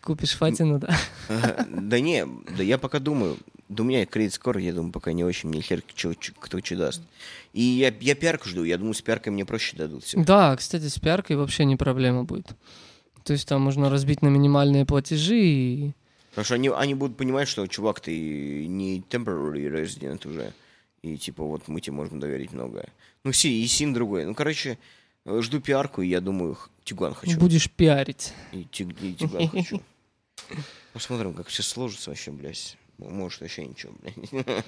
Купишь 0.02 0.36
Фатину, 0.36 0.78
да? 0.78 0.96
Ага, 1.28 1.66
Да 1.68 2.00
не, 2.00 2.26
да 2.56 2.62
я 2.62 2.78
пока 2.78 2.98
думаю. 2.98 3.36
Да 3.68 3.82
у 3.82 3.86
меня 3.86 4.04
кредит 4.04 4.34
скоро, 4.34 4.60
я 4.60 4.72
думаю, 4.72 4.92
пока 4.92 5.12
не 5.12 5.22
очень 5.24 5.48
мне 5.48 5.60
хер 5.60 5.82
чё- 5.94 6.12
кто 6.38 6.58
что 6.58 6.76
даст. 6.76 7.02
И 7.52 7.62
я, 7.62 7.94
я 8.00 8.14
пиарку 8.14 8.48
жду, 8.48 8.64
я 8.64 8.78
думаю, 8.78 8.94
с 8.94 9.02
пиаркой 9.02 9.32
мне 9.32 9.44
проще 9.44 9.76
дадут 9.76 10.04
все. 10.04 10.18
Да, 10.22 10.56
кстати, 10.56 10.88
с 10.88 10.98
пиаркой 10.98 11.36
вообще 11.36 11.64
не 11.64 11.76
проблема 11.76 12.24
будет. 12.24 12.46
То 13.24 13.32
есть 13.32 13.46
там 13.46 13.62
можно 13.62 13.88
разбить 13.90 14.22
на 14.22 14.28
минимальные 14.28 14.86
платежи 14.86 15.38
и... 15.38 15.92
Потому 16.30 16.44
что 16.44 16.54
они, 16.54 16.68
они 16.68 16.94
будут 16.94 17.16
понимать, 17.16 17.48
что, 17.48 17.66
чувак, 17.66 18.00
ты 18.00 18.66
не 18.66 19.00
temporary 19.08 19.66
resident 19.68 20.26
уже. 20.28 20.52
И 21.02 21.16
типа 21.16 21.44
вот 21.44 21.68
мы 21.68 21.80
тебе 21.80 21.94
можем 21.94 22.20
доверить 22.20 22.52
многое. 22.52 22.88
Ну, 23.24 23.30
и 23.30 23.66
син 23.66 23.92
другой. 23.92 24.24
Ну, 24.24 24.34
короче, 24.34 24.70
э, 24.70 24.76
жду 25.26 25.60
пиарку, 25.60 26.02
и 26.02 26.08
я 26.08 26.20
думаю, 26.20 26.56
Тигуан 26.84 27.14
хочу. 27.14 27.38
Будешь 27.38 27.70
пиарить. 27.70 28.32
И, 28.52 28.64
тиг, 28.64 28.88
и 29.02 29.14
Тигуан 29.14 29.48
хочу. 29.48 29.82
Посмотрим, 30.92 31.34
как 31.34 31.48
все 31.48 31.62
сложится 31.62 32.10
вообще, 32.10 32.30
блядь. 32.30 32.76
Может, 32.98 33.40
вообще 33.40 33.66
ничего, 33.66 33.92
блядь. 34.00 34.64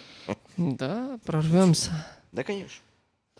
Да, 0.57 1.19
прорвемся. 1.25 2.07
Да, 2.31 2.45
конечно. 2.45 2.83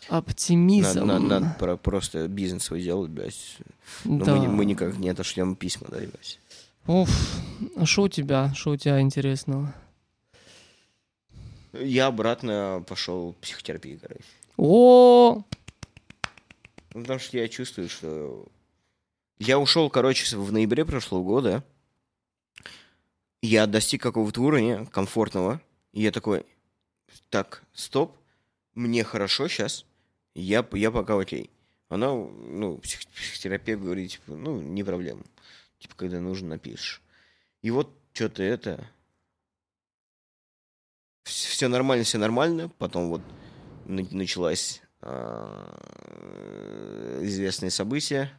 Оптимизм. 0.09 0.99
Надо, 0.99 1.05
надо- 1.05 1.39
надо 1.39 1.55
про- 1.59 1.77
просто 1.77 2.27
бизнес 2.27 2.63
свой 2.63 2.81
делать, 2.81 3.09
блядь. 3.09 3.57
Но 4.03 4.25
да. 4.25 4.35
мы, 4.35 4.47
мы 4.47 4.65
никак 4.65 4.97
не 4.97 5.09
отошлем 5.09 5.55
письма, 5.55 5.87
да, 5.89 5.97
блядь. 5.97 6.39
Уф, 6.87 7.09
а 7.77 7.85
что 7.85 8.03
у 8.03 8.07
тебя? 8.09 8.53
Что 8.53 8.71
у 8.71 8.75
тебя 8.75 8.99
интересного? 8.99 9.73
Я 11.71 12.07
обратно 12.07 12.83
пошел 12.87 13.31
в 13.31 13.35
психотерапию, 13.37 13.99
короче. 14.01 14.23
О, 14.57 15.43
Ну, 16.93 17.01
потому 17.01 17.19
что 17.19 17.37
я 17.37 17.47
чувствую, 17.47 17.89
что... 17.89 18.47
Я 19.39 19.59
ушел, 19.59 19.89
короче, 19.89 20.37
в 20.37 20.51
ноябре 20.51 20.85
прошлого 20.85 21.23
года. 21.23 21.63
Я 23.41 23.67
достиг 23.67 24.01
какого-то 24.01 24.41
уровня 24.41 24.85
комфортного. 24.85 25.61
И 25.91 26.01
я 26.01 26.11
такой, 26.11 26.45
так, 27.29 27.63
стоп, 27.73 28.17
мне 28.73 29.03
хорошо 29.03 29.47
сейчас, 29.47 29.85
я, 30.33 30.67
я 30.73 30.91
пока 30.91 31.19
окей. 31.19 31.49
Она, 31.89 32.07
ну, 32.13 32.77
псих- 32.77 33.07
психотерапевт 33.13 33.83
говорит, 33.83 34.11
типа, 34.11 34.35
ну, 34.35 34.59
не 34.61 34.83
проблема. 34.83 35.23
Типа, 35.77 35.93
когда 35.95 36.19
нужно, 36.19 36.49
напишешь. 36.49 37.01
И 37.61 37.69
вот 37.69 37.89
что-то 38.13 38.41
это... 38.41 38.89
Все 41.23 41.67
нормально, 41.67 42.03
все 42.03 42.17
нормально. 42.17 42.69
Потом 42.77 43.09
вот 43.09 43.21
на- 43.85 44.07
началась 44.11 44.81
известные 47.21 47.71
события 47.71 48.31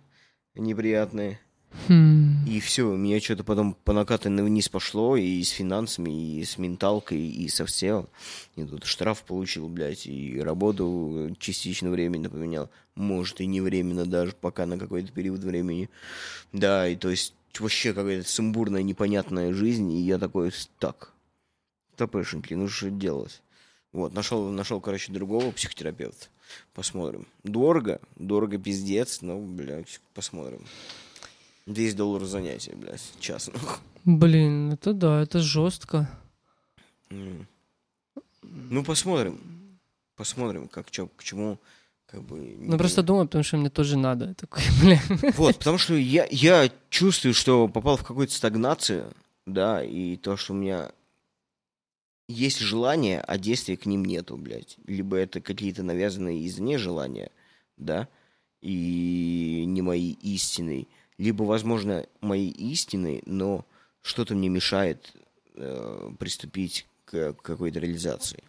неприятные. 0.55 1.40
хм, 1.88 2.44
И 2.46 2.61
все, 2.61 2.85
у 2.85 2.96
меня 2.96 3.20
что-то 3.20 3.44
потом 3.44 3.74
по 3.74 3.92
накатанной 3.92 4.44
вниз 4.44 4.68
пошло, 4.68 5.16
и 5.16 5.42
с 5.42 5.50
финансами, 5.50 6.38
и 6.38 6.44
с 6.44 6.59
менталкой, 6.59 7.20
и 7.20 7.48
со 7.48 7.66
всем. 7.66 8.09
И 8.57 8.64
тут 8.64 8.85
штраф 8.85 9.22
получил, 9.24 9.68
блядь, 9.68 10.07
и 10.07 10.40
работу 10.40 11.35
частично 11.38 11.90
временно 11.90 12.31
поменял. 12.31 12.70
Может, 12.94 13.40
и 13.40 13.46
не 13.46 13.61
временно 13.61 14.07
даже, 14.07 14.33
пока 14.40 14.66
на 14.66 14.79
какой-то 14.79 15.11
период 15.12 15.40
времени. 15.40 15.90
Да, 16.53 16.87
и 16.87 16.94
то 16.96 17.11
есть 17.11 17.35
вообще 17.59 17.92
какая-то 17.92 18.29
сумбурная, 18.29 18.83
непонятная 18.83 19.53
жизнь, 19.53 19.90
и 19.92 20.03
я 20.03 20.18
такой, 20.18 20.53
так, 20.79 21.12
топешеньки, 21.96 22.55
ну 22.55 22.68
что 22.68 22.90
делать? 22.90 23.42
Вот, 23.92 24.12
нашел, 24.12 24.48
нашел, 24.50 24.81
короче, 24.81 25.12
другого 25.12 25.53
психотерапевта. 25.53 26.27
Посмотрим. 26.75 27.27
Дорого, 27.43 28.01
дорого 28.17 28.59
пиздец, 28.59 29.23
но, 29.23 29.39
блядь, 29.39 30.01
посмотрим. 30.15 30.65
10 31.67 31.97
долларов 31.97 32.29
занятия, 32.29 32.75
блядь, 32.77 33.01
час. 33.21 33.51
блин, 34.05 34.73
это 34.73 34.93
да, 34.93 35.23
это 35.23 35.41
жестко. 35.41 36.09
М. 37.11 37.47
Ну, 38.43 38.85
посмотрим. 38.85 39.41
Посмотрим, 40.17 40.69
как, 40.69 40.91
чё, 40.91 41.09
к 41.09 41.25
чему, 41.25 41.59
как 42.07 42.23
бы... 42.23 42.37
Ну 42.59 42.73
не- 42.73 42.79
просто 42.79 43.03
думаю, 43.03 43.27
потому 43.27 43.43
что 43.45 43.57
мне 43.57 43.71
тоже 43.71 43.97
надо. 43.97 44.27
Я 44.29 44.35
Такой, 44.35 44.63
блин. 44.81 45.01
Вот, 45.37 45.57
потому 45.59 45.79
что 45.79 45.95
я, 45.95 46.27
я 46.31 46.71
чувствую, 46.91 47.35
что 47.35 47.67
попал 47.69 47.97
в 47.97 48.05
какую-то 48.05 48.33
стагнацию, 48.33 49.13
да, 49.47 49.83
и 49.83 50.17
то, 50.17 50.37
что 50.37 50.53
у 50.53 50.57
меня 50.57 50.93
есть 52.29 52.59
желание, 52.59 53.21
а 53.21 53.39
действия 53.39 53.77
к 53.77 53.87
ним 53.87 54.05
нету, 54.05 54.37
блядь. 54.37 54.77
Либо 54.87 55.17
это 55.17 55.41
какие-то 55.41 55.83
навязанные 55.83 56.47
извне 56.47 56.79
желания, 56.79 57.31
да, 57.77 58.09
и 58.63 59.65
не 59.67 59.83
мои 59.83 60.13
истинные, 60.13 60.87
либо, 61.19 61.43
возможно, 61.43 62.07
мои 62.21 62.49
истины, 62.49 63.23
но 63.27 63.67
что-то 64.03 64.35
мне 64.35 64.49
мешает 64.49 65.15
э, 65.55 66.11
приступить 66.19 66.87
к 67.05 67.35
какой-то 67.35 67.79
реализации. 67.79 68.43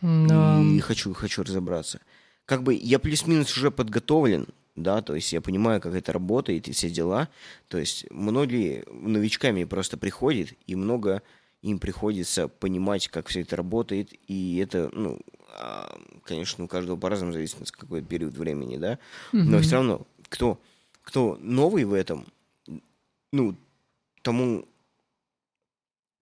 Да. 0.00 0.60
И 0.62 0.80
хочу, 0.80 1.12
хочу 1.12 1.42
разобраться. 1.42 2.00
Как 2.46 2.62
бы 2.62 2.74
я 2.74 2.98
плюс-минус 2.98 3.56
уже 3.56 3.70
подготовлен, 3.70 4.48
да, 4.76 5.02
то 5.02 5.14
есть 5.14 5.32
я 5.32 5.40
понимаю, 5.40 5.80
как 5.80 5.94
это 5.94 6.12
работает 6.12 6.68
и 6.68 6.72
все 6.72 6.90
дела. 6.90 7.28
То 7.68 7.78
есть 7.78 8.06
многие 8.10 8.84
новичками 8.90 9.64
просто 9.64 9.98
приходят, 9.98 10.54
и 10.66 10.74
много 10.74 11.22
им 11.62 11.78
приходится 11.78 12.48
понимать, 12.48 13.08
как 13.08 13.28
все 13.28 13.42
это 13.42 13.56
работает, 13.56 14.12
и 14.28 14.56
это, 14.58 14.90
ну, 14.92 15.20
а, 15.58 15.98
конечно, 16.24 16.64
у 16.64 16.68
каждого 16.68 16.96
по-разному 16.96 17.32
зависит 17.32 17.60
от 17.60 17.70
какой 17.70 18.02
период 18.02 18.36
времени, 18.36 18.76
да, 18.76 18.98
но 19.32 19.58
все 19.60 19.76
равно, 19.76 20.06
кто, 20.28 20.60
кто 21.02 21.36
новый 21.40 21.84
в 21.84 21.92
этом, 21.92 22.26
ну, 23.32 23.56
тому 24.22 24.66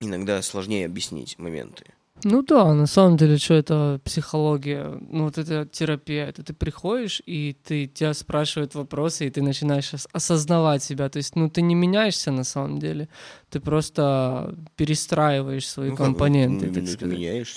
иногда 0.00 0.42
сложнее 0.42 0.86
объяснить 0.86 1.38
моменты. 1.38 1.94
Ну 2.24 2.42
да, 2.42 2.74
на 2.74 2.86
самом 2.86 3.16
деле, 3.16 3.38
что 3.38 3.54
это 3.54 4.00
психология, 4.04 4.98
ну 5.10 5.24
вот 5.24 5.38
это 5.38 5.66
терапия, 5.70 6.26
это 6.26 6.42
ты 6.42 6.52
приходишь, 6.52 7.22
и 7.26 7.56
ты 7.64 7.86
тебя 7.86 8.12
спрашивают 8.14 8.74
вопросы, 8.74 9.26
и 9.26 9.30
ты 9.30 9.40
начинаешь 9.42 9.94
ос- 9.94 10.08
осознавать 10.12 10.82
себя, 10.82 11.08
то 11.08 11.18
есть, 11.18 11.36
ну 11.36 11.48
ты 11.48 11.62
не 11.62 11.74
меняешься 11.74 12.32
на 12.32 12.44
самом 12.44 12.78
деле, 12.80 13.08
ты 13.50 13.60
просто 13.60 14.54
перестраиваешь 14.76 15.68
свои 15.68 15.90
Ну, 15.90 15.96
как 15.96 16.06
компоненты, 16.06 16.66
ну, 16.66 16.72
так 16.74 16.82
ну, 16.82 16.86
ты 16.88 16.92
сказать. 16.92 17.18
меняешь. 17.18 17.56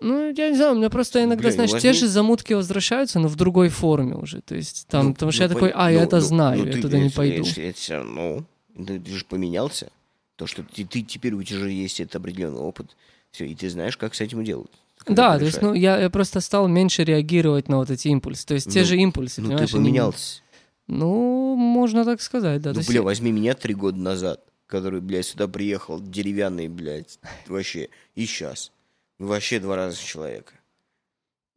Ну, 0.00 0.32
я 0.36 0.50
не 0.50 0.56
знаю, 0.56 0.72
у 0.72 0.76
меня 0.76 0.90
просто 0.90 1.22
иногда, 1.22 1.42
Блин, 1.44 1.52
знаешь, 1.52 1.70
те 1.70 1.76
возьми- 1.88 1.92
же 1.92 2.08
замутки 2.08 2.52
возвращаются, 2.54 3.20
но 3.20 3.28
в 3.28 3.36
другой 3.36 3.68
форме 3.68 4.16
уже, 4.16 4.40
то 4.42 4.54
есть 4.56 4.86
там, 4.88 5.06
Ну, 5.08 5.14
потому 5.14 5.32
что 5.32 5.42
ну, 5.44 5.48
я 5.48 5.54
такой, 5.54 5.70
а, 5.74 5.90
я 5.92 6.00
ну, 6.00 6.04
это 6.04 6.16
ну, 6.16 6.22
знаю, 6.22 6.58
ну, 6.58 6.66
я 6.66 6.82
туда 6.82 6.98
не 6.98 7.08
пойду. 7.10 7.44
Это 7.56 7.78
всё 7.78 7.94
равно. 7.94 8.44
Ты, 8.76 8.98
ты 8.98 9.10
же 9.12 9.24
поменялся. 9.24 9.90
То, 10.36 10.46
что 10.46 10.62
ты, 10.62 10.84
ты 10.84 11.02
теперь 11.02 11.34
у 11.34 11.42
тебя 11.42 11.58
же 11.60 11.70
есть 11.70 12.00
этот 12.00 12.16
определенный 12.16 12.60
опыт. 12.60 12.96
Все, 13.30 13.46
и 13.46 13.54
ты 13.54 13.68
знаешь, 13.70 13.96
как 13.96 14.14
с 14.14 14.20
этим 14.20 14.44
делать. 14.44 14.70
Да, 15.06 15.38
то 15.38 15.44
есть, 15.44 15.60
ну, 15.62 15.74
я, 15.74 15.98
я 16.00 16.10
просто 16.10 16.40
стал 16.40 16.68
меньше 16.68 17.02
реагировать 17.04 17.68
на 17.68 17.78
вот 17.78 17.90
эти 17.90 18.08
импульсы. 18.08 18.46
То 18.46 18.54
есть 18.54 18.70
те 18.70 18.80
Ну, 18.80 18.86
же 18.86 18.96
импульсы, 18.98 19.40
Ну, 19.40 19.48
ты 19.48 19.52
понимаешь? 19.54 19.74
они- 19.74 19.82
поменялся. 19.84 20.42
Ну, 20.86 21.56
можно 21.56 22.04
так 22.04 22.20
сказать, 22.20 22.60
да. 22.62 22.72
Ну, 22.72 22.78
есть 22.78 22.88
бля, 22.88 22.98
я- 22.98 23.02
возьми 23.02 23.32
меня 23.32 23.54
три 23.54 23.74
года 23.74 23.98
назад, 23.98 24.44
который, 24.66 25.00
блядь, 25.00 25.26
сюда 25.26 25.48
приехал, 25.48 26.00
деревянный, 26.00 26.68
блядь, 26.68 27.18
вообще, 27.46 27.88
и 28.14 28.26
сейчас. 28.26 28.70
Вообще 29.18 29.58
два 29.60 29.76
раза 29.76 29.98
человека. 29.98 30.52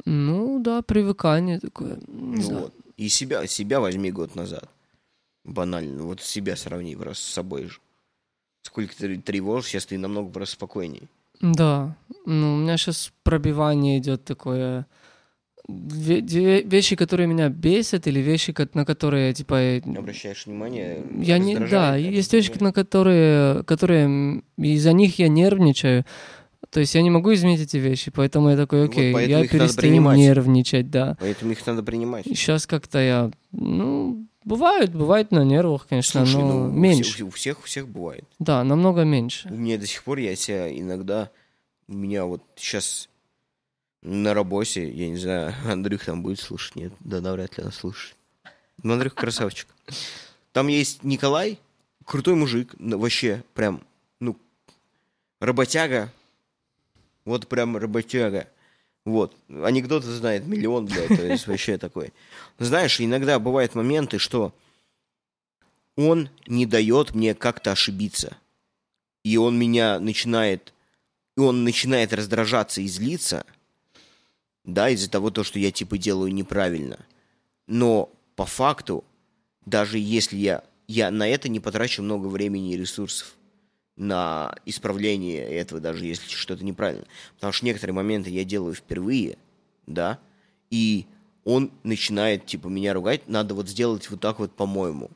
Ну, 0.06 0.60
да, 0.60 0.82
привыкание 0.82 1.60
такое. 1.60 2.00
Ну 2.08 2.42
вот. 2.60 2.74
И 2.98 3.10
себя, 3.10 3.46
себя 3.48 3.80
возьми 3.80 4.12
год 4.12 4.36
назад. 4.36 4.70
Банально. 5.44 6.04
Вот 6.04 6.22
себя 6.22 6.56
сравни 6.56 6.96
просто 6.96 7.24
с 7.24 7.28
собой 7.28 7.66
же. 7.66 7.80
Сколько 8.66 8.96
ты 8.98 9.18
тревожишь, 9.18 9.70
сейчас 9.70 9.86
ты 9.86 9.98
намного 9.98 10.30
просто 10.32 10.56
спокойней. 10.56 11.04
Да, 11.40 11.96
ну, 12.26 12.56
у 12.56 12.58
меня 12.58 12.78
сейчас 12.78 13.12
пробивание 13.24 14.00
идет 14.00 14.26
такое. 14.26 14.88
Ве- 15.70 16.22
две 16.22 16.62
вещи, 16.64 16.96
которые 16.96 17.28
меня 17.28 17.50
бесят, 17.50 18.08
или 18.08 18.20
вещи, 18.20 18.56
на 18.74 18.84
которые, 18.86 19.34
типа, 19.34 19.56
э, 19.56 19.82
Обращаешь 19.98 20.46
внимание. 20.48 21.04
я 21.22 21.38
не, 21.38 21.56
да, 21.58 21.96
есть 21.96 22.34
вещи, 22.34 22.52
на 22.60 22.74
которые, 22.74 23.64
которые 23.64 24.42
из-за 24.58 24.94
них 24.94 25.20
я 25.20 25.28
нервничаю. 25.28 26.04
То 26.72 26.80
есть 26.80 26.96
я 26.96 27.04
не 27.04 27.12
могу 27.12 27.34
изменить 27.34 27.62
эти 27.62 27.78
вещи, 27.78 28.12
поэтому 28.12 28.50
я 28.50 28.58
такой, 28.58 28.82
Вот 28.82 28.90
окей, 28.90 29.14
поэтому 29.14 29.44
я 29.44 29.48
перестаю 29.48 30.12
нервничать, 30.12 30.90
да. 30.90 31.18
Поэтому 31.20 31.52
их 31.52 31.66
надо 31.68 31.84
принимать. 31.84 32.26
Сейчас 32.26 32.66
как-то 32.66 33.00
я, 33.00 33.32
ну, 33.52 34.26
бывает, 34.46 34.96
бывает 34.96 35.32
на 35.32 35.44
нервах, 35.44 35.88
конечно, 35.88 36.26
Слушай, 36.26 36.42
но 36.42 36.68
ну, 36.68 36.72
меньше. 36.72 37.24
У, 37.24 37.30
всех, 37.30 37.60
у 37.60 37.64
всех 37.64 37.90
бывает. 37.90 38.24
Да, 38.40 38.64
намного 38.64 39.04
меньше. 39.04 39.50
У 39.50 39.56
меня 39.56 39.78
до 39.78 39.86
сих 39.86 40.04
пор 40.04 40.20
я 40.20 40.36
себя 40.36 40.72
иногда... 40.72 41.30
У 41.88 41.94
меня 41.94 42.26
вот 42.26 42.42
сейчас 42.56 43.10
на 44.02 44.34
работе, 44.34 44.90
я 44.90 45.10
не 45.10 45.18
знаю, 45.18 45.54
Андрюх 45.66 46.06
там 46.06 46.24
будет 46.24 46.40
слушать, 46.40 46.76
нет? 46.76 46.94
Да, 47.00 47.22
навряд 47.22 47.58
ли 47.58 47.64
он 47.64 47.72
слушает. 47.72 48.16
Ну, 48.82 48.94
Андрюх 48.94 49.14
красавчик. 49.16 49.68
Там 50.54 50.68
есть 50.68 51.04
Николай, 51.04 51.60
крутой 52.06 52.36
мужик, 52.36 52.74
вообще 52.80 53.44
прям, 53.54 53.82
ну, 54.20 54.38
работяга. 55.40 56.12
Вот 57.26 57.48
прям 57.48 57.76
работяга. 57.76 58.48
Вот. 59.06 59.36
Анекдоты 59.50 60.08
знает 60.08 60.48
миллион, 60.48 60.88
блядь, 60.88 61.08
то 61.08 61.26
есть 61.26 61.46
вообще 61.48 61.78
такой. 61.78 62.12
Знаешь, 62.58 63.00
иногда 63.00 63.40
бывают 63.40 63.76
моменты, 63.76 64.18
что 64.18 64.54
он 65.96 66.30
не 66.48 66.66
дает 66.66 67.14
мне 67.14 67.36
как-то 67.36 67.72
ошибиться. 67.72 68.36
И 69.24 69.38
он 69.38 69.58
меня 69.58 70.00
начинает... 70.00 70.74
И 71.38 71.42
он 71.42 71.64
начинает 71.64 72.14
раздражаться 72.14 72.82
и 72.82 72.88
злиться, 72.88 73.46
да, 74.64 74.90
из-за 74.90 75.10
того, 75.10 75.32
то, 75.32 75.44
что 75.44 75.60
я, 75.60 75.72
типа, 75.72 75.98
делаю 75.98 76.34
неправильно. 76.34 77.06
Но 77.68 78.10
по 78.36 78.46
факту, 78.46 79.04
даже 79.66 80.00
если 80.00 80.38
я... 80.38 80.64
Я 80.88 81.10
на 81.10 81.28
это 81.28 81.50
не 81.50 81.60
потрачу 81.60 82.04
много 82.04 82.28
времени 82.28 82.74
и 82.74 82.78
ресурсов 82.78 83.36
на 83.96 84.56
исправление 84.66 85.44
этого, 85.44 85.80
даже 85.80 86.06
если 86.06 86.28
что-то 86.30 86.64
неправильно. 86.64 87.06
Потому 87.36 87.54
что 87.54 87.66
некоторые 87.66 87.94
моменты 87.94 88.30
я 88.30 88.44
делаю 88.44 88.74
впервые, 88.74 89.38
да, 89.88 90.20
и 90.70 91.06
он 91.44 91.72
начинает, 91.84 92.46
типа, 92.46 92.68
меня 92.68 92.94
ругать, 92.94 93.28
надо 93.28 93.54
вот 93.54 93.70
сделать 93.70 94.10
вот 94.10 94.20
так 94.20 94.40
вот, 94.40 94.52
по-моему. 94.52 95.12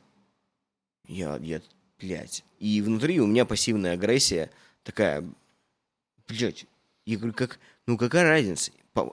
Я, 1.06 1.36
я, 1.42 1.60
блядь. 1.98 2.44
И 2.58 2.80
внутри 2.80 3.20
у 3.20 3.26
меня 3.26 3.44
пассивная 3.44 3.94
агрессия 3.94 4.50
такая, 4.84 5.28
блядь. 6.28 6.66
Я 7.04 7.16
говорю, 7.16 7.34
как, 7.34 7.58
ну 7.86 7.98
какая 7.98 8.24
разница? 8.24 8.70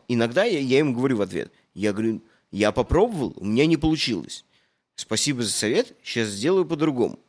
Иногда 0.07 0.43
я, 0.43 0.59
я 0.59 0.79
ему 0.79 0.93
говорю 0.93 1.17
в 1.17 1.21
ответ, 1.21 1.51
я 1.73 1.93
говорю, 1.93 2.21
я 2.51 2.71
попробовал, 2.71 3.33
у 3.37 3.45
меня 3.45 3.65
не 3.65 3.77
получилось. 3.77 4.45
Спасибо 4.95 5.43
за 5.43 5.51
совет, 5.51 5.95
сейчас 6.03 6.29
сделаю 6.29 6.65
по-другому. 6.65 7.19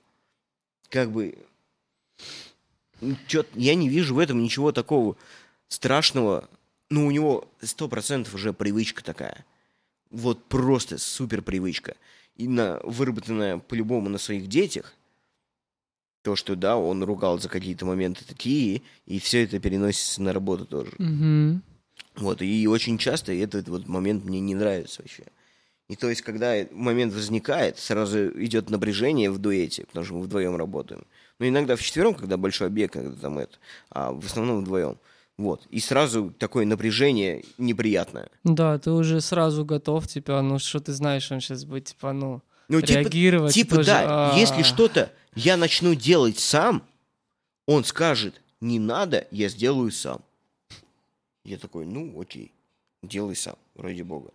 Как 0.88 1.10
бы, 1.10 1.38
чё- 3.26 3.44
я 3.54 3.74
не 3.74 3.88
вижу 3.88 4.14
в 4.14 4.18
этом 4.18 4.42
ничего 4.42 4.72
такого 4.72 5.16
страшного. 5.68 6.48
Ну, 6.90 7.06
у 7.06 7.10
него 7.10 7.48
сто 7.60 7.88
процентов 7.88 8.34
уже 8.34 8.52
привычка 8.52 9.04
такая. 9.04 9.44
Вот 10.10 10.44
просто 10.44 10.98
супер 10.98 11.42
привычка. 11.42 11.96
И 12.36 12.48
на, 12.48 12.80
выработанная 12.82 13.58
по-любому 13.58 14.08
на 14.08 14.18
своих 14.18 14.46
детях. 14.46 14.94
То, 16.22 16.36
что, 16.36 16.56
да, 16.56 16.76
он 16.76 17.02
ругал 17.02 17.38
за 17.38 17.48
какие-то 17.48 17.86
моменты 17.86 18.24
такие, 18.24 18.82
и 19.06 19.18
все 19.18 19.44
это 19.44 19.58
переносится 19.60 20.22
на 20.22 20.32
работу 20.32 20.66
тоже. 20.66 20.92
Мгм. 20.98 21.62
Вот, 22.16 22.42
и 22.42 22.66
очень 22.66 22.98
часто 22.98 23.32
этот 23.32 23.68
вот 23.68 23.86
момент 23.86 24.24
мне 24.24 24.40
не 24.40 24.54
нравится 24.54 25.02
вообще. 25.02 25.24
И 25.88 25.96
то 25.96 26.10
есть, 26.10 26.22
когда 26.22 26.54
момент 26.70 27.14
возникает, 27.14 27.78
сразу 27.78 28.28
идет 28.42 28.70
напряжение 28.70 29.30
в 29.30 29.38
дуэте, 29.38 29.84
потому 29.86 30.04
что 30.04 30.14
мы 30.14 30.22
вдвоем 30.22 30.56
работаем. 30.56 31.04
Ну, 31.38 31.46
иногда 31.48 31.76
в 31.76 31.82
четвером, 31.82 32.14
когда 32.14 32.36
большой 32.36 32.66
объект, 32.66 32.94
когда 32.94 33.12
там 33.20 33.38
это, 33.38 33.56
а 33.90 34.12
в 34.12 34.24
основном 34.26 34.60
вдвоем. 34.60 34.98
Вот. 35.36 35.64
И 35.70 35.78
сразу 35.78 36.32
такое 36.36 36.66
напряжение 36.66 37.44
неприятное. 37.58 38.28
Да, 38.42 38.76
ты 38.78 38.90
уже 38.90 39.20
сразу 39.20 39.64
готов, 39.64 40.08
типа, 40.08 40.42
ну 40.42 40.58
что 40.58 40.80
ты 40.80 40.92
знаешь, 40.92 41.30
он 41.30 41.40
сейчас 41.40 41.64
будет, 41.64 41.84
типа, 41.84 42.12
ну, 42.12 42.42
Ну, 42.68 42.80
типа, 42.80 42.98
реагировать. 43.00 43.54
типа 43.54 43.76
тоже, 43.76 43.86
да, 43.90 44.32
а, 44.32 44.36
если 44.36 44.62
что-то 44.64 45.12
я 45.36 45.56
начну 45.56 45.94
делать 45.94 46.38
сам, 46.40 46.82
он 47.66 47.84
скажет, 47.84 48.40
не 48.60 48.80
надо, 48.80 49.28
я 49.30 49.48
сделаю 49.48 49.92
сам. 49.92 50.22
Я 51.44 51.56
такой, 51.56 51.86
ну, 51.86 52.20
окей, 52.20 52.52
делай 53.02 53.36
сам, 53.36 53.54
ради 53.76 54.02
бога. 54.02 54.30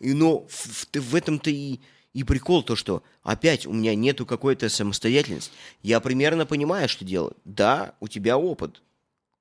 И, 0.00 0.12
но 0.12 0.40
в, 0.40 0.50
в- 0.50 0.88
в 0.96 1.14
этом-то 1.14 1.50
и, 1.50 1.78
и 2.14 2.24
прикол, 2.24 2.62
то, 2.62 2.74
что 2.76 3.02
опять 3.22 3.66
у 3.66 3.72
меня 3.72 3.94
нету 3.94 4.26
какой-то 4.26 4.68
самостоятельности. 4.68 5.52
Я 5.82 6.00
примерно 6.00 6.46
понимаю, 6.46 6.88
что 6.88 7.04
делать. 7.04 7.36
Да, 7.44 7.94
у 8.00 8.08
тебя 8.08 8.36
опыт. 8.38 8.82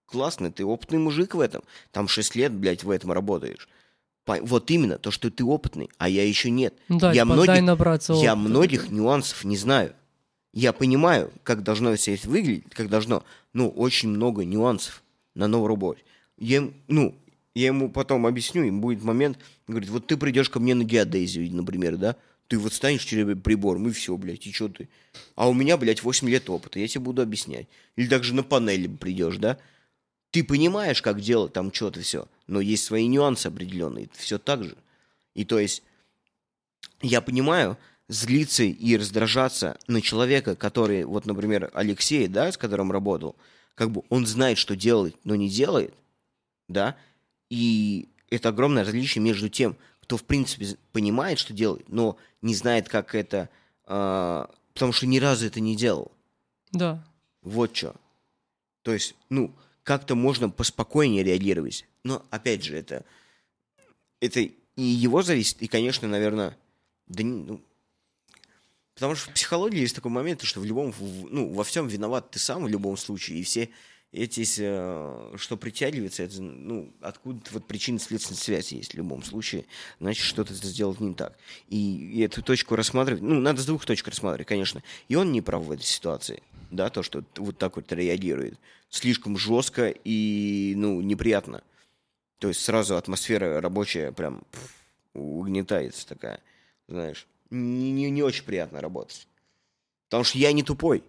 Классно, 0.06 0.51
ты 0.51 0.63
опытный 0.65 0.99
мужик 0.99 1.36
в 1.36 1.39
этом. 1.39 1.63
Там 1.91 2.08
6 2.08 2.36
лет, 2.36 2.53
блядь, 2.53 2.84
в 2.84 2.89
этом 2.89 3.12
работаешь. 3.12 3.67
По- 4.25 4.39
Вот 4.41 4.69
именно, 4.71 4.97
то, 4.97 5.12
что 5.12 5.30
ты 5.32 5.43
опытный, 5.43 5.89
а 5.97 6.08
я 6.10 6.25
еще 6.27 6.49
нет. 6.49 6.73
Ну 6.88 6.99
да, 6.99 7.10
я 7.13 7.23
типа, 7.23 7.34
многих, 7.34 7.62
набраться 7.62 8.13
я 8.13 8.34
опыта. 8.34 8.49
многих 8.49 8.89
нюансов 8.89 9.43
не 9.43 9.58
знаю. 9.58 9.93
Я 10.53 10.73
понимаю, 10.73 11.32
как 11.43 11.63
должно 11.63 11.95
все 11.95 12.15
это 12.15 12.30
выглядеть, 12.30 12.69
как 12.73 12.89
должно. 12.89 13.23
Ну, 13.53 13.69
очень 13.69 14.10
много 14.10 14.43
нюансов 14.45 15.03
на 15.36 15.47
новой 15.47 15.67
работе. 15.69 16.01
Я, 16.38 16.67
ну, 16.88 17.15
я 17.53 17.67
ему 17.67 17.89
потом 17.89 18.25
объясню, 18.25 18.63
им 18.63 18.82
будет 18.82 19.03
момент, 19.03 19.38
говорит, 19.67 19.89
вот 19.89 20.08
ты 20.08 20.15
придешь 20.17 20.49
ко 20.49 20.60
мне 20.60 20.73
на 20.75 20.84
геодезию, 20.84 21.53
например, 21.53 21.97
да? 21.97 22.15
Ты 22.47 22.57
вот 22.57 22.73
станешь 22.73 23.03
через 23.03 23.38
прибором, 23.41 23.88
и 23.88 23.91
все, 23.91 24.15
блядь, 24.15 24.47
и 24.47 24.53
что 24.53 24.69
ты? 24.69 24.88
А 25.36 25.49
у 25.49 25.53
меня, 25.53 25.77
блядь, 25.77 26.03
8 26.03 26.29
лет 26.29 26.49
опыта, 26.49 26.79
я 26.79 26.88
тебе 26.88 27.01
буду 27.01 27.21
объяснять. 27.21 27.67
Или 27.95 28.07
также 28.07 28.33
на 28.33 28.43
панели 28.43 28.88
придешь, 28.88 29.38
да? 29.38 29.57
Ты 30.31 30.43
понимаешь, 30.43 31.01
как 31.01 31.21
делать 31.21 31.53
там 31.53 31.73
что-то 31.73 32.01
все, 32.01 32.27
но 32.47 32.62
есть 32.62 32.83
свои 32.83 33.07
нюансы 33.07 33.47
определенные, 33.47 34.10
все 34.13 34.38
так 34.38 34.63
же. 34.63 34.77
И 35.33 35.45
то 35.45 35.60
есть 35.60 35.83
я 37.01 37.21
понимаю, 37.21 37.77
злиться 38.07 38.63
и 38.63 38.97
раздражаться 38.97 39.77
на 39.88 40.01
человека, 40.01 40.55
который, 40.55 41.03
вот, 41.03 41.25
например, 41.25 41.69
Алексей, 41.73 42.27
да, 42.27 42.51
с 42.51 42.57
которым 42.57 42.91
работал, 42.91 43.36
как 43.75 43.91
бы 43.91 44.03
он 44.10 44.25
знает, 44.25 44.57
что 44.57 44.75
делать, 44.75 45.15
но 45.23 45.36
не 45.36 45.49
делает, 45.49 45.93
да, 46.67 46.95
и 47.49 48.10
это 48.29 48.49
огромное 48.49 48.83
различие 48.83 49.21
между 49.21 49.49
тем, 49.49 49.75
кто, 50.08 50.15
в 50.15 50.24
принципе, 50.24 50.78
понимает, 50.93 51.38
что 51.38 51.52
делает, 51.54 51.89
но 51.89 52.15
не 52.41 52.56
знает, 52.56 52.88
как 52.88 53.13
это, 53.13 53.50
а, 53.84 54.50
потому 54.74 54.93
что 54.93 55.06
ни 55.06 55.20
разу 55.20 55.46
это 55.46 55.60
не 55.60 55.76
делал. 55.76 56.13
Да. 56.72 57.06
Вот 57.41 57.76
что. 57.76 57.93
То 58.84 58.93
есть, 58.93 59.15
ну, 59.28 59.54
как-то 59.84 60.15
можно 60.15 60.50
поспокойнее 60.50 61.26
реагировать. 61.26 61.86
Но, 62.06 62.26
опять 62.30 62.63
же, 62.63 62.78
это, 62.78 63.04
это 64.22 64.39
и 64.39 64.54
его 64.82 65.24
зависит, 65.24 65.62
и, 65.62 65.67
конечно, 65.67 66.08
наверное, 66.08 66.58
да, 67.08 67.24
не- 67.24 67.43
ну, 67.43 67.62
потому 68.93 69.13
что 69.15 69.30
в 69.30 69.34
психологии 69.34 69.80
есть 69.82 69.96
такой 69.96 70.12
момент, 70.12 70.41
что 70.43 70.62
в 70.62 70.65
любом, 70.65 70.93
в- 70.93 71.30
ну, 71.30 71.52
во 71.54 71.65
всем 71.65 71.89
виноват 71.89 72.32
ты 72.32 72.39
сам 72.39 72.63
в 72.63 72.70
любом 72.70 72.96
случае, 72.96 73.39
и 73.39 73.43
все 73.43 73.70
эти, 74.12 74.46
э, 74.58 75.36
что 75.38 75.58
притягивается, 75.58 76.24
это, 76.24 76.41
ну, 76.41 76.93
откуда 77.02 77.41
вот 77.52 77.65
причинно-следственная 77.67 78.39
связь 78.39 78.72
есть 78.72 78.93
в 78.93 78.98
любом 78.98 79.24
случае, 79.24 79.65
значит, 80.00 80.24
что-то 80.24 80.54
сделать 80.54 81.00
не 81.00 81.13
так. 81.13 81.38
И, 81.67 82.12
и 82.13 82.22
эту 82.22 82.41
точку 82.41 82.76
рассматривать, 82.76 83.22
ну, 83.22 83.39
надо 83.39 83.62
с 83.62 83.65
двух 83.65 83.86
точек 83.86 84.08
рассматривать, 84.08 84.48
конечно. 84.48 84.82
И 85.10 85.15
он 85.15 85.32
не 85.32 85.41
прав 85.41 85.63
в 85.63 85.72
этой 85.72 85.84
ситуации, 85.84 86.41
да, 86.72 86.89
то, 86.89 87.04
что 87.04 87.24
вот 87.36 87.58
так 87.58 87.76
вот 87.76 87.91
реагирует. 87.91 88.58
Слишком 88.89 89.38
жестко 89.38 89.93
и, 90.04 90.74
ну, 90.78 91.02
неприятно. 91.02 91.62
То 92.39 92.48
есть 92.48 92.62
сразу 92.62 92.96
атмосфера 92.96 93.60
рабочая 93.60 94.12
прям 94.12 94.43
пф, 94.52 94.74
угнетается 95.13 96.08
такая, 96.08 96.39
знаешь. 96.88 97.28
Не, 97.50 97.91
не, 97.91 98.10
не 98.10 98.24
очень 98.24 98.43
приятно 98.43 98.82
работать. 98.82 99.28
Потому 100.06 100.24
что 100.24 100.38
я 100.38 100.52
не 100.54 100.63
тупой. 100.63 101.04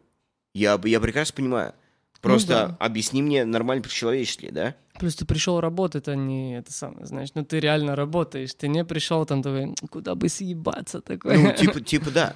Я, 0.55 0.81
я 0.85 1.01
прекрасно 1.01 1.37
понимаю. 1.37 1.75
Просто 2.21 2.49
да. 2.49 2.77
объясни 2.81 3.23
мне 3.23 3.45
нормально 3.45 3.83
по-человечески, 3.83 4.51
да? 4.51 4.75
Плюс 4.99 5.15
ты 5.15 5.25
пришел 5.25 5.61
работать, 5.61 6.09
а 6.09 6.17
не 6.17 6.59
это 6.59 6.73
самое, 6.73 7.07
знаешь, 7.07 7.29
ну 7.35 7.45
ты 7.45 7.61
реально 7.61 7.95
работаешь, 7.95 8.53
ты 8.55 8.67
не 8.67 8.85
пришел 8.85 9.25
там 9.25 9.43
такой, 9.43 9.75
куда 9.91 10.15
бы 10.17 10.29
съебаться 10.29 11.01
такой. 11.01 11.39
Ну, 11.39 11.53
типа, 11.57 11.81
типа, 11.81 12.11
да. 12.11 12.35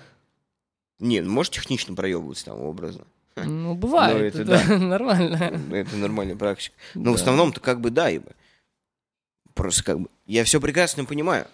Не, 1.00 1.20
ну, 1.20 1.32
может 1.32 1.52
технично 1.52 1.96
проебываться 1.96 2.44
там 2.44 2.60
образно. 2.60 3.04
Ну, 3.34 3.74
бывает, 3.74 4.36
это 4.36 4.52
это 4.54 4.78
нормально. 4.78 5.60
Это 5.72 5.96
нормальная 5.96 6.36
практика. 6.36 6.76
Но 6.94 7.12
в 7.12 7.16
Да. 7.16 7.20
основном-то 7.22 7.60
как 7.60 7.80
бы 7.80 7.90
да, 7.90 8.08
ибо. 8.10 8.32
Просто 9.54 9.82
как 9.82 10.00
бы. 10.00 10.08
Я 10.26 10.44
все 10.44 10.60
прекрасно 10.60 11.04
понимаю. 11.04 11.46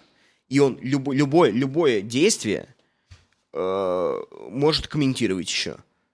И 0.49 0.59
он 0.59 0.77
любо- 0.81 1.13
любое, 1.15 1.51
любое 1.51 2.01
действие, 2.01 2.67
э, 3.53 4.15
может 4.49 4.87
комментировать 4.87 5.47
еще. 5.49 5.73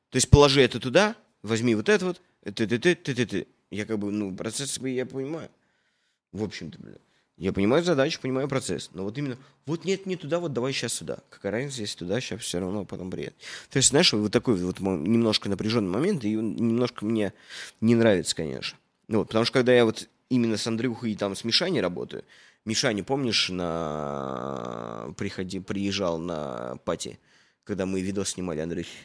То 0.10 0.16
есть 0.18 0.30
положи 0.30 0.62
это 0.62 0.80
туда, 0.80 1.16
возьми 1.46 1.76
вот 1.76 1.90
это 1.90 2.06
вот, 2.06 2.22
ты 2.44 2.68
ты 2.68 2.80
ты 2.80 2.96
ты 2.96 3.16
ты 3.16 3.26
ты 3.26 3.48
Я 3.70 3.86
как 3.86 4.00
бы, 4.00 4.12
ну, 4.12 4.36
процесс 4.36 4.78
я 4.80 5.06
понимаю. 5.06 5.50
В 6.32 6.44
общем-то, 6.44 6.80
бля. 6.80 6.96
Я 7.38 7.52
понимаю 7.52 7.84
задачу, 7.84 8.22
понимаю 8.22 8.48
процесс. 8.48 8.90
Но 8.94 9.04
вот 9.04 9.18
именно, 9.18 9.38
вот 9.66 9.84
нет, 9.84 10.06
не 10.06 10.16
туда, 10.16 10.40
вот 10.40 10.54
давай 10.54 10.72
сейчас 10.72 10.94
сюда. 10.94 11.20
Какая 11.30 11.52
разница, 11.52 11.82
если 11.82 11.98
туда, 11.98 12.22
сейчас 12.22 12.42
все 12.42 12.60
равно 12.60 12.86
потом 12.86 13.12
приедет. 13.12 13.36
То 13.70 13.78
есть, 13.78 13.90
знаешь, 13.90 14.14
вот 14.14 14.32
такой 14.32 14.56
вот 14.56 14.80
немножко 14.80 15.50
напряженный 15.50 15.90
момент, 15.90 16.24
и 16.24 16.38
он 16.38 16.56
немножко 16.56 17.06
мне 17.06 17.34
не 17.82 17.96
нравится, 17.96 18.36
конечно. 18.36 18.78
Ну, 19.08 19.20
вот, 19.20 19.28
потому 19.28 19.44
что 19.44 19.54
когда 19.54 19.74
я 19.74 19.84
вот 19.84 20.08
именно 20.30 20.56
с 20.56 20.66
Андрюхой 20.66 21.12
и 21.12 21.16
там 21.16 21.36
с 21.36 21.44
Мишаней 21.44 21.82
работаю, 21.82 22.24
Мишаня, 22.64 23.04
помнишь, 23.04 23.50
на 23.50 25.14
приходи, 25.18 25.60
приезжал 25.60 26.18
на 26.18 26.78
пати, 26.86 27.20
когда 27.64 27.86
мы 27.86 28.02
видос 28.02 28.30
снимали, 28.30 28.62
Андрюхи? 28.62 28.98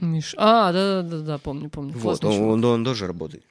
Миш. 0.00 0.34
А, 0.36 0.72
да, 0.72 1.02
да, 1.02 1.08
да, 1.08 1.20
да, 1.22 1.38
помню, 1.38 1.70
помню. 1.70 1.92
Вот, 1.96 2.24
он, 2.24 2.40
он, 2.42 2.64
он 2.64 2.84
тоже 2.84 3.06
работает. 3.06 3.44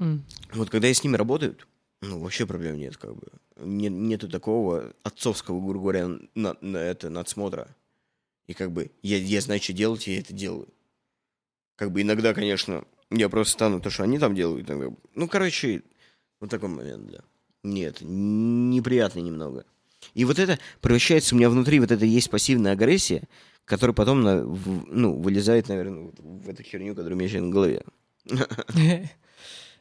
М. 0.00 0.24
Вот 0.52 0.70
когда 0.70 0.88
я 0.88 0.94
с 0.94 1.04
ними 1.04 1.16
работаю, 1.16 1.56
ну, 2.00 2.20
вообще 2.20 2.46
проблем 2.46 2.78
нет, 2.78 2.96
как 2.96 3.14
бы. 3.14 3.22
Не- 3.56 3.88
нету 3.88 4.28
такого 4.28 4.92
отцовского, 5.02 5.60
грубо 5.60 5.80
говоря, 5.92 6.08
на, 6.34 6.56
на 6.60 6.78
это, 6.78 7.10
надсмотра. 7.10 7.68
И 8.46 8.54
как 8.54 8.72
бы 8.72 8.90
я, 9.02 9.18
я 9.18 9.40
знаю, 9.40 9.60
что 9.62 9.72
делать, 9.72 10.08
и 10.08 10.12
я 10.14 10.20
это 10.20 10.32
делаю. 10.32 10.68
Как 11.76 11.92
бы 11.92 12.02
иногда, 12.02 12.34
конечно, 12.34 12.84
я 13.10 13.28
просто 13.28 13.52
стану 13.52 13.80
то, 13.80 13.90
что 13.90 14.02
они 14.02 14.18
там 14.18 14.34
делают. 14.34 14.68
иногда. 14.68 14.94
Ну, 15.14 15.28
короче, 15.28 15.82
вот 16.40 16.50
такой 16.50 16.68
момент, 16.68 17.10
да. 17.10 17.18
Нет, 17.62 17.98
неприятно 18.00 19.20
немного. 19.20 19.64
И 20.14 20.24
вот 20.24 20.38
это 20.38 20.58
превращается 20.80 21.34
у 21.34 21.38
меня 21.38 21.48
внутри, 21.48 21.78
вот 21.78 21.92
это 21.92 22.04
есть 22.04 22.28
пассивная 22.30 22.72
агрессия, 22.72 23.22
которая 23.64 23.94
потом, 23.94 24.22
на- 24.22 24.44
в- 24.44 24.86
ну, 24.88 25.14
вылезает, 25.20 25.68
наверное, 25.68 26.04
вот 26.04 26.14
в 26.18 26.48
эту 26.48 26.62
херню, 26.62 26.94
которая 26.94 27.14
у 27.14 27.18
меня 27.18 27.28
сейчас 27.28 27.42
в 27.42 27.50
голове. 27.50 27.82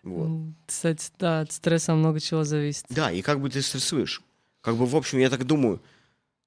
Вот. 0.04 0.30
Кстати, 0.66 1.12
да, 1.20 1.42
от 1.42 1.52
стресса 1.52 1.94
много 1.94 2.20
чего 2.20 2.44
зависит. 2.44 2.86
Да, 2.90 3.12
и 3.12 3.22
как 3.22 3.40
бы 3.40 3.50
ты 3.52 3.62
стрессуешь. 3.62 4.22
Как 4.62 4.76
бы, 4.76 4.86
в 4.88 4.96
общем, 4.96 5.20
я 5.20 5.30
так 5.30 5.46
думаю, 5.46 5.80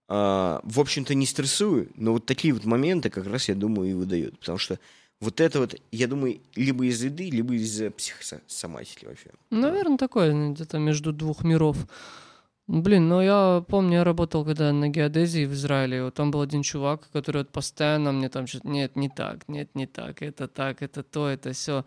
а, 0.09 0.61
в 0.64 0.81
общем-то, 0.81 1.14
не 1.14 1.25
стрессую, 1.25 1.88
но 1.94 2.12
вот 2.12 2.27
такие 2.27 2.53
вот 2.53 2.64
моменты 2.64 3.11
как 3.11 3.27
раз, 3.27 3.49
я 3.49 3.55
думаю, 3.55 3.90
и 3.90 3.94
выдают. 3.94 4.38
Потому 4.40 4.59
что 4.59 4.81
вот 5.20 5.40
это 5.40 5.61
вот, 5.61 5.81
я 5.92 6.09
думаю, 6.09 6.40
либо 6.57 6.85
из 6.85 7.03
еды, 7.05 7.31
либо 7.31 7.55
из 7.55 7.81
психосоматики 7.92 9.05
вообще. 9.07 9.31
Наверное, 9.51 9.99
такое, 9.99 10.33
ну, 10.33 10.53
где-то 10.53 10.79
между 10.79 11.12
двух 11.12 11.44
миров. 11.44 11.77
Блин, 12.66 13.09
ну 13.09 13.20
я 13.20 13.62
помню, 13.68 13.98
я 13.98 14.05
работал 14.05 14.42
когда 14.42 14.72
на 14.72 14.88
геодезии 14.88 15.44
в 15.44 15.53
Израиле, 15.53 16.05
вот 16.05 16.14
там 16.14 16.31
был 16.31 16.40
один 16.40 16.62
чувак, 16.62 17.11
который 17.12 17.38
вот 17.38 17.50
постоянно 17.50 18.11
мне 18.11 18.31
там 18.31 18.46
что-то, 18.46 18.68
нет, 18.68 18.96
не 18.96 19.11
так, 19.11 19.46
нет, 19.48 19.74
не 19.74 19.87
так, 19.87 20.22
это 20.22 20.48
так, 20.48 20.81
это 20.81 21.03
то, 21.03 21.29
это 21.29 21.53
все. 21.53 21.85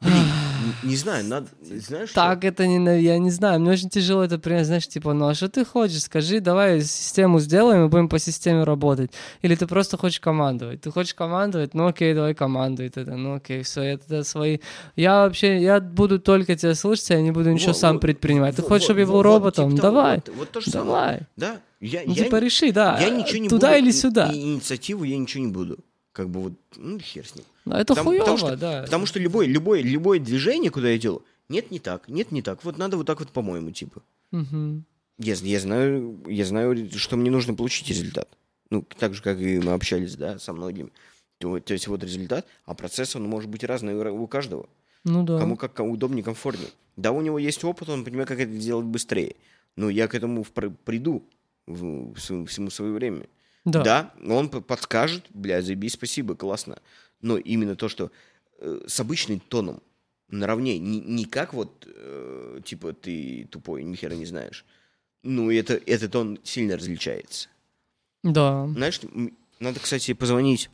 Блин, 0.00 0.24
не 0.82 0.96
знаю, 0.96 1.24
надо, 1.24 1.48
знаешь, 1.62 2.10
что? 2.10 2.14
Так 2.20 2.44
это 2.44 2.66
не, 2.66 3.00
я 3.02 3.18
не 3.18 3.30
знаю, 3.30 3.60
мне 3.60 3.70
очень 3.70 3.88
тяжело 3.88 4.22
это 4.24 4.38
принять, 4.38 4.66
знаешь, 4.66 4.86
типа, 4.88 5.12
ну 5.12 5.28
а 5.28 5.34
что 5.34 5.48
ты 5.48 5.64
хочешь, 5.64 6.02
скажи, 6.02 6.40
давай 6.40 6.80
систему 6.82 7.40
сделаем 7.40 7.84
и 7.84 7.88
будем 7.88 8.08
по 8.08 8.18
системе 8.18 8.64
работать. 8.64 9.10
Или 9.42 9.54
ты 9.54 9.66
просто 9.66 9.96
хочешь 9.96 10.20
командовать. 10.20 10.80
Ты 10.80 10.90
хочешь 10.90 11.14
командовать, 11.14 11.74
ну 11.74 11.86
окей, 11.86 12.14
давай 12.14 12.34
командуй 12.34 12.88
тогда, 12.88 13.16
ну 13.16 13.34
окей, 13.34 13.62
все, 13.62 13.82
я 13.82 13.98
тогда 13.98 14.24
свои... 14.24 14.58
Я 14.96 15.24
вообще, 15.24 15.60
я 15.60 15.80
буду 15.80 16.18
только 16.18 16.56
тебя 16.56 16.74
слушать, 16.74 17.10
я 17.10 17.20
не 17.20 17.30
буду 17.30 17.50
ничего 17.50 17.68
Вот, 17.72 17.78
сам 17.78 17.92
вот, 17.94 18.02
предпринимать. 18.02 18.56
Ты 18.56 18.62
вот, 18.62 18.68
хочешь, 18.68 18.84
чтобы 18.84 19.00
я 19.00 19.06
был 19.06 19.22
роботом? 19.22 19.70
типа 19.70 19.82
давай, 19.82 20.16
Вот, 20.16 20.28
вот 20.36 20.50
то 20.50 20.60
же 20.60 20.70
самое. 20.70 20.86
давай. 20.88 21.20
Да, 21.36 21.60
я, 21.80 22.02
Ну 22.06 22.12
я, 22.14 22.24
типа 22.24 22.36
реши, 22.36 22.72
да, 22.72 22.98
я 23.00 23.10
ничего 23.10 23.38
не 23.38 23.48
туда 23.48 23.68
буду, 23.68 23.78
или 23.80 23.90
сюда. 23.92 24.30
инициативу 24.32 25.04
я 25.04 25.16
ничего 25.18 25.44
не 25.44 25.50
буду. 25.52 25.78
Как 26.12 26.28
бы 26.28 26.40
вот, 26.40 26.52
ну, 26.76 26.98
хер 26.98 27.24
с 27.26 27.36
ним. 27.36 27.44
А 27.72 27.80
это 27.80 27.94
Потому- 27.94 28.10
хуево, 28.10 28.20
потому 28.24 28.38
что- 28.38 28.56
да. 28.56 28.82
Потому 28.82 29.06
что 29.06 29.18
любое, 29.18 29.46
любое, 29.46 29.82
любое 29.82 30.18
движение, 30.18 30.70
куда 30.70 30.88
я 30.90 30.98
делаю, 30.98 31.22
нет, 31.48 31.70
не 31.70 31.78
так, 31.78 32.08
нет, 32.08 32.32
не 32.32 32.42
так. 32.42 32.64
Вот 32.64 32.78
надо 32.78 32.96
вот 32.96 33.06
так 33.06 33.20
вот, 33.20 33.30
по-моему, 33.30 33.70
типа. 33.70 34.02
Мгм. 34.32 34.84
Я, 35.18 35.34
я 35.34 35.60
знаю, 35.60 36.20
я 36.28 36.44
знаю, 36.44 36.90
что 36.96 37.16
мне 37.16 37.30
нужно 37.30 37.54
получить 37.54 37.88
результат. 37.88 38.28
Ну, 38.70 38.84
так 38.98 39.14
же, 39.14 39.22
как 39.22 39.40
и 39.40 39.58
мы 39.58 39.72
общались, 39.72 40.14
да, 40.16 40.38
со 40.38 40.52
многими. 40.52 40.90
То, 41.38 41.58
то 41.60 41.72
есть 41.72 41.86
вот 41.88 42.02
результат, 42.04 42.46
а 42.66 42.74
процесс, 42.74 43.16
он 43.16 43.22
может 43.24 43.48
быть 43.48 43.64
разный 43.64 43.94
у, 43.94 44.26
каждого. 44.26 44.68
Ну 45.04 45.22
да. 45.24 45.38
Кому 45.38 45.56
как 45.56 45.72
кому 45.72 45.92
удобнее, 45.92 46.22
комфортнее. 46.22 46.68
Да, 46.96 47.12
у 47.12 47.20
него 47.22 47.38
есть 47.38 47.64
опыт, 47.64 47.88
он 47.88 48.04
понимает, 48.04 48.28
как 48.28 48.40
это 48.40 48.52
делать 48.52 48.84
быстрее. 48.86 49.36
Но 49.76 49.88
я 49.88 50.08
к 50.08 50.14
этому 50.14 50.42
впр- 50.42 50.74
приду 50.84 51.22
в, 51.66 52.12
в 52.14 52.18
своем- 52.20 52.46
всему 52.46 52.70
свое 52.70 52.92
время. 52.92 53.26
Да. 53.64 53.82
Да, 53.82 54.14
он 54.28 54.48
подскажет, 54.48 55.24
бля, 55.30 55.62
заебись, 55.62 55.92
спасибо, 55.92 56.34
классно. 56.34 56.78
Но 57.20 57.36
именно 57.38 57.76
то, 57.76 57.88
что 57.88 58.10
э, 58.58 58.80
с 58.86 59.00
обычным 59.00 59.40
тоном 59.40 59.82
наравне, 60.28 60.78
не, 60.78 61.00
не 61.00 61.24
как 61.24 61.54
вот, 61.54 61.86
э, 61.86 62.60
типа, 62.64 62.92
ты 62.92 63.48
тупой, 63.50 63.82
ни 63.84 63.96
хера 63.96 64.14
не 64.14 64.26
знаешь. 64.26 64.64
Ну, 65.22 65.50
это, 65.50 65.74
этот 65.86 66.12
тон 66.12 66.38
сильно 66.44 66.76
различается. 66.76 67.48
Да. 68.22 68.66
Знаешь, 68.68 69.00
надо, 69.58 69.80
кстати, 69.80 70.12
позвонить 70.14 70.70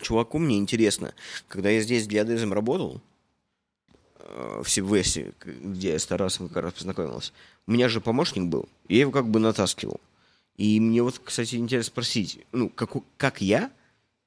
чуваку, 0.00 0.38
мне 0.38 0.58
интересно. 0.58 1.14
Когда 1.48 1.70
я 1.70 1.80
здесь 1.80 2.06
для 2.06 2.24
Дезом 2.24 2.52
работал, 2.52 3.00
э, 4.18 4.62
в 4.64 4.68
Сибвесте, 4.68 5.32
где 5.40 5.92
я 5.92 5.98
с 5.98 6.06
Тарасом 6.06 6.48
как 6.48 6.62
раз 6.62 6.74
познакомился, 6.74 7.32
у 7.66 7.72
меня 7.72 7.88
же 7.88 8.00
помощник 8.00 8.44
был, 8.44 8.68
и 8.88 8.94
я 8.94 9.02
его 9.02 9.10
как 9.10 9.28
бы 9.28 9.40
натаскивал. 9.40 10.00
И 10.56 10.78
мне 10.78 11.02
вот, 11.02 11.18
кстати, 11.18 11.56
интересно 11.56 11.90
спросить, 11.90 12.44
ну, 12.52 12.68
как, 12.68 12.92
как 13.16 13.40
я, 13.40 13.72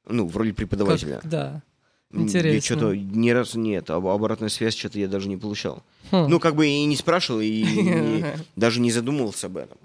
ну, 0.07 0.27
в 0.27 0.35
роли 0.37 0.51
преподавателя, 0.51 1.19
Как- 1.21 1.29
да. 1.29 1.63
интересно. 2.11 2.55
Я 2.55 2.61
что-то 2.61 2.95
ни 2.95 3.29
разу 3.29 3.59
нет, 3.59 3.89
об- 3.89 4.07
обратную 4.07 4.49
связь 4.49 4.75
что-то 4.75 4.99
я 4.99 5.07
даже 5.07 5.27
не 5.29 5.37
получал. 5.37 5.83
Хм. 6.11 6.27
Ну, 6.29 6.39
как 6.39 6.55
бы 6.55 6.67
и 6.67 6.85
не 6.85 6.95
спрашивал, 6.95 7.41
и 7.41 7.61
не- 7.63 8.25
даже 8.55 8.79
не 8.79 8.91
задумывался 8.91 9.47
об 9.47 9.57
этом. 9.57 9.77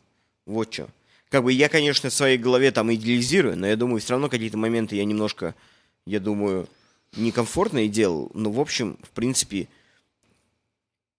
Вот 0.47 0.73
что. 0.73 0.89
Как 1.31 1.43
бы 1.45 1.53
я, 1.53 1.69
конечно, 1.69 2.11
в 2.11 2.13
своей 2.13 2.37
голове 2.39 2.71
там 2.73 2.93
идеализирую, 2.93 3.57
но 3.57 3.67
я 3.67 3.77
думаю, 3.77 4.01
все 4.01 4.11
равно 4.13 4.29
какие-то 4.29 4.59
моменты 4.59 4.97
я 4.97 5.05
немножко, 5.05 5.55
я 6.07 6.21
думаю, 6.21 6.69
некомфортно 7.17 7.85
и 7.87 7.89
делал. 7.89 8.31
Но, 8.35 8.51
в 8.53 8.61
общем, 8.61 8.99
в 9.03 9.11
принципе, 9.11 9.69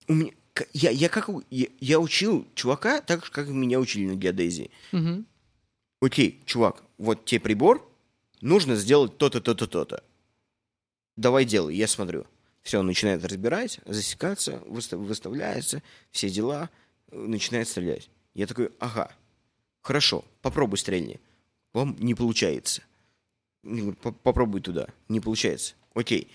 у 0.07 0.13
меня, 0.13 0.31
я, 0.73 0.91
я 0.91 1.09
как 1.09 1.29
я, 1.49 1.67
я 1.79 1.99
учил 1.99 2.45
чувака 2.55 3.01
так 3.01 3.25
же, 3.25 3.31
как 3.31 3.47
меня 3.47 3.79
учили 3.79 4.05
на 4.07 4.15
геодезии. 4.15 4.69
Мгм. 4.91 5.25
Окей, 6.01 6.41
чувак, 6.45 6.83
вот 6.97 7.25
тебе 7.25 7.39
прибор, 7.39 7.87
нужно 8.43 8.75
сделать 8.75 9.17
то-то, 9.17 9.41
то-то, 9.41 9.67
то-то. 9.67 10.03
Давай 11.15 11.45
делай, 11.45 11.75
я 11.75 11.87
смотрю. 11.87 12.25
Все, 12.61 12.79
он 12.79 12.85
начинает 12.87 13.23
разбирать, 13.25 13.79
засекаться, 13.85 14.53
выста- 14.65 14.97
выставляется, 14.97 15.83
все 16.11 16.29
дела, 16.29 16.69
э, 17.11 17.17
начинает 17.17 17.67
стрелять. 17.67 18.09
Я 18.33 18.47
такой, 18.47 18.71
ага, 18.79 19.11
хорошо, 19.81 20.23
попробуй 20.41 20.77
стрельни. 20.77 21.19
Вам 21.73 21.95
не 21.99 22.15
получается. 22.15 22.83
Я 23.63 23.75
говорю, 23.75 23.93
«По- 23.95 24.11
Попробуй 24.11 24.61
туда, 24.61 24.87
не 25.09 25.19
получается. 25.19 25.73
Окей. 25.93 26.27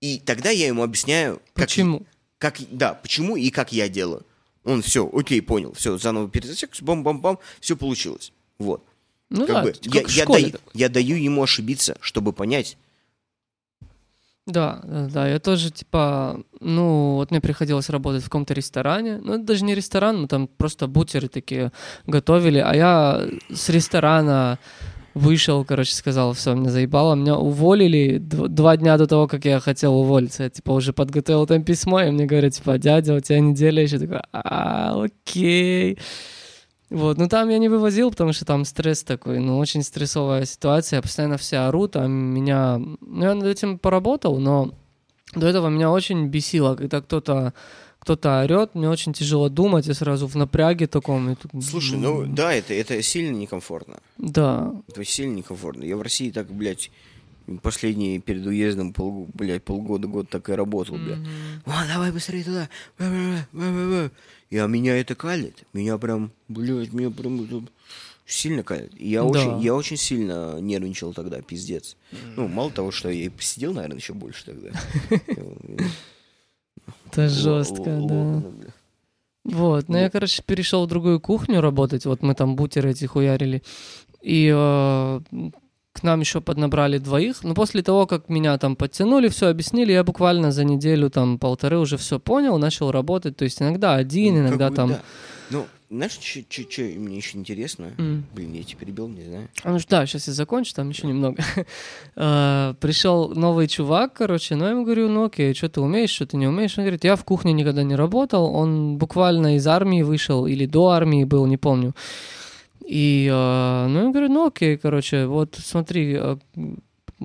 И 0.00 0.18
тогда 0.20 0.50
я 0.50 0.66
ему 0.68 0.82
объясняю, 0.82 1.36
как, 1.54 1.66
Почему? 1.66 2.06
как, 2.38 2.56
да, 2.70 2.94
почему 2.94 3.36
и 3.36 3.50
как 3.50 3.72
я 3.72 3.88
делаю. 3.88 4.24
Он 4.64 4.82
все, 4.82 5.08
окей, 5.12 5.40
понял, 5.42 5.72
все, 5.72 5.96
заново 5.98 6.30
перезасек, 6.30 6.80
бам-бам-бам, 6.82 7.38
все 7.60 7.76
получилось. 7.76 8.32
Вот. 8.58 8.84
Ну 9.30 9.46
Как 9.46 9.56
да, 9.56 9.62
бы, 9.62 9.72
как 9.72 9.94
я, 9.94 10.02
в 10.02 10.10
я 10.10 10.26
даю, 10.26 10.52
я 10.74 10.88
даю 10.88 11.16
ему 11.16 11.42
ошибиться, 11.42 11.96
чтобы 12.00 12.32
понять. 12.32 12.76
Да, 14.46 14.80
да, 14.82 15.08
да, 15.12 15.28
я 15.28 15.38
тоже, 15.40 15.70
типа, 15.70 16.40
ну, 16.60 17.16
вот 17.16 17.30
мне 17.30 17.40
приходилось 17.42 17.90
работать 17.90 18.22
в 18.22 18.26
каком-то 18.26 18.54
ресторане, 18.54 19.18
ну, 19.22 19.34
это 19.34 19.44
даже 19.44 19.62
не 19.62 19.74
ресторан, 19.74 20.22
мы 20.22 20.26
там 20.26 20.46
просто 20.48 20.86
бутеры 20.86 21.28
такие 21.28 21.70
готовили, 22.06 22.58
а 22.58 22.74
я 22.74 23.26
с 23.52 23.68
ресторана 23.68 24.58
вышел, 25.12 25.66
короче, 25.66 25.92
сказал, 25.94 26.32
все, 26.32 26.54
меня 26.54 26.70
заебало, 26.70 27.14
меня 27.14 27.36
уволили 27.36 28.18
дв- 28.18 28.48
два 28.48 28.78
дня 28.78 28.96
до 28.96 29.06
того, 29.06 29.26
как 29.28 29.44
я 29.44 29.60
хотел 29.60 29.94
уволиться, 29.96 30.44
я, 30.44 30.48
типа, 30.50 30.70
уже 30.70 30.94
подготовил 30.94 31.46
там 31.46 31.62
письмо, 31.62 32.00
и 32.00 32.10
мне 32.10 32.24
говорят, 32.24 32.54
типа, 32.54 32.78
дядя, 32.78 33.16
у 33.16 33.20
тебя 33.20 33.40
неделя 33.40 33.82
еще, 33.82 33.98
такой, 33.98 34.20
а, 34.32 35.02
окей, 35.02 35.98
вот, 36.90 37.18
ну 37.18 37.28
там 37.28 37.48
я 37.48 37.58
не 37.58 37.68
вывозил, 37.68 38.10
потому 38.10 38.32
что 38.32 38.44
там 38.44 38.64
стресс 38.64 39.02
такой, 39.02 39.38
ну 39.40 39.58
очень 39.58 39.82
стрессовая 39.82 40.44
ситуация, 40.44 41.02
постоянно 41.02 41.36
все 41.36 41.58
орут, 41.58 41.96
а 41.96 42.06
меня, 42.06 42.78
ну 42.78 43.24
я 43.24 43.34
над 43.34 43.46
этим 43.46 43.78
поработал, 43.78 44.38
но 44.38 44.74
до 45.34 45.46
этого 45.46 45.68
меня 45.68 45.90
очень 45.90 46.26
бесило, 46.28 46.74
когда 46.76 47.00
кто-то 47.00 47.52
кто-то 47.98 48.42
орет, 48.42 48.74
мне 48.74 48.88
очень 48.88 49.12
тяжело 49.12 49.48
думать, 49.48 49.86
я 49.86 49.92
сразу 49.92 50.26
в 50.26 50.34
напряге 50.34 50.86
таком. 50.86 51.36
Слушай, 51.60 51.98
ну 51.98 52.24
да, 52.26 52.54
это, 52.54 52.72
это 52.72 53.02
сильно 53.02 53.36
некомфортно. 53.36 53.98
Да, 54.16 54.72
Это 54.88 55.04
сильно 55.04 55.34
некомфортно. 55.34 55.84
Я 55.84 55.96
в 55.96 56.02
России 56.02 56.30
так, 56.30 56.50
блядь, 56.50 56.90
последние 57.62 58.20
перед 58.20 58.46
уездом, 58.46 58.92
пол, 58.92 59.28
блядь, 59.34 59.64
полгода, 59.64 60.06
год 60.06 60.28
так 60.30 60.48
и 60.48 60.52
работал, 60.52 60.96
блядь. 60.96 61.18
Вон, 61.66 61.86
давай 61.92 62.12
быстрее 62.12 62.44
туда. 62.44 62.68
И 64.50 64.56
а 64.56 64.66
меня 64.66 64.98
это 64.98 65.14
калит. 65.14 65.64
Меня 65.72 65.98
прям, 65.98 66.32
блядь, 66.48 66.92
меня 66.92 67.10
прям... 67.10 67.68
Сильно 68.24 68.62
кайф. 68.62 68.90
Я, 68.98 69.22
Да. 69.22 69.26
очень, 69.26 69.60
я 69.62 69.74
очень 69.74 69.96
сильно 69.96 70.58
нервничал 70.60 71.14
тогда, 71.14 71.40
пиздец. 71.40 71.96
Ну, 72.36 72.46
мало 72.46 72.70
того, 72.70 72.90
что 72.90 73.08
я 73.08 73.24
и 73.24 73.28
посидел, 73.30 73.72
наверное, 73.72 73.96
еще 73.98 74.12
больше 74.12 74.44
тогда. 74.44 74.70
Это 77.06 77.28
жестко, 77.28 78.00
да. 78.06 78.42
Вот, 79.44 79.88
ну 79.88 79.96
я, 79.96 80.10
короче, 80.10 80.42
перешел 80.42 80.84
в 80.84 80.88
другую 80.88 81.20
кухню 81.20 81.62
работать, 81.62 82.04
вот 82.04 82.20
мы 82.22 82.34
там 82.34 82.54
бутеры 82.54 82.90
эти 82.90 83.06
хуярили, 83.06 83.62
и 84.20 84.52
э, 84.54 85.20
к 86.00 86.02
нам 86.02 86.20
еще 86.20 86.40
поднабрали 86.40 86.98
двоих, 86.98 87.42
но 87.44 87.54
после 87.54 87.82
того, 87.82 88.06
как 88.06 88.28
меня 88.28 88.56
там 88.58 88.76
подтянули, 88.76 89.28
все 89.28 89.48
объяснили, 89.48 89.92
я 89.92 90.04
буквально 90.04 90.52
за 90.52 90.64
неделю, 90.64 91.10
там, 91.10 91.38
полторы 91.38 91.78
уже 91.78 91.96
все 91.96 92.18
понял, 92.18 92.58
начал 92.58 92.90
работать, 92.90 93.36
то 93.36 93.44
есть 93.44 93.60
иногда 93.62 93.94
один, 93.94 94.34
Ну, 94.34 94.40
иногда 94.40 94.70
там... 94.70 94.88
да. 94.90 95.02
Ну, 95.50 95.66
знаешь, 95.90 96.18
что 96.20 96.82
мне 96.82 97.16
еще 97.16 97.38
интересно? 97.38 97.92
М. 97.96 98.26
Блин, 98.34 98.52
я 98.52 98.62
тебя 98.62 98.78
перебил, 98.80 99.08
не 99.08 99.22
знаю. 99.22 99.48
А 99.62 99.70
ну 99.70 99.78
да, 99.88 100.04
сейчас 100.04 100.26
я 100.26 100.34
закончу, 100.34 100.74
там 100.74 100.90
еще 100.90 101.06
немного. 101.06 101.42
А, 102.16 102.74
Пришел 102.74 103.30
новый 103.30 103.68
чувак, 103.68 104.12
короче, 104.12 104.54
ну 104.56 104.64
я 104.64 104.70
ему 104.72 104.84
говорю, 104.84 105.08
ну 105.08 105.24
окей, 105.24 105.54
что 105.54 105.68
ты 105.68 105.80
умеешь, 105.80 106.10
что 106.10 106.26
ты 106.26 106.36
не 106.36 106.46
умеешь? 106.46 106.76
Он 106.76 106.84
говорит, 106.84 107.04
я 107.04 107.16
в 107.16 107.24
кухне 107.24 107.52
никогда 107.52 107.82
не 107.84 107.94
работал, 107.94 108.54
он 108.54 108.98
буквально 108.98 109.56
из 109.56 109.66
армии 109.66 110.02
вышел 110.02 110.46
или 110.46 110.66
до 110.66 110.88
армии 110.88 111.24
был, 111.24 111.46
не 111.46 111.56
помню. 111.56 111.94
И, 112.88 113.28
а, 113.30 113.86
ну 113.86 114.06
я 114.06 114.10
говорю, 114.10 114.28
ну 114.28 114.46
окей, 114.46 114.78
короче, 114.78 115.26
вот 115.26 115.56
смотри, 115.62 116.14
а, 116.16 116.38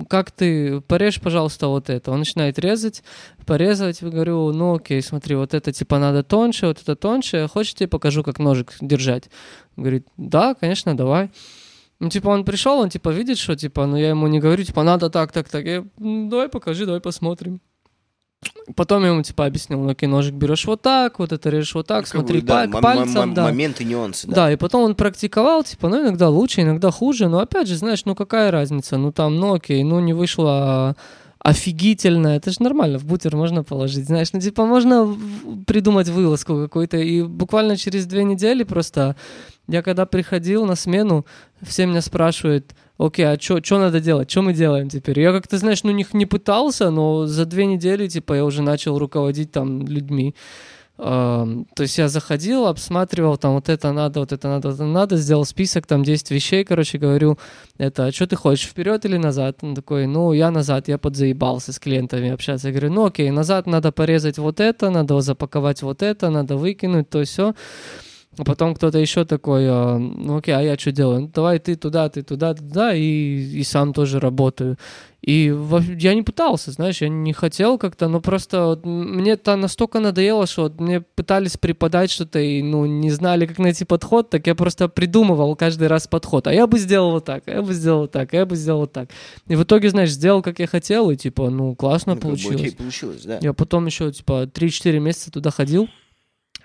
как 0.10 0.32
ты, 0.32 0.82
порежь, 0.82 1.22
пожалуйста, 1.22 1.68
вот 1.68 1.90
это. 1.90 2.12
Он 2.12 2.20
начинает 2.20 2.60
резать, 2.60 3.02
порезать, 3.46 4.04
говорю, 4.04 4.52
ну 4.52 4.76
окей, 4.76 5.02
смотри, 5.02 5.36
вот 5.36 5.54
это 5.54 5.72
типа 5.72 6.00
надо 6.00 6.22
тоньше, 6.24 6.68
вот 6.68 6.82
это 6.82 6.98
тоньше, 6.98 7.48
хочешь, 7.48 7.76
тебе 7.76 7.88
покажу, 7.88 8.24
как 8.24 8.40
ножик 8.40 8.74
держать? 8.82 9.30
Говорит, 9.78 10.06
да, 10.18 10.54
конечно, 10.54 10.98
давай. 10.98 11.32
Ну, 12.00 12.10
типа, 12.10 12.28
он 12.28 12.44
пришел, 12.44 12.80
он, 12.80 12.90
типа, 12.90 13.12
видит, 13.12 13.38
что, 13.38 13.56
типа, 13.56 13.86
ну, 13.86 13.96
я 13.96 14.10
ему 14.10 14.28
не 14.28 14.42
говорю, 14.42 14.66
типа, 14.66 14.84
надо 14.84 15.10
так, 15.10 15.32
так, 15.32 15.48
так. 15.48 15.64
Я, 15.66 15.86
«М, 15.98 16.28
давай 16.28 16.50
покажи, 16.50 16.86
давай 16.86 17.00
посмотрим. 17.00 17.62
Потом 18.76 19.04
я 19.04 19.10
ему, 19.10 19.22
типа, 19.22 19.46
объяснил, 19.46 19.80
ну, 19.82 19.90
окей, 19.90 20.08
ножик 20.08 20.34
берешь 20.34 20.66
вот 20.66 20.82
так, 20.82 21.20
вот 21.20 21.32
это 21.32 21.50
режешь 21.50 21.76
вот 21.76 21.88
так, 21.88 22.06
как 22.06 22.08
смотри, 22.08 22.40
бы, 22.40 22.48
да, 22.48 22.68
пальцем, 22.68 23.34
да. 23.34 23.44
Моменты, 23.44 23.84
нюансы, 23.84 24.28
да. 24.28 24.36
Да, 24.36 24.52
и 24.52 24.56
потом 24.56 24.84
он 24.84 24.96
практиковал, 24.96 25.64
типа, 25.64 25.90
ну, 25.90 26.02
иногда 26.02 26.30
лучше, 26.30 26.62
иногда 26.62 26.92
хуже, 26.92 27.28
но, 27.28 27.40
опять 27.40 27.68
же, 27.68 27.76
знаешь, 27.76 28.06
ну, 28.06 28.16
какая 28.16 28.52
разница, 28.52 28.98
ну, 28.98 29.12
там, 29.12 29.36
ну, 29.36 29.54
окей, 29.54 29.84
ну, 29.84 30.00
не 30.00 30.14
вышло 30.14 30.96
офигительно, 31.40 32.30
это 32.30 32.52
же 32.52 32.64
нормально, 32.64 32.98
в 33.00 33.06
бутер 33.06 33.36
можно 33.36 33.64
положить, 33.64 34.06
знаешь, 34.06 34.32
ну, 34.32 34.40
типа, 34.40 34.66
можно 34.66 35.14
придумать 35.68 36.08
вылазку 36.08 36.56
какую-то, 36.56 36.98
и 36.98 37.22
буквально 37.22 37.76
через 37.76 38.06
две 38.06 38.24
недели 38.24 38.64
просто 38.64 39.18
я 39.68 39.82
когда 39.82 40.06
приходил 40.06 40.66
на 40.66 40.76
смену, 40.76 41.26
все 41.62 41.86
меня 41.86 42.02
спрашивают, 42.02 42.74
окей, 43.06 43.26
а 43.26 43.38
что 43.40 43.80
надо 43.80 44.00
делать, 44.00 44.32
что 44.32 44.42
мы 44.42 44.54
делаем 44.54 44.90
теперь? 44.90 45.20
Я 45.20 45.32
как-то, 45.32 45.58
знаешь, 45.58 45.84
ну, 45.84 45.92
не, 45.92 46.06
не 46.14 46.26
пытался, 46.26 46.90
но 46.90 47.26
за 47.26 47.46
две 47.46 47.66
недели, 47.66 48.08
типа, 48.08 48.34
я 48.34 48.46
уже 48.46 48.62
начал 48.62 48.98
руководить 48.98 49.52
там 49.52 49.86
людьми. 49.88 50.36
То 50.96 51.66
есть 51.80 51.98
я 51.98 52.08
заходил, 52.08 52.68
обсматривал, 52.68 53.38
там 53.38 53.56
вот 53.56 53.68
это 53.68 53.92
надо, 53.92 54.20
вот 54.20 54.32
это 54.32 54.48
надо, 54.48 54.68
вот 54.68 54.76
это 54.76 54.86
надо, 54.86 55.18
сделал 55.18 55.44
список, 55.44 55.88
там 55.88 56.04
10 56.04 56.30
вещей, 56.32 56.64
короче, 56.64 57.00
говорю, 57.00 57.40
это, 57.80 58.12
что 58.12 58.28
ты 58.28 58.36
хочешь, 58.36 58.68
вперед 58.68 59.04
или 59.06 59.18
назад? 59.18 59.58
Он 59.64 59.74
такой, 59.74 60.06
ну, 60.06 60.34
я 60.34 60.52
назад, 60.52 60.88
я 60.88 61.00
подзаебался 61.00 61.74
с 61.74 61.80
клиентами 61.80 62.30
общаться. 62.30 62.68
Я 62.68 62.74
говорю, 62.74 62.94
ну, 62.94 63.06
окей, 63.06 63.32
назад 63.32 63.66
надо 63.66 63.92
порезать 63.92 64.38
вот 64.38 64.60
это, 64.60 64.92
надо 64.92 65.20
запаковать 65.22 65.82
вот 65.82 66.04
это, 66.04 66.30
надо 66.30 66.58
выкинуть, 66.58 67.10
то 67.10 67.24
все. 67.24 67.56
А 68.38 68.44
потом 68.44 68.74
кто-то 68.74 68.98
еще 68.98 69.26
такой, 69.26 69.68
а, 69.70 69.98
ну 69.98 70.38
окей, 70.38 70.56
а 70.56 70.62
я 70.62 70.76
что 70.76 70.92
делаю? 70.92 71.22
Ну, 71.22 71.32
давай 71.34 71.60
ты 71.60 71.76
туда, 71.76 72.10
ты 72.10 72.24
туда, 72.24 72.56
туда, 72.56 72.96
и, 72.96 73.02
и 73.02 73.64
сам 73.64 73.94
тоже 73.94 74.20
работаю. 74.20 74.78
И 75.22 75.56
я 76.00 76.16
не 76.16 76.22
пытался, 76.22 76.72
знаешь, 76.72 77.02
я 77.02 77.08
не 77.08 77.32
хотел 77.32 77.78
как-то, 77.78 78.10
но 78.10 78.20
просто 78.20 78.66
вот 78.66 78.86
мне 78.86 79.34
это 79.34 79.56
настолько 79.56 80.00
надоело, 80.00 80.48
что 80.48 80.64
вот 80.64 80.82
мне 80.82 81.00
пытались 81.00 81.56
преподать 81.56 82.12
что-то 82.12 82.40
и, 82.40 82.62
ну, 82.62 82.86
не 82.86 83.10
знали, 83.10 83.46
как 83.46 83.58
найти 83.60 83.86
подход, 83.86 84.30
так 84.30 84.48
я 84.48 84.56
просто 84.56 84.90
придумывал 84.90 85.56
каждый 85.56 85.88
раз 85.88 86.08
подход. 86.08 86.48
А 86.48 86.54
я 86.54 86.68
бы 86.68 86.78
сделал 86.78 87.12
вот 87.12 87.26
так, 87.26 87.44
а 87.48 87.52
я 87.52 87.62
бы 87.62 87.74
сделал 87.74 88.02
вот 88.02 88.12
так, 88.12 88.34
а 88.34 88.38
я 88.38 88.46
бы 88.46 88.56
сделал 88.58 88.82
вот 88.82 88.92
так. 88.92 89.10
И 89.48 89.56
в 89.56 89.64
итоге, 89.64 89.90
знаешь, 89.90 90.10
сделал, 90.10 90.42
как 90.42 90.60
я 90.60 90.68
хотел, 90.68 91.10
и 91.10 91.16
типа, 91.16 91.50
ну, 91.50 91.74
классно 91.76 92.16
Ну, 92.16 92.22
как 92.22 92.32
бы, 92.32 92.38
получилось. 92.38 92.74
получилось, 92.74 93.22
да. 93.24 93.38
Я 93.42 93.54
потом 93.54 93.86
еще, 93.86 94.12
типа, 94.12 94.50
3-4 94.54 95.00
месяца 95.00 95.32
туда 95.32 95.52
ходил. 95.52 95.88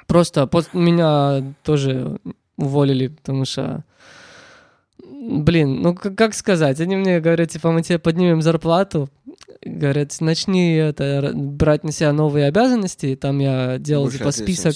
Просто 0.09 0.49
меня 0.73 1.55
тоже 1.62 2.18
уволили, 2.57 3.09
потому 3.09 3.44
что... 3.44 3.85
Блин, 4.99 5.83
ну 5.83 5.94
как, 5.94 6.35
сказать? 6.35 6.81
Они 6.81 6.97
мне 6.97 7.21
говорят, 7.21 7.51
типа, 7.51 7.71
мы 7.71 7.83
тебе 7.83 7.99
поднимем 7.99 8.40
зарплату. 8.40 9.11
Говорят, 9.62 10.16
начни 10.21 10.73
это, 10.73 11.33
брать 11.35 11.85
на 11.85 11.92
себя 11.92 12.12
новые 12.12 12.47
обязанности. 12.47 13.14
Там 13.16 13.38
я 13.38 13.79
делал, 13.79 14.05
Больше 14.05 14.18
типа, 14.18 14.31
список, 14.31 14.75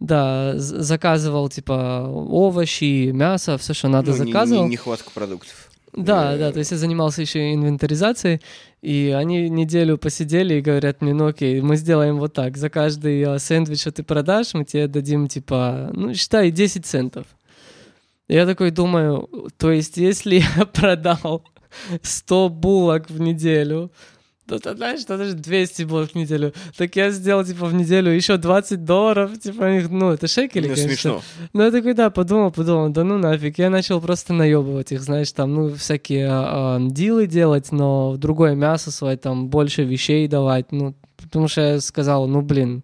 да, 0.00 0.54
заказывал, 0.56 1.50
типа, 1.50 2.06
овощи, 2.08 3.10
мясо, 3.10 3.58
все, 3.58 3.74
что 3.74 3.88
надо, 3.88 4.12
Ну, 4.12 4.16
не- 4.16 4.22
не- 4.24 4.32
заказывал. 4.32 4.66
Нехватка 4.68 5.10
продуктов. 5.10 5.69
Да, 5.92 6.34
Э, 6.34 6.38
да, 6.38 6.52
то 6.52 6.58
есть 6.58 6.70
я 6.70 6.76
занимался 6.76 7.22
еще 7.22 7.50
и 7.50 7.54
инвентаризацией, 7.54 8.40
и 8.82 9.14
они 9.16 9.48
неделю 9.48 9.98
посидели 9.98 10.54
и 10.54 10.60
говорят 10.60 11.02
мне, 11.02 11.14
ну 11.14 11.26
окей, 11.26 11.60
мы 11.60 11.76
сделаем 11.76 12.18
вот 12.18 12.32
так, 12.32 12.56
за 12.56 12.70
каждый 12.70 13.20
э, 13.22 13.38
сэндвич, 13.38 13.80
что 13.80 13.92
ты 13.92 14.02
продашь, 14.02 14.54
мы 14.54 14.64
тебе 14.64 14.86
дадим, 14.86 15.28
типа, 15.28 15.90
ну 15.92 16.14
считай, 16.14 16.50
10 16.50 16.86
центов. 16.86 17.26
И 18.28 18.34
Я 18.34 18.46
такой 18.46 18.70
думаю, 18.70 19.28
то 19.56 19.72
есть 19.72 19.96
если 19.96 20.36
я 20.56 20.66
продал 20.66 21.42
100 22.02 22.48
булок 22.48 23.10
в 23.10 23.20
неделю, 23.20 23.90
то 24.58 24.70
ты 24.72 24.76
знаешь, 24.76 25.00
что 25.00 25.16
даже 25.16 25.34
200 25.34 25.84
булок 25.84 26.10
в 26.10 26.14
неделю, 26.14 26.52
так 26.76 26.96
я 26.96 27.10
сделал, 27.10 27.44
типа, 27.44 27.66
в 27.66 27.74
неделю 27.74 28.10
еще 28.10 28.36
20 28.36 28.84
долларов, 28.84 29.38
типа, 29.38 29.70
их, 29.76 29.90
ну, 29.90 30.10
это 30.10 30.26
шекели, 30.26 30.68
Ну, 30.68 30.74
конечно. 30.74 30.88
смешно. 30.88 31.22
Ну, 31.52 31.62
я 31.62 31.70
такой, 31.70 31.94
да, 31.94 32.10
подумал, 32.10 32.50
подумал, 32.50 32.88
да 32.88 33.04
ну 33.04 33.18
нафиг. 33.18 33.58
Я 33.58 33.70
начал 33.70 34.00
просто 34.00 34.32
наебывать 34.32 34.92
их, 34.92 35.02
знаешь, 35.02 35.30
там, 35.32 35.54
ну, 35.54 35.74
всякие 35.74 36.28
а, 36.30 36.78
дилы 36.80 37.26
делать, 37.26 37.70
но 37.72 38.10
в 38.12 38.18
другое 38.18 38.54
мясо 38.54 38.90
свое, 38.90 39.16
там, 39.16 39.48
больше 39.48 39.84
вещей 39.84 40.26
давать, 40.26 40.72
ну, 40.72 40.94
потому 41.16 41.48
что 41.48 41.60
я 41.60 41.80
сказал, 41.80 42.26
ну, 42.26 42.40
блин, 42.42 42.82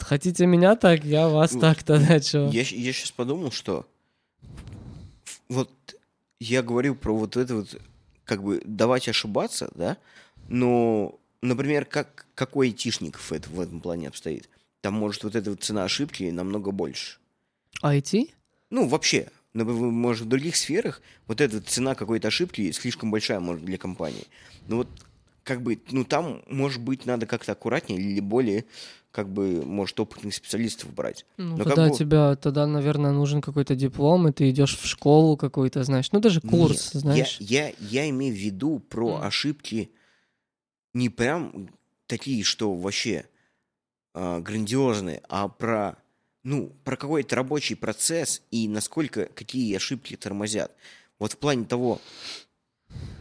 хотите 0.00 0.46
меня 0.46 0.76
так, 0.76 1.04
я 1.04 1.28
вас 1.28 1.52
Ну, 1.54 1.60
так, 1.60 1.82
тогда 1.82 2.20
что? 2.20 2.48
Я, 2.52 2.64
сейчас 2.64 3.10
подумал, 3.10 3.50
что 3.50 3.86
вот 5.48 5.70
я 6.40 6.62
говорю 6.62 6.94
про 6.94 7.14
вот 7.16 7.36
это 7.36 7.56
вот, 7.56 7.76
как 8.24 8.42
бы 8.42 8.62
давать 8.64 9.08
ошибаться, 9.08 9.70
да, 9.74 9.96
но, 10.52 11.18
например, 11.40 11.86
как, 11.86 12.26
какой 12.34 12.66
айтишник 12.68 13.18
в, 13.18 13.32
это, 13.32 13.48
в 13.48 13.58
этом 13.58 13.80
плане 13.80 14.08
обстоит? 14.08 14.50
Там 14.82 14.92
может 14.94 15.24
вот 15.24 15.34
эта 15.34 15.48
вот 15.50 15.62
цена 15.64 15.84
ошибки 15.84 16.24
намного 16.24 16.70
больше. 16.72 17.16
IT? 17.82 18.30
Ну, 18.68 18.86
вообще, 18.86 19.28
может, 19.54 20.26
в 20.26 20.28
других 20.28 20.56
сферах 20.56 21.00
вот 21.26 21.40
эта 21.40 21.60
цена 21.62 21.94
какой-то 21.94 22.28
ошибки 22.28 22.70
слишком 22.72 23.10
большая, 23.10 23.40
может, 23.40 23.64
для 23.64 23.78
компании. 23.78 24.26
Ну 24.68 24.76
вот, 24.76 24.88
как 25.42 25.62
бы, 25.62 25.80
ну 25.90 26.04
там, 26.04 26.42
может 26.50 26.82
быть, 26.82 27.06
надо 27.06 27.24
как-то 27.26 27.52
аккуратнее 27.52 27.98
или 27.98 28.20
более, 28.20 28.66
как 29.10 29.30
бы, 29.30 29.62
может, 29.64 29.98
опытных 30.00 30.34
специалистов 30.34 30.92
брать. 30.92 31.24
Ну, 31.38 31.56
Но 31.56 31.64
как 31.64 31.68
тогда 31.68 31.88
бы- 31.88 31.96
тебя, 31.96 32.36
тогда, 32.36 32.66
наверное, 32.66 33.12
нужен 33.12 33.40
какой-то 33.40 33.74
диплом, 33.74 34.28
и 34.28 34.32
ты 34.32 34.50
идешь 34.50 34.76
в 34.78 34.86
школу 34.86 35.38
какой-то, 35.38 35.82
знаешь, 35.82 36.12
ну, 36.12 36.20
даже 36.20 36.42
курс, 36.42 36.92
Нет, 36.94 37.02
знаешь. 37.02 37.36
Я, 37.40 37.68
я, 37.68 37.72
я 37.78 38.10
имею 38.10 38.34
в 38.34 38.38
виду 38.38 38.80
про 38.80 39.16
Мгм. 39.16 39.26
ошибки 39.26 39.90
не 40.94 41.08
прям 41.08 41.68
такие, 42.06 42.42
что 42.44 42.74
вообще 42.74 43.26
а, 44.14 44.40
грандиозные, 44.40 45.22
а 45.28 45.48
про, 45.48 45.96
ну, 46.42 46.72
про 46.84 46.96
какой-то 46.96 47.36
рабочий 47.36 47.74
процесс 47.74 48.42
и 48.50 48.68
насколько 48.68 49.26
какие 49.26 49.74
ошибки 49.74 50.16
тормозят. 50.16 50.74
Вот 51.18 51.32
в 51.32 51.38
плане 51.38 51.64
того, 51.64 52.00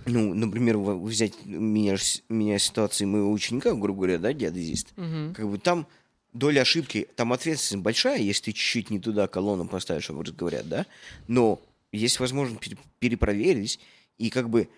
ну, 0.05 0.33
например, 0.33 0.77
взять 0.77 1.45
меня, 1.45 1.95
меня 2.29 2.59
ситуации 2.59 3.05
моего 3.05 3.31
ученика, 3.31 3.73
грубо 3.73 3.99
говоря, 4.01 4.17
да, 4.17 4.33
геодезист, 4.33 4.93
Мгм. 4.97 5.33
как 5.35 5.47
бы 5.47 5.57
там 5.59 5.87
доля 6.33 6.61
ошибки, 6.61 7.07
там 7.15 7.33
ответственность 7.33 7.83
большая, 7.83 8.19
если 8.19 8.45
ты 8.45 8.51
чуть-чуть 8.53 8.89
не 8.89 8.99
туда 8.99 9.27
колонну 9.27 9.67
поставишь, 9.67 10.07
как 10.07 10.17
говорят, 10.35 10.67
да, 10.67 10.85
но 11.27 11.61
есть 11.91 12.19
возможность 12.19 12.61
пере- 12.61 12.77
перепроверить, 12.99 13.79
и 14.17 14.29
как 14.29 14.49
бы 14.49 14.69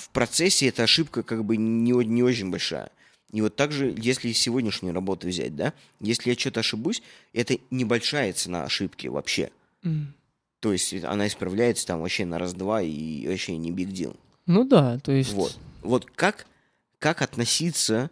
в 0.00 0.08
процессе 0.10 0.68
эта 0.68 0.84
ошибка 0.84 1.22
как 1.22 1.44
бы 1.44 1.56
не, 1.56 1.92
не 1.92 2.22
очень 2.22 2.50
большая. 2.50 2.90
И 3.32 3.42
вот 3.42 3.54
также, 3.54 3.94
если 3.96 4.32
сегодняшнюю 4.32 4.94
работу 4.94 5.28
взять, 5.28 5.54
да, 5.54 5.72
если 6.00 6.30
я 6.30 6.36
что-то 6.36 6.60
ошибусь, 6.60 7.02
это 7.32 7.58
небольшая 7.70 8.32
цена 8.32 8.64
ошибки 8.64 9.06
вообще. 9.06 9.50
М. 9.84 10.14
То 10.58 10.72
есть 10.72 10.92
она 11.04 11.26
исправляется 11.26 11.86
там 11.86 12.00
вообще 12.00 12.24
на 12.24 12.38
раз-два 12.38 12.82
и 12.82 13.26
вообще 13.28 13.56
не 13.56 13.70
big 13.70 13.92
deal. 13.92 14.16
Ну 14.46 14.64
да, 14.64 14.98
то 14.98 15.12
есть... 15.12 15.32
Вот. 15.32 15.56
Вот 15.82 16.06
как, 16.06 16.46
как 16.98 17.22
относиться 17.22 18.10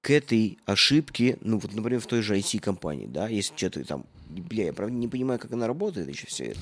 к 0.00 0.10
этой 0.10 0.58
ошибке, 0.64 1.38
ну 1.42 1.58
вот, 1.58 1.74
например, 1.74 2.00
в 2.00 2.06
той 2.06 2.22
же 2.22 2.36
IT-компании, 2.36 3.06
да, 3.06 3.28
если 3.28 3.54
что-то 3.56 3.84
там, 3.84 4.06
бля, 4.28 4.66
я 4.66 4.72
правда 4.72 4.94
не 4.94 5.08
понимаю, 5.08 5.38
как 5.38 5.52
она 5.52 5.66
работает 5.66 6.08
еще 6.08 6.26
все 6.26 6.46
это. 6.46 6.60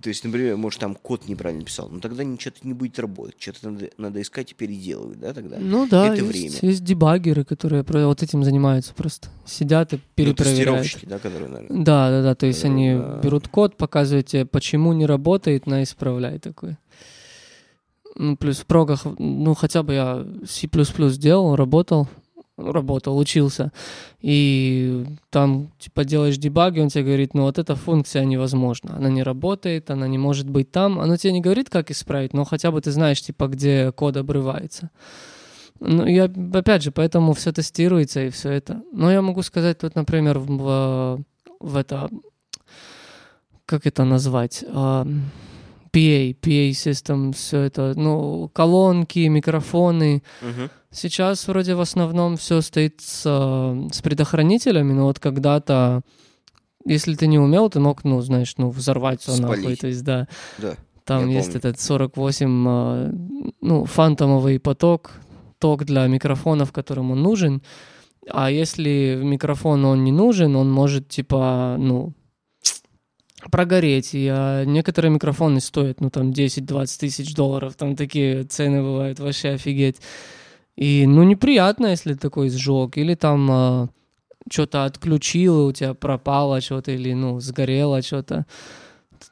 То 0.00 0.08
есть, 0.08 0.24
например, 0.24 0.56
может, 0.56 0.80
там 0.80 0.94
код 0.94 1.28
неправильно 1.28 1.64
писал, 1.64 1.88
но 1.90 2.00
тогда 2.00 2.24
ничего 2.24 2.54
не 2.62 2.72
будет 2.72 2.98
работать. 2.98 3.36
Что-то 3.38 3.70
надо, 3.70 3.90
надо 3.98 4.22
искать 4.22 4.52
и 4.52 4.54
переделывать, 4.54 5.20
да, 5.20 5.34
тогда? 5.34 5.58
Ну 5.60 5.86
да, 5.86 6.06
Это 6.14 6.24
есть, 6.24 6.28
время. 6.28 6.58
есть 6.62 6.82
дебаггеры, 6.84 7.44
которые 7.44 7.84
вот 8.06 8.22
этим 8.22 8.42
занимаются 8.42 8.94
просто. 8.94 9.28
Сидят 9.44 9.92
и 9.92 9.96
Ну, 9.96 10.02
перепроверяют. 10.14 10.58
тестировщики, 10.82 11.04
да, 11.06 11.18
которые, 11.18 11.48
наверное. 11.50 11.84
Да, 11.84 12.10
да, 12.10 12.22
да. 12.22 12.34
То 12.34 12.46
есть 12.46 12.64
они 12.64 12.94
Да. 12.94 13.20
берут 13.22 13.48
код, 13.48 13.76
показывают 13.76 14.26
тебе, 14.28 14.46
почему 14.46 14.92
не 14.94 15.04
работает, 15.04 15.66
на 15.66 15.82
исправляй 15.82 16.38
такой. 16.38 16.76
Ну, 18.14 18.36
плюс 18.36 18.58
в 18.58 18.66
прогах, 18.66 19.04
ну, 19.18 19.54
хотя 19.54 19.82
бы 19.82 19.94
я 19.94 20.26
C++ 20.46 20.68
делал, 21.18 21.56
работал, 21.56 22.08
работал, 22.70 23.18
учился. 23.18 23.72
И 24.20 25.04
там, 25.30 25.72
типа, 25.78 26.04
делаешь 26.04 26.38
дебаги, 26.38 26.80
он 26.80 26.88
тебе 26.88 27.04
говорит, 27.04 27.34
ну, 27.34 27.42
вот 27.42 27.58
эта 27.58 27.74
функция 27.74 28.24
невозможна. 28.24 28.96
Она 28.96 29.10
не 29.10 29.22
работает, 29.22 29.90
она 29.90 30.06
не 30.08 30.18
может 30.18 30.48
быть 30.48 30.70
там. 30.70 31.00
Оно 31.00 31.16
тебе 31.16 31.32
не 31.32 31.40
говорит, 31.40 31.70
как 31.70 31.90
исправить, 31.90 32.34
но 32.34 32.44
хотя 32.44 32.70
бы 32.70 32.80
ты 32.80 32.90
знаешь, 32.92 33.22
типа, 33.22 33.48
где 33.48 33.92
код 33.92 34.16
обрывается. 34.16 34.90
Ну, 35.80 36.06
я, 36.06 36.30
опять 36.54 36.82
же, 36.82 36.92
поэтому 36.92 37.32
все 37.32 37.52
тестируется 37.52 38.24
и 38.24 38.30
все 38.30 38.50
это. 38.50 38.82
Но 38.92 39.10
я 39.10 39.20
могу 39.20 39.42
сказать, 39.42 39.82
вот, 39.82 39.96
например, 39.96 40.38
в, 40.38 40.46
в, 40.46 41.24
в 41.58 41.76
это, 41.76 42.08
как 43.66 43.86
это 43.86 44.04
назвать, 44.04 44.64
А, 44.68 45.06
PA, 45.92 46.34
PA 46.40 46.70
system, 46.70 47.32
все 47.32 47.60
это, 47.60 47.92
ну, 47.96 48.48
колонки, 48.52 49.20
микрофоны. 49.28 50.22
Мгм. 50.40 50.70
Сейчас 50.90 51.46
вроде 51.48 51.74
в 51.74 51.80
основном 51.80 52.36
все 52.36 52.60
стоит 52.60 53.00
с, 53.00 53.22
с 53.22 54.02
предохранителями, 54.02 54.92
но 54.92 55.04
вот 55.04 55.18
когда-то, 55.18 56.02
если 56.84 57.14
ты 57.14 57.26
не 57.26 57.38
умел, 57.38 57.68
ты 57.70 57.80
мог, 57.80 58.04
ну, 58.04 58.20
знаешь, 58.20 58.54
ну, 58.58 58.70
взорваться 58.70 59.40
нахуй, 59.40 59.58
Спалить. 59.58 59.80
то 59.80 59.86
есть, 59.86 60.04
да. 60.04 60.28
Да. 60.58 60.74
Там 61.04 61.28
Я 61.28 61.36
есть 61.36 61.52
помню. 61.52 61.58
этот 61.58 61.80
48, 61.80 62.64
а, 62.68 63.12
ну, 63.60 63.84
фантомовый 63.84 64.60
поток, 64.60 65.12
ток 65.58 65.84
для 65.84 66.06
микрофонов, 66.06 66.72
которым 66.72 67.10
он 67.10 67.22
нужен. 67.22 67.62
А 68.30 68.50
если 68.50 69.18
микрофон 69.22 69.84
он 69.84 70.04
не 70.04 70.12
нужен, 70.12 70.54
он 70.56 70.70
может, 70.70 71.08
типа, 71.08 71.76
ну, 71.78 72.12
прогореть. 73.50 74.14
И 74.14 74.28
а, 74.30 74.64
некоторые 74.64 75.10
микрофоны 75.10 75.60
стоят, 75.60 76.00
ну, 76.00 76.10
там, 76.10 76.30
10-20 76.30 77.00
тысяч 77.00 77.34
долларов. 77.34 77.74
Там 77.76 77.96
такие 77.96 78.44
цены 78.44 78.82
бывают, 78.82 79.18
вообще 79.20 79.50
офигеть. 79.50 80.00
И, 80.76 81.06
ну, 81.06 81.22
неприятно, 81.22 81.86
если 81.86 82.14
такой 82.14 82.48
сжег. 82.50 82.96
Или 82.96 83.14
там 83.14 83.90
что-то 84.50 84.84
отключило, 84.84 85.64
у 85.68 85.72
тебя 85.72 85.94
пропало 85.94 86.60
что-то, 86.60 86.92
или, 86.92 87.12
ну, 87.12 87.40
сгорело 87.40 88.02
что-то. 88.02 88.46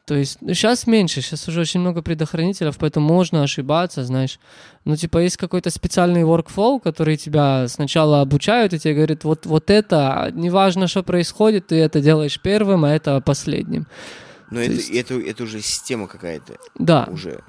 То 0.06 0.16
есть 0.16 0.38
сейчас 0.40 0.86
меньше, 0.88 1.20
сейчас 1.20 1.46
уже 1.46 1.60
очень 1.60 1.80
много 1.80 2.02
предохранителей, 2.02 2.72
поэтому 2.78 3.06
можно 3.06 3.42
ошибаться, 3.44 4.04
знаешь. 4.04 4.40
Ну, 4.84 4.96
типа, 4.96 5.18
есть 5.18 5.36
какой-то 5.36 5.70
специальный 5.70 6.22
workflow, 6.22 6.80
который 6.80 7.16
тебя 7.16 7.68
сначала 7.68 8.20
обучают, 8.20 8.72
и 8.74 8.78
тебе 8.80 8.94
говорят, 8.94 9.22
вот, 9.24 9.46
вот 9.46 9.70
это, 9.70 10.30
неважно, 10.34 10.88
что 10.88 11.02
происходит, 11.04 11.68
ты 11.68 11.76
это 11.76 12.00
делаешь 12.00 12.40
первым, 12.42 12.84
а 12.84 12.90
это 12.90 13.20
последним. 13.20 13.86
Но 14.50 14.60
это, 14.60 14.72
есть- 14.72 14.90
это, 14.90 15.14
это 15.14 15.44
уже 15.44 15.60
система 15.60 16.08
какая-то 16.08 16.54
Да. 16.76 17.06
уже. 17.12 17.40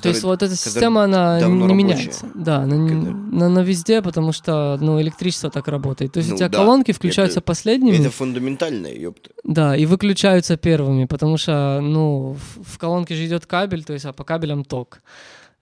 То 0.00 0.08
есть 0.08 0.22
вот 0.22 0.42
эта 0.42 0.56
система, 0.56 1.04
она 1.04 1.38
не 1.40 1.44
рабочая. 1.44 1.74
меняется. 1.74 2.26
Да, 2.34 2.58
она, 2.58 2.88
Когда- 2.88 3.46
она 3.46 3.62
везде, 3.62 4.00
потому 4.02 4.32
что, 4.32 4.78
ну, 4.80 5.00
электричество 5.00 5.50
так 5.50 5.68
работает. 5.68 6.12
То 6.12 6.18
есть 6.18 6.30
Ну 6.30 6.34
у 6.36 6.38
тебя 6.38 6.48
да, 6.48 6.58
колонки 6.58 6.92
включаются 6.92 7.40
это- 7.40 7.46
последними. 7.46 7.96
Это 7.96 8.10
фундаментально, 8.10 8.86
ёпта. 8.86 9.30
Да, 9.44 9.76
и 9.76 9.86
выключаются 9.86 10.56
первыми, 10.56 11.04
потому 11.06 11.36
что, 11.36 11.80
ну, 11.82 12.36
в, 12.56 12.74
в 12.74 12.78
колонке 12.78 13.14
же 13.14 13.26
идет 13.26 13.46
кабель, 13.46 13.84
то 13.84 13.92
есть, 13.92 14.04
а 14.06 14.12
по 14.12 14.24
кабелям 14.24 14.64
ток. 14.64 15.02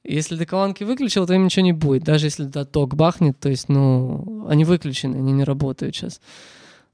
Если 0.02 0.36
ты 0.36 0.46
колонки 0.46 0.82
выключил, 0.84 1.26
то 1.26 1.34
им 1.34 1.44
ничего 1.44 1.64
не 1.64 1.72
будет, 1.74 2.04
даже 2.04 2.26
если 2.26 2.44
да, 2.44 2.64
ток 2.64 2.94
бахнет, 2.94 3.38
то 3.38 3.50
есть, 3.50 3.68
ну, 3.68 4.46
они 4.48 4.64
выключены, 4.64 5.16
они 5.16 5.32
не 5.32 5.44
работают 5.44 5.94
сейчас. 5.94 6.20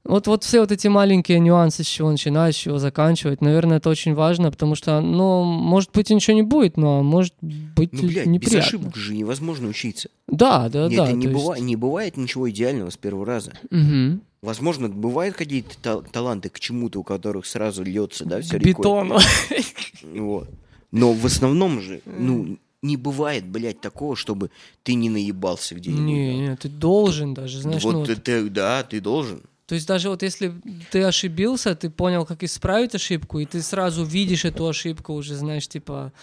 Вот, 0.03 0.25
вот 0.27 0.45
все 0.45 0.61
вот 0.61 0.71
эти 0.71 0.87
маленькие 0.87 1.39
нюансы, 1.39 1.83
с 1.83 1.87
чего 1.87 2.09
начинать, 2.09 2.55
с 2.55 2.59
чего 2.59 2.77
заканчивать, 2.77 3.41
наверное, 3.41 3.77
это 3.77 3.89
очень 3.89 4.13
важно, 4.13 4.51
потому 4.51 4.73
что, 4.75 5.01
ну, 5.01 5.43
может 5.43 5.91
быть, 5.91 6.09
и 6.11 6.15
ничего 6.15 6.33
не 6.35 6.43
будет, 6.43 6.77
но 6.77 7.03
может 7.03 7.33
быть 7.41 7.91
Ну, 7.91 8.03
блядь, 8.03 8.25
без 8.25 8.27
неприятно. 8.27 8.59
ошибок 8.59 8.95
же 8.95 9.13
невозможно 9.13 9.67
учиться. 9.67 10.09
Да, 10.27 10.69
да, 10.69 10.87
это 10.87 10.95
да. 10.95 11.11
не, 11.11 11.27
то 11.27 11.33
есть- 11.53 11.61
не 11.61 11.75
бывает 11.75 12.15
ничего 12.15 12.49
идеального 12.49 12.89
с 12.89 12.95
первого 12.95 13.25
раза. 13.25 13.51
Мгм. 13.69 14.21
Возможно, 14.41 14.87
бывают 14.87 15.35
какие-то 15.35 15.75
та- 15.81 16.01
таланты 16.01 16.47
к 16.49 16.59
чему-то, 16.59 16.99
у 16.99 17.03
которых 17.03 17.45
сразу 17.45 17.83
льется, 17.83 18.23
да, 18.23 18.39
все 18.39 18.59
К 18.59 18.63
бетону. 18.63 19.17
Вот. 20.13 20.47
Но 20.91 21.11
в 21.11 21.25
основном 21.25 21.81
же, 21.81 22.01
ну, 22.05 22.57
не 22.81 22.95
бывает, 22.95 23.45
блядь, 23.45 23.81
такого, 23.81 24.15
чтобы 24.15 24.51
ты 24.83 24.93
не 24.93 25.09
наебался 25.09 25.75
где-нибудь. 25.75 26.05
Не, 26.05 26.39
не, 26.39 26.55
ты 26.55 26.69
должен 26.69 27.33
даже, 27.33 27.59
знаешь, 27.59 27.83
вот 27.83 27.93
ну, 27.93 28.05
ты, 28.05 28.15
ты- 28.15 28.49
да, 28.49 28.83
ты 28.83 29.01
должен. 29.01 29.41
То 29.67 29.75
есть 29.75 29.85
даже 29.85 30.09
вот 30.09 30.23
если 30.23 30.53
ты 30.91 31.03
ошибился, 31.03 31.75
ты 31.75 31.89
понял, 31.89 32.25
как 32.25 32.41
исправить 32.41 32.95
ошибку, 32.95 33.39
и 33.39 33.45
ты 33.45 33.61
сразу 33.61 34.03
видишь 34.05 34.45
эту 34.45 34.65
ошибку 34.67 35.13
уже, 35.13 35.35
знаешь, 35.35 35.67
типа... 35.67 36.13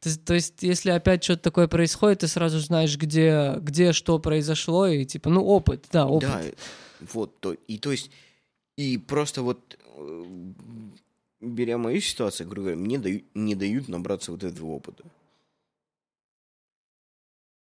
ты- 0.00 0.16
то 0.16 0.34
есть 0.34 0.62
если 0.62 0.90
опять 0.90 1.24
что-то 1.24 1.42
такое 1.42 1.66
происходит, 1.66 2.20
ты 2.20 2.28
сразу 2.28 2.60
знаешь, 2.60 2.96
где, 2.96 3.56
где 3.58 3.92
что 3.92 4.20
произошло, 4.20 4.86
и 4.86 5.04
типа, 5.04 5.30
ну, 5.30 5.44
опыт, 5.44 5.84
да, 5.90 6.06
опыт. 6.06 6.28
Да, 6.30 6.42
вот, 7.12 7.40
то, 7.40 7.54
и 7.66 7.78
то 7.78 7.90
есть, 7.90 8.12
и 8.76 8.98
просто 8.98 9.42
вот, 9.42 9.76
э, 9.96 10.24
беря 11.40 11.78
мою 11.78 12.00
ситуацию, 12.00 12.48
грубо 12.48 12.68
говоря, 12.68 12.80
мне 12.80 12.98
дают, 13.00 13.24
не 13.34 13.56
дают 13.56 13.88
набраться 13.88 14.30
вот 14.30 14.44
этого 14.44 14.68
опыта. 14.68 15.02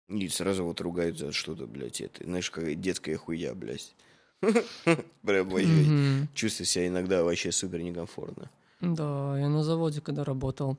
И 0.10 0.28
сразу 0.28 0.66
вот 0.66 0.82
ругают 0.82 1.18
за 1.18 1.32
что-то, 1.32 1.68
блядь, 1.68 2.02
это, 2.02 2.26
знаешь, 2.26 2.52
какая 2.52 2.76
детская 2.76 3.16
хуя, 3.16 3.54
блядь. 3.56 3.94
Прям 5.24 5.50
вообще 5.50 6.28
чувствую 6.34 6.68
себя 6.68 6.88
иногда 6.88 7.24
вообще 7.24 7.52
супер 7.52 7.82
некомфортно. 7.82 8.50
Да, 8.82 9.38
я 9.38 9.48
на 9.48 9.64
заводе, 9.64 10.02
когда 10.02 10.24
работал, 10.24 10.78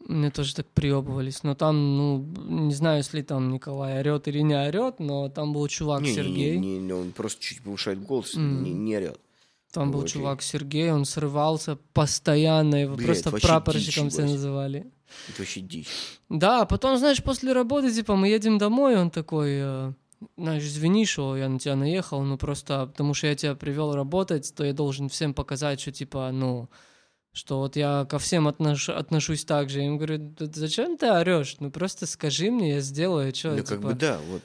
мне 0.00 0.30
тоже 0.30 0.54
так 0.54 0.66
приебывались. 0.66 1.42
Но 1.42 1.54
там, 1.54 1.96
ну, 1.96 2.18
не 2.48 2.74
знаю, 2.74 2.98
если 2.98 3.22
там 3.22 3.52
Николай 3.52 4.00
орет 4.00 4.28
или 4.28 4.40
не 4.40 4.54
орет, 4.54 4.98
но 5.00 5.28
там 5.28 5.52
был 5.52 5.66
чувак 5.68 6.02
Не, 6.02 6.14
Сергей. 6.14 6.58
не, 6.58 6.78
не, 6.78 6.92
он 6.92 7.12
просто 7.12 7.42
чуть 7.42 7.60
повышает 7.60 8.02
голос, 8.02 8.34
не, 8.34 8.72
не 8.72 8.96
орет. 8.96 9.20
Там 9.72 9.92
был 9.92 10.04
чувак 10.04 10.40
Сергей, 10.40 10.90
он 10.90 11.04
срывался 11.04 11.76
постоянно, 11.92 12.76
его 12.76 12.96
Блядь, 12.96 13.22
просто 13.22 13.30
прапорщиком 13.46 14.08
все 14.08 14.22
называли. 14.22 14.90
Это 15.28 15.38
вообще 15.38 15.60
дичь. 15.60 15.88
Да, 16.30 16.64
потом, 16.64 16.96
знаешь, 16.96 17.22
после 17.22 17.52
работы, 17.52 17.92
типа, 17.92 18.16
мы 18.16 18.28
едем 18.28 18.58
домой, 18.58 18.96
он 18.96 19.10
такой, 19.10 19.58
э, 19.60 19.92
знаешь, 20.36 20.64
извини, 20.64 21.06
что 21.06 21.36
я 21.36 21.48
на 21.48 21.58
тебя 21.58 21.76
наехал, 21.76 22.22
ну 22.22 22.36
просто 22.38 22.86
потому 22.86 23.14
что 23.14 23.26
я 23.28 23.34
тебя 23.34 23.54
привел 23.54 23.94
работать, 23.94 24.52
то 24.56 24.64
я 24.64 24.72
должен 24.72 25.08
всем 25.08 25.34
показать, 25.34 25.80
что, 25.80 25.92
типа, 25.92 26.30
ну, 26.32 26.68
что 27.32 27.58
вот 27.58 27.76
я 27.76 28.04
ко 28.08 28.18
всем 28.18 28.48
отнош- 28.48 28.92
отношусь 28.92 29.44
так 29.44 29.70
же. 29.70 29.78
Я 29.78 29.86
ему 29.86 29.96
говорю, 29.96 30.18
«Да 30.38 30.46
зачем 30.52 30.96
ты 30.96 31.06
орешь? 31.08 31.56
Ну 31.60 31.70
просто 31.70 32.06
скажи 32.06 32.50
мне, 32.50 32.74
я 32.74 32.80
сделаю, 32.80 33.32
что, 33.34 33.50
Ну, 33.50 33.56
типа, 33.58 33.68
как 33.68 33.80
бы 33.80 33.94
да, 33.94 34.18
вот. 34.30 34.42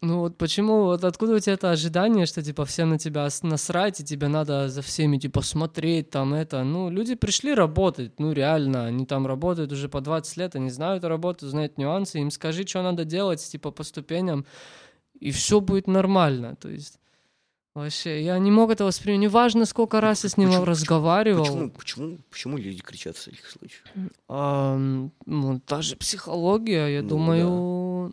ну 0.00 0.18
вот 0.20 0.36
почему, 0.36 0.84
вот 0.84 1.04
откуда 1.04 1.34
у 1.34 1.38
тебя 1.38 1.52
это 1.54 1.70
ожидание, 1.70 2.26
что 2.26 2.42
типа 2.42 2.64
всем 2.64 2.88
на 2.90 2.98
тебя 2.98 3.28
насрать, 3.42 4.00
и 4.00 4.04
тебе 4.04 4.26
надо 4.28 4.68
за 4.68 4.82
всеми 4.82 5.18
типа 5.18 5.42
смотреть 5.42 6.10
там 6.10 6.34
это. 6.34 6.64
Ну, 6.64 6.90
люди 6.90 7.14
пришли 7.14 7.54
работать, 7.54 8.18
ну 8.18 8.32
реально, 8.32 8.86
они 8.86 9.06
там 9.06 9.26
работают 9.26 9.70
уже 9.70 9.88
по 9.88 10.00
20 10.00 10.36
лет, 10.38 10.56
они 10.56 10.70
знают 10.70 11.04
работу, 11.04 11.46
знают 11.48 11.78
нюансы, 11.78 12.18
им 12.18 12.30
скажи, 12.32 12.66
что 12.66 12.82
надо 12.82 13.04
делать, 13.04 13.40
типа 13.44 13.70
по 13.70 13.84
ступеням, 13.84 14.46
и 15.20 15.30
все 15.30 15.60
будет 15.60 15.86
нормально, 15.88 16.54
то 16.56 16.68
есть... 16.68 16.98
Вообще, 17.74 18.22
я 18.24 18.38
не 18.38 18.50
мог 18.50 18.70
это 18.70 18.84
воспринять. 18.86 19.20
Неважно, 19.20 19.66
сколько 19.66 20.00
раз 20.00 20.24
я 20.24 20.30
с 20.30 20.38
ним 20.38 20.48
Почему- 20.48 20.64
разговаривал. 20.64 21.44
Почему, 21.44 21.70
почему, 21.70 22.18
почему 22.30 22.56
люди 22.56 22.80
кричат 22.80 23.16
в 23.18 23.24
таких 23.26 23.50
случаях? 23.50 23.84
Ам, 24.28 25.10
ну, 25.26 25.60
та 25.60 25.82
же 25.82 25.94
психология, 25.96 26.86
я 26.88 27.02
Ну, 27.02 27.08
думаю... 27.08 28.12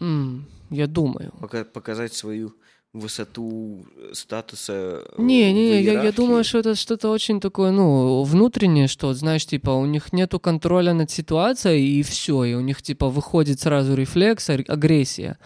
м, 0.00 0.44
я 0.70 0.86
думаю. 0.86 1.32
Пока, 1.40 1.64
показать 1.64 2.12
свою 2.14 2.54
высоту 2.92 3.84
э, 3.96 4.14
статуса 4.14 4.72
э, 4.72 5.22
Не, 5.22 5.52
не, 5.52 5.82
я, 5.82 6.02
я 6.02 6.12
думаю, 6.12 6.44
что 6.44 6.58
это 6.58 6.74
что-то 6.74 7.10
очень 7.10 7.40
такое, 7.40 7.70
ну, 7.70 8.22
внутреннее, 8.24 8.88
что, 8.88 9.14
знаешь, 9.14 9.46
типа, 9.46 9.70
у 9.70 9.86
них 9.86 10.12
нету 10.12 10.40
контроля 10.40 10.92
над 10.92 11.10
ситуацией, 11.10 12.00
и 12.00 12.02
все, 12.02 12.44
и 12.44 12.54
у 12.54 12.60
них, 12.60 12.82
типа, 12.82 13.08
выходит 13.08 13.60
сразу 13.60 13.94
рефлекс, 13.94 14.50
агрессия. 14.50 15.38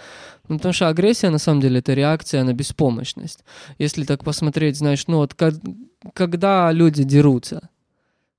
Ну, 0.49 0.57
потому 0.57 0.73
что 0.75 0.89
агрессия, 0.89 1.31
на 1.31 1.39
самом 1.39 1.61
деле, 1.61 1.79
это 1.79 1.95
реакция 1.95 2.45
на 2.45 2.53
беспомощность. 2.53 3.45
Если 3.79 4.05
так 4.05 4.25
посмотреть, 4.25 4.77
знаешь, 4.77 5.07
ну, 5.07 5.19
вот 5.19 5.35
когда 6.15 6.73
люди 6.73 7.03
дерутся, 7.05 7.69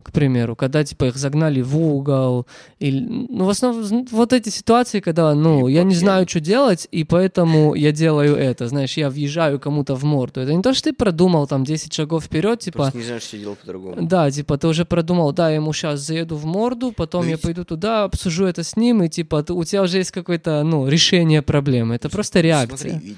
к 0.06 0.12
примеру, 0.12 0.56
когда, 0.56 0.84
типа, 0.84 1.06
их 1.06 1.16
загнали 1.18 1.62
в 1.62 1.76
угол, 1.78 2.46
или, 2.78 3.00
ну, 3.30 3.46
в 3.46 3.50
основном, 3.50 4.06
вот 4.12 4.34
эти 4.34 4.50
ситуации, 4.50 5.00
когда, 5.00 5.34
ну, 5.34 5.68
Или 5.68 5.78
я 5.78 5.84
не 5.84 5.96
знаю, 5.96 6.28
что 6.30 6.40
делать, 6.40 6.88
и 6.92 7.04
поэтому 7.04 7.74
я 7.74 7.92
делаю 7.92 8.36
это, 8.36 8.68
знаешь, 8.68 8.98
я 8.98 9.10
въезжаю 9.10 9.60
кому-то 9.60 9.96
в 9.96 10.04
морду. 10.04 10.42
Это 10.42 10.54
не 10.54 10.62
то, 10.62 10.74
что 10.76 10.92
ты 10.92 10.96
продумал 10.96 11.48
там 11.48 11.64
10 11.64 11.92
шагов 11.92 12.26
вперед, 12.26 12.60
типа, 12.60 12.78
Просто 12.78 12.98
не 13.00 13.04
знаешь, 13.04 13.24
что 13.24 13.38
делать 13.38 13.58
по-другому. 13.60 14.08
да, 14.08 14.30
типа, 14.30 14.58
ты 14.60 14.68
уже 14.68 14.86
продумал, 14.86 15.32
да, 15.34 15.50
я 15.50 15.56
ему 15.56 15.74
сейчас 15.74 16.02
заеду 16.02 16.36
в 16.36 16.46
морду, 16.46 16.92
потом 16.92 17.22
Но 17.24 17.30
я 17.30 17.36
ведь- 17.36 17.42
пойду 17.42 17.66
туда, 17.66 18.04
обсужу 18.04 18.46
это 18.46 18.64
с 18.64 18.76
ним, 18.78 19.02
и, 19.02 19.10
типа, 19.10 19.44
у 19.50 19.64
тебя 19.64 19.82
уже 19.82 19.98
есть 19.98 20.12
какое-то, 20.12 20.62
ну, 20.64 20.88
решение 20.88 21.42
проблемы. 21.42 21.96
Это 21.96 22.10
просто 22.10 22.42
реакция. 22.42 22.92
Смотри, 22.92 23.08
ведь 23.10 23.18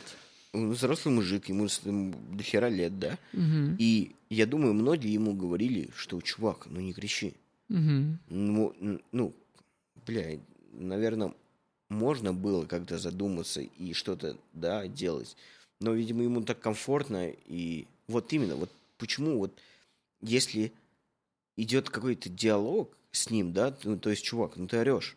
он 0.58 0.72
взрослый 0.72 1.14
мужик, 1.14 1.50
ему 1.50 1.68
до 1.86 2.44
хера 2.44 2.70
лет, 2.70 2.98
да? 3.00 3.18
Мгм. 3.34 3.76
И 3.80 4.16
я 4.30 4.46
думаю, 4.46 4.74
многие 4.74 5.14
ему 5.14 5.34
говорили, 5.34 5.90
что, 5.96 6.20
чувак, 6.22 6.68
ну 6.70 6.80
не 6.80 6.94
кричи. 6.94 7.34
Мгм. 7.70 8.20
Ну, 8.30 9.02
ну 9.12 9.34
бля, 10.06 10.40
наверное, 10.74 11.34
можно 11.90 12.34
было 12.34 12.66
как-то 12.66 12.98
задуматься 12.98 13.62
и 13.62 13.94
что-то, 13.94 14.38
да, 14.54 14.88
делать. 14.88 15.36
Но, 15.80 15.94
видимо, 15.94 16.24
ему 16.24 16.42
так 16.42 16.60
комфортно, 16.60 17.30
и 17.30 17.86
вот 18.08 18.34
именно, 18.34 18.56
вот 18.56 18.72
почему 18.98 19.38
вот 19.38 19.54
если 20.22 20.72
идет 21.56 21.90
какой-то 21.90 22.30
диалог 22.30 22.96
с 23.12 23.30
ним, 23.30 23.54
да, 23.54 23.76
ну, 23.84 23.98
то 23.98 24.10
есть, 24.10 24.24
чувак, 24.24 24.58
ну 24.58 24.68
ты 24.68 24.78
орешь, 24.78 25.16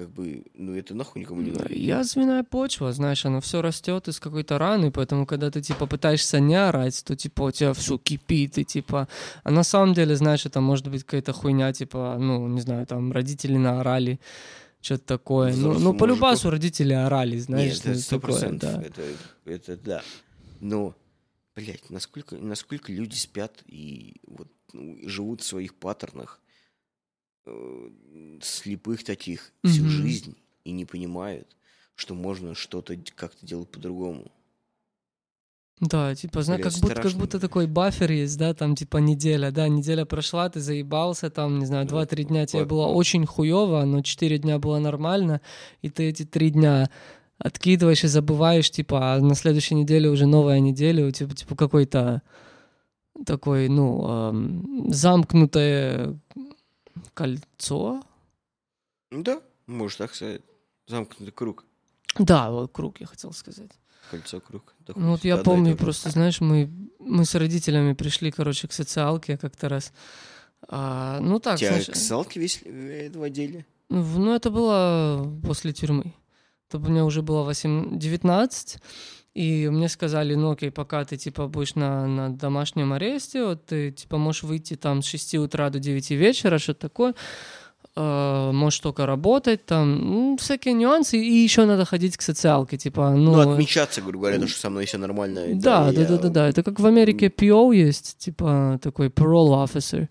как 0.00 0.08
бы, 0.12 0.44
ну 0.54 0.74
это 0.74 0.94
нахуй 0.94 1.20
никому 1.20 1.42
не 1.42 1.50
надо. 1.50 1.74
Язвенная 1.74 2.42
почва, 2.42 2.90
знаешь, 2.90 3.26
она 3.26 3.40
все 3.40 3.60
растет 3.60 4.08
из 4.08 4.18
какой-то 4.18 4.56
раны, 4.56 4.90
поэтому 4.90 5.26
когда 5.26 5.50
ты 5.50 5.60
типа 5.60 5.86
пытаешься 5.86 6.40
не 6.40 6.54
орать, 6.54 7.04
то 7.04 7.14
типа 7.14 7.42
у 7.42 7.50
тебя 7.50 7.74
все 7.74 7.98
кипит, 7.98 8.56
и 8.56 8.64
типа. 8.64 9.08
А 9.44 9.50
на 9.50 9.62
самом 9.62 9.92
деле, 9.92 10.16
знаешь, 10.16 10.46
это 10.46 10.62
может 10.62 10.88
быть 10.88 11.04
какая-то 11.04 11.34
хуйня, 11.34 11.70
типа, 11.74 12.16
ну, 12.18 12.48
не 12.48 12.62
знаю, 12.62 12.86
там 12.86 13.12
родители 13.12 13.58
наорали, 13.58 14.20
что-то 14.80 15.04
такое. 15.04 15.50
Ну, 15.50 15.58
Взрослым 15.58 15.84
ну, 15.84 15.94
по 15.98 16.06
любасу 16.06 16.48
родители 16.48 16.94
орали, 16.94 17.36
знаешь, 17.36 17.74
Нет, 17.74 17.82
ну, 17.84 17.92
это 17.92 18.00
сто 18.00 18.16
такое, 18.16 18.32
процентов, 18.32 18.72
да. 18.72 18.82
это, 18.82 19.02
это 19.44 19.76
да. 19.76 20.02
Но, 20.60 20.94
блядь, 21.54 21.90
насколько, 21.90 22.36
насколько 22.36 22.90
люди 22.90 23.16
спят 23.16 23.62
и 23.66 24.16
вот 24.26 24.48
ну, 24.72 24.96
живут 25.06 25.42
в 25.42 25.46
своих 25.46 25.74
паттернах, 25.74 26.40
слепых 28.42 29.04
таких 29.04 29.52
всю 29.64 29.82
Мгм. 29.82 29.90
жизнь 29.90 30.36
и 30.64 30.72
не 30.72 30.84
понимают, 30.84 31.56
что 31.94 32.14
можно 32.14 32.54
что-то 32.54 32.96
как-то 33.14 33.46
делать 33.46 33.70
по-другому. 33.70 34.30
Да, 35.80 36.14
типа, 36.14 36.42
знаешь, 36.42 36.62
как 36.62 36.74
будто, 36.74 36.94
как 36.94 37.12
будто 37.14 37.40
такой 37.40 37.66
баффер 37.66 38.12
есть, 38.12 38.36
да, 38.36 38.52
там, 38.52 38.76
типа, 38.76 38.98
неделя, 38.98 39.50
да, 39.50 39.66
неделя 39.66 40.04
прошла, 40.04 40.50
ты 40.50 40.60
заебался, 40.60 41.30
там, 41.30 41.58
не 41.58 41.64
знаю, 41.64 41.86
Да, 41.86 41.92
2-3 41.92 42.24
дня 42.24 42.44
тебе 42.44 42.66
было 42.66 42.86
очень 42.86 43.24
хуево, 43.24 43.82
но 43.84 44.02
4 44.02 44.36
дня 44.36 44.58
было 44.58 44.78
нормально, 44.78 45.40
и 45.80 45.88
ты 45.88 46.10
эти 46.10 46.24
3 46.26 46.50
дня 46.50 46.90
откидываешь 47.38 48.04
и 48.04 48.08
забываешь, 48.08 48.70
типа, 48.70 49.14
а 49.14 49.20
на 49.20 49.34
следующей 49.34 49.74
неделе 49.74 50.10
уже 50.10 50.26
новая 50.26 50.60
неделя, 50.60 51.06
у 51.06 51.10
тебя, 51.12 51.34
типа, 51.34 51.56
какой-то 51.56 52.20
такой, 53.24 53.68
ну, 53.70 54.06
эм, 54.06 54.92
замкнутое 54.92 56.18
кольцо. 57.14 58.02
Ну 59.10 59.22
Да, 59.22 59.40
можно 59.66 60.06
так 60.06 60.14
сказать. 60.14 60.42
Замкнутый 60.86 61.32
круг. 61.32 61.64
Да, 62.18 62.50
вот 62.50 62.72
круг, 62.72 63.00
я 63.00 63.06
хотел 63.06 63.32
сказать. 63.32 63.70
Кольцо 64.10 64.40
круг. 64.40 64.74
Да 64.80 64.94
Ну 64.96 65.12
вот 65.12 65.24
я 65.24 65.36
помню, 65.36 65.72
то 65.72 65.78
же. 65.78 65.84
просто, 65.84 66.10
знаешь, 66.10 66.40
мы, 66.40 66.70
мы 66.98 67.24
с 67.24 67.34
родителями 67.34 67.92
пришли, 67.92 68.30
короче, 68.32 68.66
к 68.66 68.72
социалке 68.72 69.36
как-то 69.36 69.68
раз. 69.68 69.92
А, 70.68 71.20
ну 71.20 71.38
так, 71.38 71.58
Тебя 71.58 71.70
знаешь, 71.70 71.86
к 71.88 71.94
салке 71.96 72.40
весь 72.40 72.62
в 72.62 73.22
отделе? 73.22 73.64
в- 73.88 74.18
ну 74.18 74.34
это 74.34 74.50
было 74.50 75.24
после 75.46 75.72
тюрьмы. 75.72 76.14
То 76.68 76.78
мне 76.78 77.02
уже 77.04 77.22
было 77.22 77.42
8, 77.44 77.98
19, 77.98 78.78
и 79.34 79.68
мне 79.68 79.88
сказали, 79.88 80.34
ну 80.34 80.52
окей, 80.52 80.70
пока 80.70 81.04
ты, 81.04 81.16
типа, 81.16 81.46
будешь 81.46 81.74
на, 81.76 82.06
на 82.06 82.30
домашнем 82.30 82.92
аресте, 82.92 83.44
вот 83.44 83.66
ты, 83.66 83.92
типа, 83.92 84.18
можешь 84.18 84.42
выйти 84.42 84.74
там 84.76 85.02
с 85.02 85.06
6 85.06 85.34
утра 85.36 85.70
до 85.70 85.78
9 85.78 86.10
вечера, 86.10 86.58
что-то 86.58 86.80
такое, 86.80 87.14
э, 87.94 88.50
можешь 88.52 88.80
только 88.80 89.06
работать, 89.06 89.64
там, 89.66 89.98
ну, 89.98 90.36
всякие 90.40 90.74
нюансы, 90.74 91.16
и 91.18 91.44
еще 91.44 91.64
надо 91.64 91.84
ходить 91.84 92.16
к 92.16 92.22
социалке, 92.22 92.76
типа, 92.76 93.10
ну... 93.10 93.32
Ну, 93.32 93.52
отмечаться, 93.52 94.00
грубо 94.02 94.18
говоря, 94.26 94.40
то, 94.40 94.48
что 94.48 94.60
со 94.60 94.70
мной 94.70 94.86
все 94.86 94.98
нормально. 94.98 95.40
это 95.40 95.60
Да, 95.62 95.92
да, 95.92 96.00
я- 96.00 96.08
да, 96.08 96.18
да, 96.18 96.28
да. 96.28 96.48
Это 96.48 96.62
как 96.64 96.80
в 96.80 96.86
Америке 96.86 97.28
PO 97.28 97.74
есть, 97.74 98.18
типа 98.18 98.78
такой 98.82 99.08
parole 99.08 99.64
officer. 99.64 100.08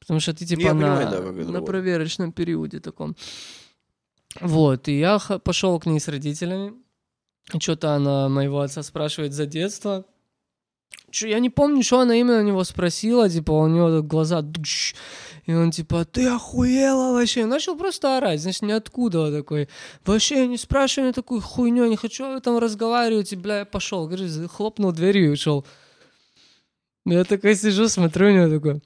Потому 0.00 0.20
что 0.20 0.32
ты 0.34 0.44
типа 0.46 0.60
я 0.60 0.74
на, 0.74 0.96
понимаю, 0.96 1.10
да, 1.44 1.50
на 1.50 1.62
проверочном 1.62 2.32
периоде 2.32 2.80
таком. 2.80 3.16
Вот, 4.40 4.88
и 4.88 4.98
я 4.98 5.18
пошел 5.18 5.78
к 5.80 5.86
ней 5.86 6.00
с 6.00 6.08
родителями. 6.08 6.74
Что-то 7.58 7.94
она 7.94 8.28
моего 8.28 8.60
отца 8.60 8.82
спрашивает 8.82 9.32
за 9.32 9.46
детство. 9.46 10.04
Чё, 11.10 11.28
я 11.28 11.38
не 11.38 11.50
помню, 11.50 11.82
что 11.82 12.00
она 12.00 12.16
именно 12.16 12.38
у 12.38 12.42
него 12.42 12.64
спросила, 12.64 13.28
типа, 13.28 13.52
у 13.52 13.68
него 13.68 14.02
глаза 14.02 14.42
душ, 14.42 14.94
и 15.46 15.52
он 15.52 15.70
типа, 15.70 16.04
ты 16.04 16.26
охуела 16.26 17.12
вообще? 17.12 17.46
Начал 17.46 17.76
просто 17.76 18.16
орать, 18.16 18.40
значит, 18.40 18.62
ниоткуда 18.62 19.30
такой. 19.30 19.68
Вообще, 20.04 20.46
не 20.48 20.56
спрашивай 20.56 21.04
меня 21.04 21.12
такую 21.12 21.40
хуйню, 21.40 21.86
не 21.86 21.96
хочу 21.96 22.24
об 22.24 22.36
этом 22.36 22.58
разговаривать, 22.58 23.32
и, 23.32 23.36
бля, 23.36 23.60
я 23.60 23.64
пошел. 23.64 24.06
Говорит, 24.06 24.50
хлопнул 24.50 24.92
дверью 24.92 25.26
и 25.26 25.32
ушел. 25.34 25.64
Я 27.04 27.24
такой 27.24 27.54
сижу, 27.54 27.88
смотрю, 27.88 28.28
у 28.28 28.30
него 28.30 28.48
такой, 28.48 28.80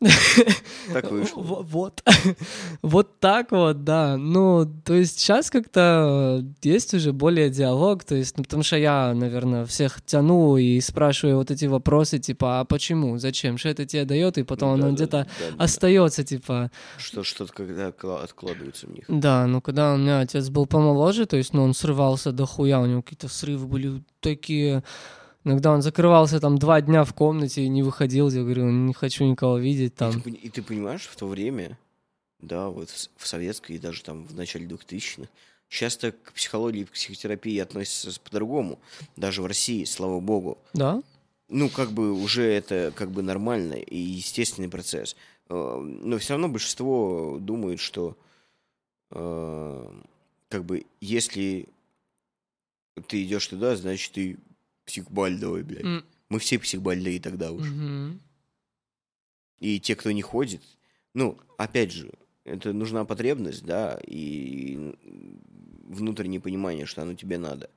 Так 0.92 1.10
вышло. 1.10 1.42
Во- 1.42 1.62
Вот. 1.62 2.02
Вот 2.82 3.18
так 3.20 3.50
вот, 3.50 3.84
да. 3.84 4.16
Ну, 4.16 4.64
то 4.84 4.94
есть 4.94 5.18
сейчас 5.18 5.50
как-то 5.50 6.44
есть 6.62 6.94
уже 6.94 7.12
более 7.12 7.50
диалог, 7.50 8.04
то 8.04 8.14
есть, 8.14 8.36
ну, 8.38 8.44
потому 8.44 8.62
что 8.62 8.76
я, 8.76 9.12
наверное, 9.14 9.64
всех 9.64 10.00
тяну 10.02 10.56
и 10.56 10.80
спрашиваю 10.80 11.36
вот 11.38 11.50
эти 11.50 11.64
вопросы, 11.66 12.18
типа, 12.18 12.60
а 12.60 12.64
почему, 12.64 13.18
зачем, 13.18 13.58
что 13.58 13.68
это 13.70 13.84
тебе 13.86 14.04
дает, 14.04 14.38
и 14.38 14.44
потом 14.44 14.74
оно 14.74 14.92
где-то 14.92 15.26
остается, 15.58 16.22
типа, 16.24 16.70
Что, 16.98 17.24
что-то 17.24 17.52
когда 17.52 17.88
кла- 17.90 18.22
откладывается 18.22 18.86
в 18.86 18.90
них. 18.94 19.04
да, 19.08 19.46
ну, 19.46 19.60
когда 19.60 19.92
у 19.94 19.96
меня 19.96 20.20
отец 20.20 20.48
был 20.48 20.66
помоложе, 20.66 21.26
то 21.26 21.36
есть, 21.36 21.52
ну, 21.54 21.62
он 21.64 21.74
срывался 21.74 22.30
до 22.32 22.46
хуя, 22.46 22.80
у 22.80 22.86
него 22.86 23.02
какие-то 23.02 23.28
срывы 23.28 23.66
были 23.66 24.02
такие... 24.20 24.82
Иногда 25.44 25.72
он 25.72 25.82
закрывался 25.82 26.40
там 26.40 26.58
два 26.58 26.80
дня 26.80 27.04
в 27.04 27.14
комнате 27.14 27.62
и 27.62 27.68
не 27.68 27.82
выходил, 27.82 28.28
я 28.30 28.42
говорю, 28.42 28.70
не 28.70 28.92
хочу 28.92 29.24
никого 29.24 29.56
видеть 29.58 29.92
И 29.92 29.96
там. 29.96 30.12
ты, 30.12 30.20
пони- 30.20 30.36
и 30.38 30.48
ты 30.50 30.62
понимаешь, 30.62 31.06
в 31.06 31.16
то 31.16 31.26
время, 31.26 31.78
да, 32.40 32.68
вот 32.68 32.90
в, 32.90 33.10
в 33.16 33.26
советской 33.26 33.76
и 33.76 33.78
даже 33.78 34.02
там 34.02 34.24
в 34.26 34.34
начале 34.34 34.66
2000-х, 34.66 35.28
сейчас-то 35.70 36.12
к 36.12 36.32
психологии 36.32 36.80
и 36.80 36.84
психотерапии 36.84 37.58
относятся 37.58 38.20
по-другому. 38.20 38.78
Даже 39.16 39.42
в 39.42 39.46
России, 39.46 39.84
слава 39.84 40.18
богу. 40.20 40.58
Да? 40.74 41.02
Ну, 41.48 41.68
как 41.70 41.92
бы 41.92 42.12
уже 42.12 42.42
это 42.44 42.92
как 42.94 43.10
бы 43.10 43.22
нормальный 43.22 43.80
и 43.82 43.96
естественный 43.96 44.68
процесс. 44.68 45.16
Э, 45.48 45.78
Но 45.80 46.18
все 46.18 46.34
равно 46.34 46.48
большинство 46.48 47.38
думают, 47.40 47.80
что 47.80 48.16
э, 49.12 49.90
как 50.48 50.64
бы 50.64 50.84
если 51.00 51.68
ты 53.06 53.22
идешь 53.24 53.46
туда, 53.46 53.76
значит 53.76 54.12
ты 54.12 54.38
психбальдовый, 54.88 55.62
блядь. 55.62 55.84
М, 55.84 56.04
Мы 56.30 56.38
все 56.40 56.58
психбольные 56.58 57.20
тогда 57.20 57.52
уже. 57.52 57.70
мгм. 57.70 58.20
И 59.60 59.80
те, 59.80 59.94
кто 59.96 60.10
не 60.12 60.22
ходит, 60.22 60.62
ну, 61.14 61.38
опять 61.56 61.92
же, 61.92 62.12
это 62.44 62.72
нужна 62.72 63.04
потребность, 63.04 63.64
да, 63.64 63.98
и 64.06 64.94
внутреннее 65.84 66.40
понимание, 66.40 66.86
что 66.86 67.02
оно 67.02 67.14
тебе 67.14 67.38
надо. 67.38 67.70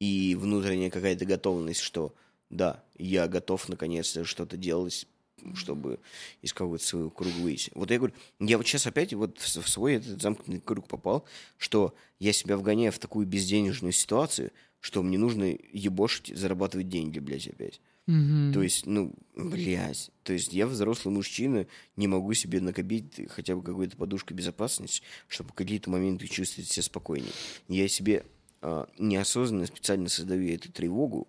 И 0.00 0.36
внутренняя 0.38 0.90
какая-то 0.90 1.24
готовность, 1.24 1.80
что 1.80 2.14
да, 2.50 2.82
я 2.96 3.28
готов 3.28 3.68
наконец-то 3.68 4.24
что-то 4.24 4.56
делать, 4.56 5.06
чтобы 5.54 6.00
из 6.40 6.52
какого-то 6.52 6.84
своего 6.84 7.10
круга 7.10 7.36
выйти. 7.36 7.70
Вот 7.74 7.90
я 7.90 7.98
говорю, 7.98 8.14
я 8.40 8.56
вот 8.56 8.66
сейчас 8.66 8.86
опять 8.86 9.12
вот 9.12 9.38
в 9.38 9.68
свой 9.68 9.94
этот 9.96 10.20
замкнутый 10.22 10.60
круг 10.60 10.88
попал, 10.88 11.24
что 11.58 11.94
я 12.18 12.32
себя 12.32 12.56
вгоняю 12.56 12.90
в 12.90 12.98
такую 12.98 13.26
безденежную 13.26 13.92
ситуацию, 13.92 14.50
что 14.80 15.02
мне 15.02 15.18
нужно 15.18 15.56
ебошить, 15.72 16.36
зарабатывать 16.36 16.88
деньги, 16.88 17.18
блядь, 17.18 17.48
опять. 17.48 17.80
Мгм. 18.06 18.52
То 18.54 18.62
есть, 18.62 18.86
ну, 18.86 19.12
блядь. 19.36 20.10
То 20.22 20.32
есть 20.32 20.52
я 20.52 20.66
взрослый 20.66 21.14
мужчина, 21.14 21.66
не 21.96 22.06
могу 22.06 22.32
себе 22.34 22.60
накопить 22.60 23.28
хотя 23.28 23.54
бы 23.54 23.62
какую-то 23.62 23.96
подушку 23.96 24.34
безопасности, 24.34 25.02
чтобы 25.26 25.50
в 25.50 25.54
какие-то 25.54 25.90
моменты 25.90 26.26
чувствовать 26.26 26.70
себя 26.70 26.82
спокойнее. 26.84 27.32
Я 27.68 27.86
себе 27.88 28.24
а, 28.62 28.88
неосознанно 28.98 29.66
специально 29.66 30.08
создаю 30.08 30.48
эту 30.54 30.72
тревогу, 30.72 31.28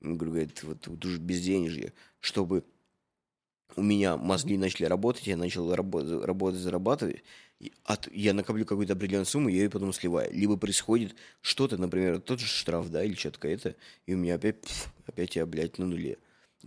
это 0.00 0.66
вот, 0.66 0.86
вот 0.86 1.04
уже 1.04 1.18
безденежье, 1.18 1.92
чтобы 2.20 2.64
у 3.76 3.82
меня 3.82 4.16
мозги 4.16 4.56
начали 4.56 4.84
работать, 4.86 5.26
я 5.26 5.36
начал 5.36 5.74
работать, 5.74 6.24
работать 6.24 6.60
зарабатывать, 6.60 7.22
от, 7.84 8.08
я 8.12 8.34
накоплю 8.34 8.64
какую-то 8.64 8.92
определенную 8.92 9.26
сумму, 9.26 9.48
я 9.48 9.62
ее 9.62 9.70
потом 9.70 9.92
сливаю. 9.92 10.32
Либо 10.32 10.56
происходит 10.56 11.16
что-то, 11.40 11.76
например, 11.76 12.20
тот 12.20 12.40
же 12.40 12.46
штраф, 12.46 12.88
да, 12.90 13.02
или 13.02 13.14
что-то 13.14 13.48
это, 13.48 13.74
и 14.06 14.14
у 14.14 14.18
меня 14.18 14.36
опять, 14.36 14.60
пф, 14.60 14.92
опять 15.06 15.36
я, 15.36 15.46
блядь, 15.46 15.78
на 15.78 15.86
нуле. 15.86 16.18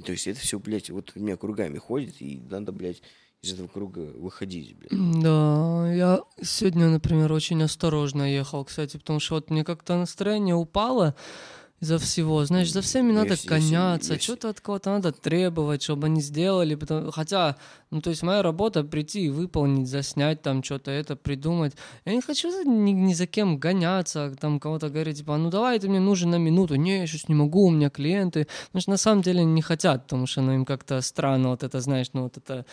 То 0.06 0.12
есть 0.12 0.28
это 0.28 0.40
все, 0.40 0.60
блядь, 0.60 0.90
вот 0.90 1.12
у 1.16 1.20
меня 1.20 1.38
кругами 1.38 1.78
ходит, 1.78 2.22
и 2.22 2.42
надо, 2.50 2.72
блядь, 2.72 3.02
из 3.42 3.54
этого 3.54 3.68
круга 3.68 4.00
выходить, 4.00 4.76
блядь. 4.78 5.22
Да, 5.22 5.92
я 5.94 6.22
сегодня, 6.42 6.90
например, 6.90 7.32
очень 7.32 7.62
осторожно 7.64 8.32
ехал, 8.32 8.64
кстати, 8.66 8.98
потому 8.98 9.20
что 9.20 9.36
вот 9.36 9.50
мне 9.50 9.64
как-то 9.64 9.98
настроение 9.98 10.56
упало 10.56 11.16
из-за 11.82 11.98
всего. 11.98 12.46
Знаешь, 12.46 12.72
за 12.72 12.82
всеми 12.82 13.12
надо 13.12 13.32
Если- 13.32 13.48
гоняться, 13.48 14.14
если- 14.14 14.24
что-то 14.24 14.50
от 14.50 14.62
кого-то 14.62 14.92
надо 14.92 15.12
требовать, 15.12 15.82
чтобы 15.82 16.06
они 16.08 16.22
сделали. 16.22 16.76
потому- 16.76 17.12
Хотя, 17.12 17.56
ну, 17.90 18.02
то 18.02 18.12
есть 18.12 18.22
моя 18.24 18.42
работа 18.44 18.84
прийти 18.84 19.26
и 19.26 19.30
выполнить, 19.30 19.88
заснять 19.88 20.42
там 20.44 20.64
что-то, 20.64 20.92
это 20.92 21.16
придумать. 21.16 21.74
Я 22.06 22.14
не 22.14 22.22
хочу 22.22 22.52
за- 22.52 22.64
ни, 22.70 22.92
ни 22.92 23.14
за 23.14 23.26
кем 23.26 23.58
гоняться, 23.58 24.36
там 24.40 24.60
кого-то 24.60 24.90
говорить, 24.90 25.18
типа, 25.18 25.38
ну 25.38 25.50
давай, 25.50 25.80
ты 25.80 25.90
мне 25.90 26.00
нужен 26.00 26.30
на 26.30 26.38
минуту. 26.38 26.76
Не, 26.76 27.00
я 27.00 27.08
сейчас 27.08 27.28
не 27.30 27.36
могу, 27.36 27.66
у 27.66 27.72
меня 27.72 27.90
клиенты. 27.90 28.48
Потому 28.68 28.82
что 28.82 28.92
на 28.92 28.98
самом 28.98 29.22
деле 29.24 29.44
не 29.44 29.62
хотят, 29.62 30.04
потому 30.04 30.28
что 30.28 30.42
ну, 30.42 30.54
им 30.54 30.66
как-то 30.66 31.02
странно 31.02 31.50
вот 31.50 31.64
это, 31.64 31.82
знаешь, 31.82 32.08
ну 32.14 32.24
вот 32.24 32.38
это 32.38 32.66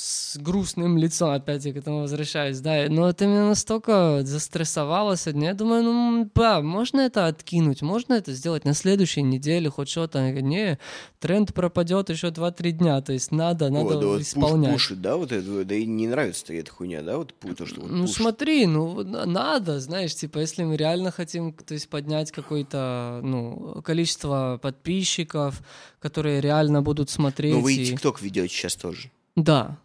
с 0.00 0.36
грустным 0.36 0.96
лицом, 0.96 1.30
опять 1.30 1.64
я 1.64 1.72
к 1.72 1.76
этому 1.76 2.02
возвращаюсь, 2.02 2.60
да, 2.60 2.86
но 2.88 3.08
это 3.08 3.26
меня 3.26 3.46
настолько 3.48 4.20
застрессовало 4.22 5.16
сегодня, 5.16 5.48
я 5.48 5.54
думаю, 5.54 5.82
ну, 5.82 6.30
да, 6.36 6.60
можно 6.62 7.00
это 7.00 7.26
откинуть, 7.26 7.82
можно 7.82 8.14
это 8.14 8.32
сделать 8.32 8.64
на 8.64 8.74
следующей 8.74 9.22
неделе, 9.22 9.68
хоть 9.70 9.88
что-то, 9.88 10.30
не, 10.30 10.78
тренд 11.18 11.52
пропадет 11.52 12.10
еще 12.10 12.28
2-3 12.28 12.70
дня, 12.70 13.00
то 13.00 13.12
есть 13.12 13.32
надо, 13.32 13.70
надо 13.70 13.84
Вот, 13.94 14.00
да 14.00 14.06
вот 14.06 14.20
исполнять. 14.20 14.72
пушит, 14.74 15.00
да, 15.00 15.16
вот 15.16 15.32
это, 15.32 15.64
да 15.64 15.74
и 15.74 15.84
не 15.84 16.06
нравится 16.06 16.52
эта 16.54 16.70
хуйня, 16.70 17.02
да, 17.02 17.16
вот 17.16 17.34
то, 17.56 17.66
что 17.66 17.80
вот 17.80 17.90
Ну 17.90 18.02
пушит. 18.02 18.16
смотри, 18.18 18.66
ну 18.66 19.02
надо, 19.02 19.80
знаешь, 19.80 20.14
типа 20.14 20.38
если 20.38 20.62
мы 20.62 20.76
реально 20.76 21.10
хотим, 21.10 21.52
то 21.52 21.74
есть 21.74 21.88
поднять 21.88 22.30
какое-то, 22.30 23.18
ну, 23.24 23.82
количество 23.82 24.60
подписчиков, 24.62 25.60
которые 25.98 26.40
реально 26.40 26.82
будут 26.82 27.10
смотреть. 27.10 27.52
Ну 27.54 27.62
вы 27.62 27.74
и 27.74 27.82
и- 27.82 27.86
ТикТок 27.86 28.22
ведете 28.22 28.54
сейчас 28.54 28.76
тоже. 28.76 29.10
Да. 29.34 29.76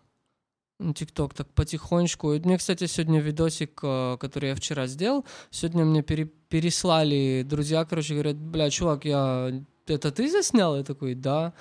ТикТок 0.95 1.33
так 1.33 1.47
потихонечку. 1.53 2.33
И 2.33 2.39
Мне, 2.39 2.57
кстати, 2.57 2.87
сегодня 2.87 3.19
видосик, 3.21 3.79
э, 3.83 4.17
который 4.19 4.49
я 4.49 4.55
вчера 4.55 4.87
сделал, 4.87 5.25
сегодня 5.51 5.85
мне 5.85 6.01
пере- 6.01 6.25
переслали 6.49 7.43
друзья, 7.47 7.85
короче, 7.85 8.13
говорят, 8.13 8.37
бля, 8.37 8.69
чувак, 8.69 9.05
я... 9.05 9.51
Это 9.85 10.11
ты 10.11 10.29
заснял? 10.31 10.77
Я 10.77 10.83
такой, 10.83 11.13
да. 11.13 11.51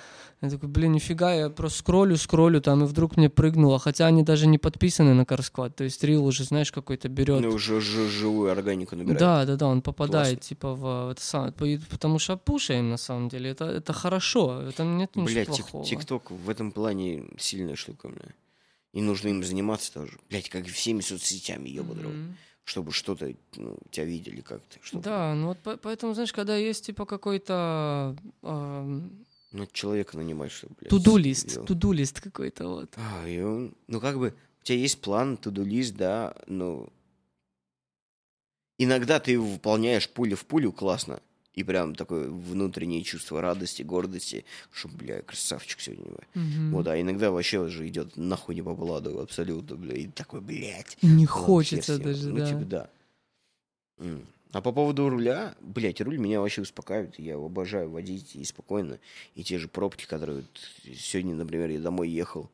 Я 0.41 0.49
такой, 0.49 0.69
блин, 0.69 0.93
нифига, 0.93 1.33
я 1.33 1.49
просто 1.49 1.79
скроллю, 1.79 2.15
скроллю, 2.15 2.61
там, 2.61 2.81
и 2.83 2.87
вдруг 2.87 3.17
мне 3.17 3.29
прыгнуло. 3.29 3.79
Хотя 3.79 4.05
они 4.07 4.23
даже 4.23 4.47
не 4.47 4.57
подписаны 4.57 5.13
на 5.13 5.25
Карсквад. 5.25 5.75
То 5.75 5.83
есть 5.83 6.01
Рил 6.05 6.25
уже, 6.25 6.45
знаешь, 6.45 6.71
какой-то 6.71 7.09
берет. 7.09 7.41
Ну 7.41 7.49
уже 7.49 7.81
жи- 7.81 8.07
живую 8.09 8.49
органику 8.51 8.95
набирает. 8.95 9.19
Да, 9.19 9.45
да, 9.45 9.55
да, 9.57 9.67
он 9.67 9.81
попадает, 9.81 10.37
Классно. 10.39 10.47
типа, 10.49 10.73
в, 10.73 11.07
в 11.07 11.09
это 11.11 11.21
самое. 11.21 11.51
по- 11.51 11.65
Потому 11.89 12.17
что 12.19 12.37
пушаем, 12.37 12.89
на 12.89 12.97
самом 12.97 13.27
деле. 13.27 13.49
Это, 13.51 13.65
это 13.65 13.91
хорошо. 13.91 14.61
Это 14.69 14.85
нет 14.85 15.15
ничего 15.17 15.25
Блять, 15.33 15.47
плохого. 15.47 15.83
ТикТок 15.85 16.31
в 16.31 16.49
этом 16.49 16.71
плане 16.71 17.25
сильная 17.37 17.75
штука, 17.75 18.07
бля. 18.07 18.31
И 18.93 19.01
нужно 19.01 19.29
им 19.29 19.43
заниматься 19.43 19.91
тоже. 19.91 20.19
Блять, 20.29 20.49
как 20.49 20.67
и 20.67 20.69
всеми 20.69 21.01
соцсетями, 21.01 21.67
ебаный. 21.69 22.03
Мгм. 22.07 22.37
Чтобы 22.63 22.91
что-то, 22.93 23.33
ну, 23.57 23.77
тебя 23.91 24.05
видели 24.05 24.39
как-то. 24.41 24.77
Чтобы... 24.81 25.03
Да, 25.03 25.33
ну 25.35 25.47
вот 25.47 25.59
по- 25.59 25.75
поэтому, 25.77 26.13
знаешь, 26.13 26.31
когда 26.31 26.55
есть 26.55 26.85
типа 26.85 27.05
какой-то 27.05 28.15
Ну, 28.41 29.67
человека 29.73 30.15
нанимать, 30.17 30.51
чтобы, 30.51 30.75
блядь, 30.79 30.89
туду-лист, 30.89 31.65
туду-лист 31.65 32.21
какой-то 32.21 32.67
вот. 32.67 32.93
А, 32.95 33.27
и 33.27 33.39
он, 33.41 33.75
ну, 33.87 33.99
как 33.99 34.17
бы, 34.17 34.33
у 34.61 34.63
тебя 34.63 34.77
есть 34.77 35.01
план, 35.01 35.37
туду-лист, 35.37 35.95
да, 35.95 36.35
но 36.47 36.87
иногда 38.77 39.19
ты 39.19 39.31
его 39.33 39.45
выполняешь 39.45 40.09
пуля 40.09 40.35
в 40.35 40.45
пулю, 40.45 40.71
классно, 40.71 41.19
и 41.53 41.63
прям 41.63 41.95
такое 41.95 42.29
внутреннее 42.29 43.03
чувство 43.03 43.41
радости, 43.41 43.83
гордости, 43.83 44.45
что, 44.71 44.87
бля, 44.87 45.21
красавчик 45.21 45.79
сегодня. 45.79 46.05
Мгм. 46.33 46.71
Вот, 46.71 46.87
а 46.87 46.99
иногда 46.99 47.31
вообще 47.31 47.59
уже 47.59 47.87
идет 47.87 48.17
нахуй 48.17 48.55
не 48.55 48.61
по 48.61 48.75
плану, 48.75 49.19
абсолютно, 49.19 49.75
бля, 49.75 49.95
и 49.95 50.07
такой, 50.07 50.41
блядь. 50.41 50.97
Не 51.01 51.25
ладно, 51.25 51.27
хочется 51.27 51.99
даже, 51.99 52.29
ну, 52.29 52.37
да. 52.37 52.47
типа, 52.47 52.65
да. 52.65 52.89
М. 53.99 54.25
А 54.51 54.61
по 54.61 54.71
поводу 54.71 55.09
руля, 55.09 55.55
блядь, 55.61 55.99
руль 56.01 56.17
меня 56.17 56.39
вообще 56.39 56.61
успокаивает. 56.61 57.17
Я 57.17 57.37
обожаю 57.37 57.89
водить 57.89 58.35
и 58.35 58.43
спокойно. 58.43 58.99
И 59.33 59.43
те 59.43 59.57
же 59.57 59.67
пробки, 59.67 60.05
которые 60.05 60.41
вот 60.41 60.95
сегодня, 60.95 61.33
например, 61.33 61.71
я 61.71 61.79
домой 61.79 62.09
ехал, 62.09 62.51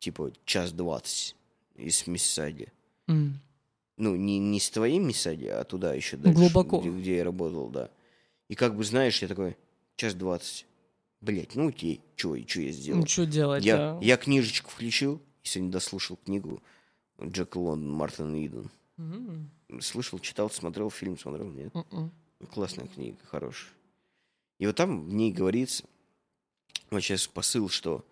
типа 0.00 0.32
час 0.44 0.72
двадцать 0.72 1.36
из 1.76 2.04
Миссаги. 2.08 2.72
М. 3.06 3.38
Ну, 3.96 4.16
не, 4.16 4.38
не 4.38 4.58
с 4.58 4.70
твоей 4.70 4.98
Миссаги, 4.98 5.46
а 5.46 5.62
туда 5.62 5.94
еще 5.94 6.16
дальше. 6.16 6.36
Глубоко. 6.36 6.80
Где, 6.80 6.90
где 6.90 7.16
я 7.18 7.24
работал, 7.24 7.68
да. 7.68 7.90
И 8.48 8.54
как 8.54 8.76
бы, 8.76 8.84
знаешь, 8.84 9.20
я 9.22 9.28
такой, 9.28 9.56
час 9.96 10.14
двадцать. 10.14 10.66
Блядь, 11.20 11.54
ну 11.54 11.68
окей, 11.68 12.00
чё, 12.14 12.36
чё 12.40 12.60
я 12.60 12.72
сделал? 12.72 13.00
Ну, 13.00 13.06
что 13.06 13.26
делать, 13.26 13.64
Я, 13.64 13.76
да. 13.76 13.98
я 14.02 14.16
книжечку 14.16 14.70
включил, 14.70 15.20
и 15.42 15.48
сегодня 15.48 15.72
дослушал 15.72 16.16
книгу 16.24 16.62
Джека 17.22 17.58
Лондон, 17.58 17.92
Мартин 17.92 18.34
Иден. 18.34 18.70
М. 18.98 19.50
Слышал, 19.80 20.18
читал, 20.18 20.50
смотрел 20.50 20.90
фильм, 20.90 21.18
смотрел, 21.18 21.50
нет? 21.50 21.74
М-м. 21.74 22.12
Классная 22.52 22.86
книга, 22.86 23.18
хорошая. 23.24 23.72
И 24.58 24.66
вот 24.66 24.76
там 24.76 25.08
в 25.08 25.12
ней 25.14 25.32
говорится, 25.32 25.84
вот 26.90 27.00
сейчас 27.00 27.26
посыл, 27.26 27.68
что 27.68 28.04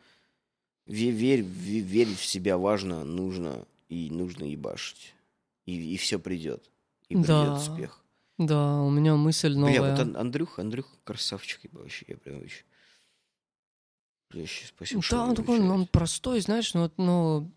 ве- 0.86 1.10
верь, 1.10 1.40
ве- 1.42 1.80
верить 1.80 2.18
в 2.18 2.24
себя 2.26 2.58
важно, 2.58 3.04
нужно, 3.04 3.66
и 3.88 4.10
нужно 4.10 4.44
ебашить. 4.44 5.14
И, 5.66 5.96
все 5.96 6.18
придет. 6.18 6.70
И 7.08 7.14
придет 7.14 7.28
Да. 7.28 7.54
успех. 7.54 8.00
Да, 8.38 8.80
у 8.82 8.90
меня 8.90 9.14
мысль 9.16 9.54
новая. 9.54 9.80
Бля, 9.80 9.90
вот 9.90 10.00
Ан- 10.00 10.16
Андрюх, 10.16 10.58
Андрюх 10.58 10.86
красавчик, 11.04 11.60
вообще, 11.72 12.04
я 12.08 12.16
прям 12.16 12.42
очень... 12.42 12.64
Бля, 14.30 14.46
щас 14.46 14.70
спасибо, 14.70 15.02
что 15.02 15.16
Да, 15.16 15.24
он 15.24 15.34
такой, 15.36 15.60
он 15.60 15.86
простой, 15.86 16.40
знаешь, 16.40 16.74
ну, 16.74 16.82
вот, 16.82 16.94
ну, 16.96 17.52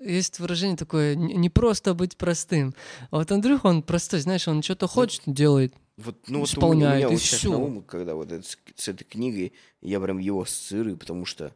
есть 0.00 0.38
выражение 0.38 0.76
такое, 0.76 1.14
не 1.14 1.48
просто 1.48 1.94
быть 1.94 2.16
простым. 2.16 2.74
А 3.10 3.16
вот 3.16 3.32
Андрюха, 3.32 3.66
он 3.66 3.82
простой, 3.82 4.20
знаешь, 4.20 4.46
он 4.46 4.62
что-то 4.62 4.86
хочет, 4.86 5.22
делает. 5.26 5.74
Вот, 5.96 6.16
ну, 6.28 6.40
вот 6.40 6.56
у 6.56 6.72
меня, 6.72 6.98
исполняет, 6.98 7.02
и 7.02 7.06
вот 7.06 7.20
сейчас 7.20 7.40
всё. 7.40 7.50
на 7.52 7.58
ум, 7.58 7.82
когда 7.82 8.14
вот 8.14 8.32
это 8.32 8.46
с, 8.76 8.88
этой 8.88 9.04
книгой, 9.04 9.52
я 9.82 10.00
прям 10.00 10.18
его 10.18 10.42
ассоциирую, 10.42 10.96
потому 10.96 11.26
что, 11.26 11.54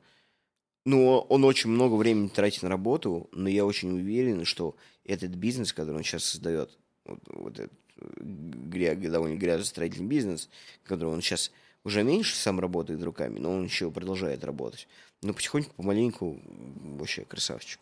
ну, 0.84 1.18
он 1.18 1.44
очень 1.44 1.70
много 1.70 1.94
времени 1.94 2.28
тратит 2.28 2.62
на 2.62 2.68
работу, 2.68 3.28
но 3.32 3.48
я 3.48 3.64
очень 3.64 3.92
уверен, 3.92 4.44
что 4.44 4.76
этот 5.04 5.30
бизнес, 5.30 5.72
который 5.72 5.96
он 5.96 6.02
сейчас 6.02 6.24
создает, 6.24 6.78
вот, 7.06 7.20
вот 7.26 7.58
этот 7.58 7.78
гря, 8.20 8.94
довольно 8.94 9.36
грязный 9.36 9.66
строительный 9.66 10.08
бизнес, 10.08 10.48
который 10.84 11.12
он 11.12 11.20
сейчас 11.22 11.50
уже 11.84 12.02
меньше 12.02 12.36
сам 12.36 12.60
работает 12.60 13.02
руками, 13.02 13.38
но 13.38 13.52
он 13.52 13.64
еще 13.64 13.90
продолжает 13.90 14.44
работать. 14.44 14.88
Но 15.22 15.32
потихоньку, 15.32 15.74
помаленьку, 15.74 16.38
вообще 16.98 17.24
красавчик. 17.24 17.80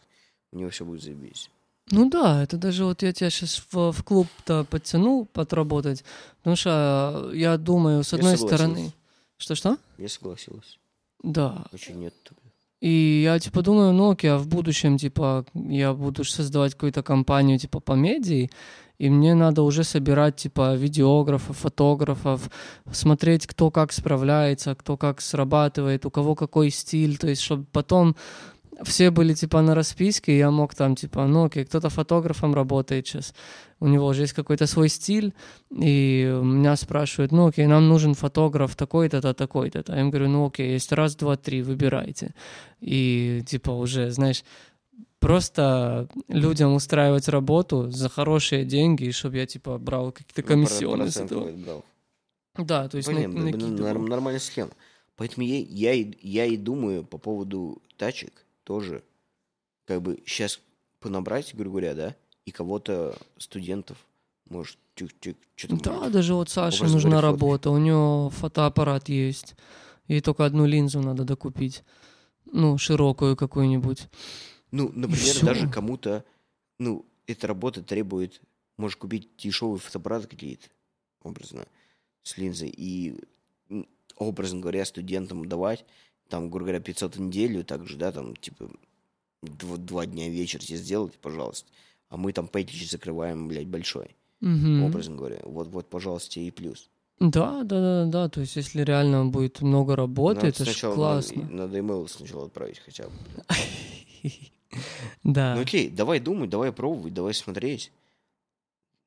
У 0.53 0.59
него 0.59 0.71
все 0.71 0.85
будет 0.85 1.03
заебись. 1.03 1.51
Ну 1.91 2.09
да, 2.09 2.43
это 2.43 2.57
даже 2.57 2.85
вот 2.85 3.03
я 3.03 3.13
тебя 3.13 3.31
сейчас 3.31 3.65
в, 3.71 3.93
в 3.93 4.03
клуб-то 4.05 4.65
подтянул 4.65 5.27
подработать, 5.27 6.05
потому 6.39 6.57
что 6.57 7.31
я 7.35 7.57
думаю, 7.59 8.05
с 8.05 8.13
Я 8.13 8.19
одной 8.19 8.37
согласился. 8.37 8.57
стороны... 8.57 8.93
Что-что? 9.37 9.79
Я 9.99 10.09
согласилась. 10.09 10.79
Да. 11.23 11.67
Очень 11.73 11.97
нет. 11.97 12.15
И 12.81 13.23
я 13.25 13.39
типа 13.39 13.63
думаю, 13.63 13.93
ну 13.93 14.11
окей, 14.11 14.31
а 14.31 14.39
в 14.39 14.49
будущем, 14.49 14.99
типа, 14.99 15.45
я 15.55 15.93
буду 15.93 16.25
создавать 16.25 16.75
какую-то 16.75 17.03
компанию, 17.03 17.59
типа, 17.59 17.81
по 17.81 17.93
медии, 17.93 18.51
и 19.03 19.11
мне 19.11 19.35
надо 19.35 19.63
уже 19.63 19.83
собирать, 19.83 20.37
типа, 20.37 20.77
видеографов, 20.77 21.57
фотографов, 21.59 22.41
смотреть, 22.93 23.47
кто 23.49 23.71
как 23.71 23.93
справляется, 23.93 24.77
кто 24.77 24.97
как 24.97 25.21
срабатывает, 25.21 26.07
у 26.07 26.11
кого 26.11 26.37
какой 26.37 26.71
стиль, 26.71 27.17
то 27.17 27.27
есть, 27.29 27.43
чтобы 27.43 27.65
потом 27.73 28.15
все 28.85 29.11
были, 29.11 29.35
типа, 29.35 29.61
на 29.61 29.75
расписке, 29.75 30.33
и 30.33 30.39
я 30.39 30.51
мог 30.53 30.75
там, 30.77 30.95
типа, 30.95 31.27
ну 31.27 31.45
окей, 31.45 31.65
кто-то 31.65 31.89
фотографом 31.89 32.55
работает 32.55 33.07
сейчас, 33.09 33.35
у 33.81 33.89
него 33.89 34.07
уже 34.07 34.23
есть 34.23 34.35
какой-то 34.35 34.67
свой 34.69 34.89
стиль, 34.89 35.33
и 35.71 36.41
меня 36.43 36.77
спрашивают, 36.77 37.33
ну 37.33 37.49
окей, 37.49 37.67
нам 37.67 37.89
нужен 37.89 38.15
фотограф 38.15 38.77
такой-то, 38.77 39.35
такой-то. 39.35 39.83
Я 39.89 40.01
им 40.01 40.11
говорю, 40.11 40.29
ну 40.29 40.47
окей, 40.47 40.75
есть 40.75 40.93
раз, 40.93 41.17
два, 41.17 41.37
три, 41.37 41.63
выбирайте. 41.63 42.35
И 42.81 43.43
типа 43.47 43.73
уже, 43.73 44.11
знаешь, 44.13 44.45
просто 45.23 46.09
людям 46.29 46.75
устраивать 46.75 47.29
работу 47.29 47.91
за 47.91 48.09
хорошие 48.09 48.65
деньги, 48.65 49.05
и 49.05 49.13
чтобы 49.13 49.37
я 49.39 49.47
типа 49.47 49.79
брал 49.79 50.13
какие-то 50.13 50.43
комиссионные 50.43 51.11
с 51.11 51.17
этого. 51.17 51.51
Брал. 51.53 51.85
Да, 52.59 52.89
то 52.89 52.97
есть 52.99 53.09
на- 53.09 53.15
Понятно, 53.15 53.39
ну, 53.41 53.45
накидывал. 53.47 53.79
нар- 53.79 53.99
нормальная 53.99 54.41
схема. 54.41 54.73
Поэтому 55.17 55.47
я, 55.47 55.59
я, 55.59 55.95
и- 55.95 56.13
я 56.23 56.45
и 56.45 56.57
думаю 56.57 57.05
по 57.05 57.19
поводу 57.19 57.81
тачек 57.97 58.33
тоже, 58.65 59.03
как 59.87 60.03
бы 60.03 60.19
сейчас 60.27 60.61
понабрать, 61.01 61.55
грубо 61.55 61.71
говоря, 61.79 61.95
да, 61.95 62.17
и 62.45 62.51
кого-то 62.51 63.17
студентов, 63.39 63.97
может, 64.51 64.77
тюк-тюк, 64.95 65.37
что 65.57 65.69
там 65.69 65.79
Да, 65.79 65.93
будет. 66.01 66.13
даже 66.13 66.35
вот 66.35 66.51
Саше 66.51 66.85
нужна 66.85 67.11
говоря, 67.11 67.21
работа, 67.29 67.71
у 67.71 67.79
него 67.79 68.31
фотоаппарат 68.31 69.09
есть, 69.09 69.55
ей 70.09 70.21
только 70.21 70.45
одну 70.45 70.67
линзу 70.67 71.01
надо 71.01 71.25
докупить, 71.25 71.83
ну, 72.53 72.77
широкую 72.79 73.37
какую-нибудь. 73.37 74.09
Ну, 74.73 74.91
например, 74.95 75.45
даже 75.45 75.69
кому-то, 75.69 76.25
ну, 76.79 77.05
эта 77.27 77.47
работа 77.47 77.83
требует, 77.83 78.41
может 78.79 78.99
купить 78.99 79.29
дешевый 79.37 79.79
фотоаппарат 79.79 80.27
какие-то, 80.27 80.67
образно, 81.23 81.67
с 82.23 82.37
линзой, 82.39 82.73
и, 82.75 83.21
образно 84.17 84.61
говоря, 84.61 84.85
студентам 84.85 85.47
давать, 85.47 85.85
там, 86.29 86.49
грубо 86.51 86.67
говоря, 86.67 86.81
500 86.81 87.17
в 87.17 87.21
неделю, 87.21 87.65
также, 87.65 87.97
да, 87.97 88.13
там, 88.13 88.35
типа, 88.35 88.71
дв- 89.45 89.77
два 89.77 90.07
дня 90.07 90.29
вечер 90.31 90.61
тебе 90.65 90.79
сделайте, 90.79 91.19
пожалуйста. 91.19 91.71
А 92.09 92.17
мы 92.17 92.33
там 92.33 92.49
пэкидж 92.49 92.89
закрываем, 92.89 93.49
блядь, 93.49 93.67
большой, 93.69 94.17
Мгм. 94.41 94.83
образно 94.85 95.17
говоря. 95.17 95.41
Вот, 95.45 95.69
вот, 95.69 95.89
пожалуйста, 95.91 96.41
и 96.41 96.51
плюс. 96.51 96.89
Да, 97.21 97.63
да, 97.63 98.05
да, 98.05 98.07
да. 98.07 98.29
То 98.29 98.41
есть, 98.41 98.57
если 98.57 98.83
реально 98.83 99.27
будет 99.27 99.61
много 99.61 99.97
работы, 99.97 100.37
Надо 100.37 100.49
это 100.49 100.65
же 100.65 100.95
классно. 100.95 101.43
Надо, 101.43 101.55
надо 101.55 101.79
email 101.79 102.09
сначала 102.09 102.47
отправить 102.47 102.79
хотя 102.79 103.05
бы. 103.05 103.13
Да. 105.25 105.55
Ну 105.55 105.63
окей, 105.63 105.91
давай 105.91 106.19
думать, 106.21 106.51
давай 106.51 106.73
пробовать, 106.73 107.15
давай 107.15 107.35
смотреть. 107.35 107.93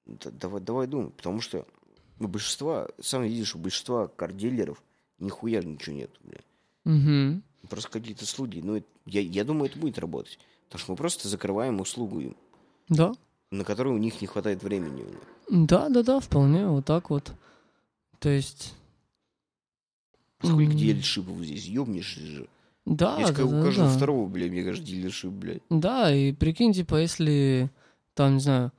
Давай, 0.06 0.62
давай 0.62 0.88
думать, 0.88 1.14
потому 1.16 1.42
что 1.42 1.66
у 2.20 2.28
большинства, 2.28 2.88
сам 3.02 3.24
видишь, 3.24 3.56
у 3.56 3.60
большинства 3.60 4.08
кардилеров 4.08 4.82
нихуя 5.20 5.64
ничего 5.64 5.96
нет, 5.96 6.12
бля. 6.22 6.40
Мгм. 6.84 7.44
Просто 7.70 7.90
какие-то 7.90 8.26
слуги. 8.28 8.62
Ну, 8.62 8.78
это- 8.78 8.88
я, 9.06 9.22
я 9.22 9.44
думаю, 9.44 9.70
это 9.72 9.80
будет 9.80 9.98
работать. 9.98 10.38
Потому 10.68 10.80
что 10.80 10.92
мы 10.92 10.98
просто 10.98 11.28
закрываем 11.28 11.80
услугу 11.80 12.20
им, 12.20 12.38
Да. 12.90 13.14
на 13.52 13.64
которую 13.64 13.96
у 13.96 14.00
них 14.00 14.22
не 14.22 14.28
хватает 14.28 14.62
времени. 14.64 15.06
Да, 15.50 15.90
да, 15.90 16.04
да, 16.04 16.20
вполне, 16.20 16.68
вот 16.68 16.86
так 16.86 17.10
вот. 17.10 17.32
То 18.20 18.30
есть... 18.30 18.74
Сколько 20.40 20.72
М. 20.74 20.78
дилершипов 20.78 21.38
здесь, 21.38 21.66
ёбнешь 21.66 22.16
же. 22.16 22.48
Да, 22.86 23.18
Есть 23.20 23.34
да, 23.34 23.46
у 23.46 23.64
каждого 23.64 23.90
да. 23.90 23.96
второго, 23.96 24.28
бля, 24.28 24.48
мне 24.48 24.64
кажется, 24.64 24.86
дилершип, 24.86 25.32
блядь. 25.32 25.64
Да, 25.70 26.14
и 26.14 26.32
прикинь, 26.34 26.72
типа, 26.72 27.02
если 27.02 27.72
там, 28.14 28.36
не 28.36 28.40
знаю, 28.40 28.72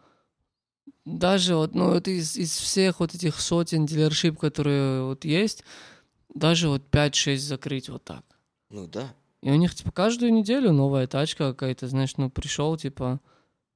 даже 1.04 1.56
вот, 1.56 1.74
ну, 1.74 1.90
вот 1.90 2.06
из, 2.06 2.36
из 2.36 2.56
всех 2.56 3.00
вот 3.00 3.14
этих 3.14 3.40
сотен 3.40 3.84
дилершип, 3.84 4.38
которые 4.38 5.04
вот 5.04 5.24
есть, 5.24 5.64
даже 6.32 6.68
вот 6.68 6.82
5-6 6.90 7.36
закрыть 7.38 7.88
вот 7.88 8.04
так. 8.04 8.24
Ну 8.70 8.86
да. 8.86 9.12
И 9.42 9.50
у 9.50 9.54
них, 9.54 9.74
типа, 9.74 9.90
каждую 9.90 10.32
неделю 10.32 10.72
новая 10.72 11.06
тачка 11.06 11.50
какая-то, 11.52 11.88
знаешь, 11.88 12.16
ну, 12.16 12.30
пришел, 12.30 12.76
типа, 12.76 13.20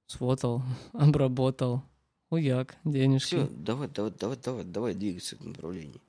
сфотал, 0.07 0.63
обработал, 0.93 1.83
уяк, 2.31 2.77
денежки. 2.85 3.37
Все, 3.37 3.49
давай, 3.51 3.89
давай, 3.89 4.13
давай, 4.13 4.37
давай, 4.37 4.65
давай 4.65 4.95
двигаться 4.95 5.37
в 5.37 5.41
этом 5.41 5.53
направлении. 5.53 6.01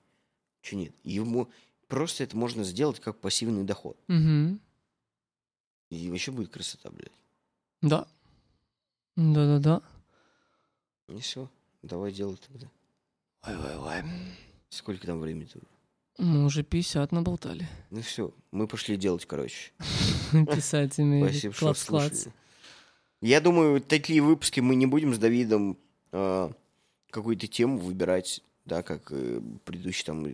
Че 0.61 0.75
нет? 0.75 0.93
Ему 1.03 1.49
просто 1.91 2.23
это 2.23 2.37
можно 2.37 2.63
сделать 2.63 3.01
как 3.01 3.19
пассивный 3.19 3.65
доход. 3.65 3.97
Мгм. 4.07 4.61
И 5.89 6.09
вообще 6.09 6.31
будет 6.31 6.49
красота, 6.49 6.89
блядь. 6.89 7.11
Да. 7.81 8.07
Да-да-да. 9.17 9.81
И 11.09 11.19
все. 11.19 11.49
Давай 11.83 12.13
делай 12.13 12.37
тогда. 12.37 12.67
Ой-ой-ой. 13.43 14.03
Сколько 14.69 15.05
там 15.05 15.19
времени-то? 15.19 15.59
Мы 16.17 16.45
уже 16.45 16.63
50 16.63 17.11
наболтали. 17.11 17.67
Ну 17.89 18.01
все, 18.01 18.33
мы 18.51 18.67
пошли 18.67 18.95
делать, 18.95 19.25
короче. 19.25 19.71
Писать 20.31 20.97
ими 20.97 21.27
Спасибо, 21.27 21.53
что 21.53 21.73
слушали. 21.73 22.31
Я 23.21 23.41
думаю, 23.41 23.81
такие 23.81 24.21
выпуски 24.21 24.61
мы 24.61 24.75
не 24.75 24.85
будем 24.85 25.13
с 25.13 25.17
Давидом 25.17 25.77
а, 26.13 26.53
какую-то 27.09 27.47
тему 27.47 27.79
выбирать, 27.79 28.41
да, 28.63 28.81
как 28.81 29.11
э, 29.11 29.41
предыдущие 29.65 30.05
там 30.05 30.25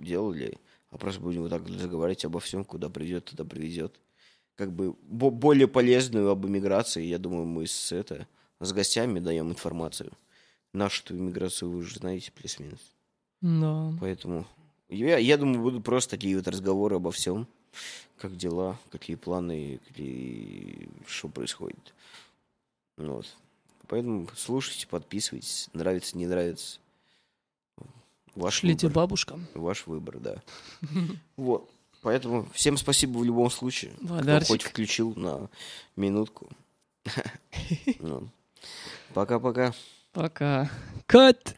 делали, 0.00 0.58
а 0.90 0.98
просто 0.98 1.20
будем 1.20 1.42
вот 1.42 1.50
так 1.50 1.66
разговаривать 1.66 2.24
обо 2.24 2.40
всем, 2.40 2.64
куда 2.64 2.88
придет, 2.88 3.26
туда 3.26 3.44
приведет. 3.44 3.98
Как 4.56 4.72
бы 4.72 4.94
бо- 5.02 5.30
более 5.30 5.68
полезную 5.68 6.28
об 6.30 6.46
иммиграции, 6.46 7.04
я 7.04 7.18
думаю, 7.18 7.46
мы 7.46 7.66
с 7.66 7.92
это 7.92 8.26
с 8.60 8.72
гостями 8.72 9.20
даем 9.20 9.50
информацию. 9.50 10.12
Нашу 10.72 11.02
иммиграцию 11.10 11.70
вы 11.70 11.78
уже 11.78 11.98
знаете, 11.98 12.30
плюс-минус. 12.32 12.80
Да. 13.40 13.92
Поэтому 14.00 14.46
я, 14.88 15.18
я 15.18 15.36
думаю, 15.38 15.62
будут 15.62 15.84
просто 15.84 16.10
такие 16.10 16.36
вот 16.36 16.46
разговоры 16.46 16.96
обо 16.96 17.10
всем. 17.10 17.46
Как 18.18 18.36
дела, 18.36 18.78
какие 18.90 19.16
планы, 19.16 19.80
какие... 19.88 20.88
что 21.06 21.28
происходит. 21.28 21.94
Вот. 22.96 23.26
Поэтому 23.88 24.28
слушайте, 24.36 24.86
подписывайтесь. 24.86 25.68
Нравится, 25.72 26.18
не 26.18 26.26
нравится. 26.26 26.80
Ваш 28.34 28.54
Шлите 28.60 28.86
выбор. 28.86 29.02
бабушкам. 29.02 29.46
Ваш 29.54 29.86
выбор, 29.86 30.18
да. 30.18 30.36
Вот. 31.36 31.70
Поэтому 32.02 32.48
всем 32.54 32.76
спасибо 32.78 33.18
в 33.18 33.24
любом 33.24 33.50
случае. 33.50 33.92
Кто 34.02 34.40
хоть 34.46 34.62
включил 34.62 35.14
на 35.16 35.48
минутку. 35.96 36.48
Ну. 37.98 38.28
Пока-пока. 39.14 39.74
Пока. 40.12 40.70
Кат! 41.06 41.56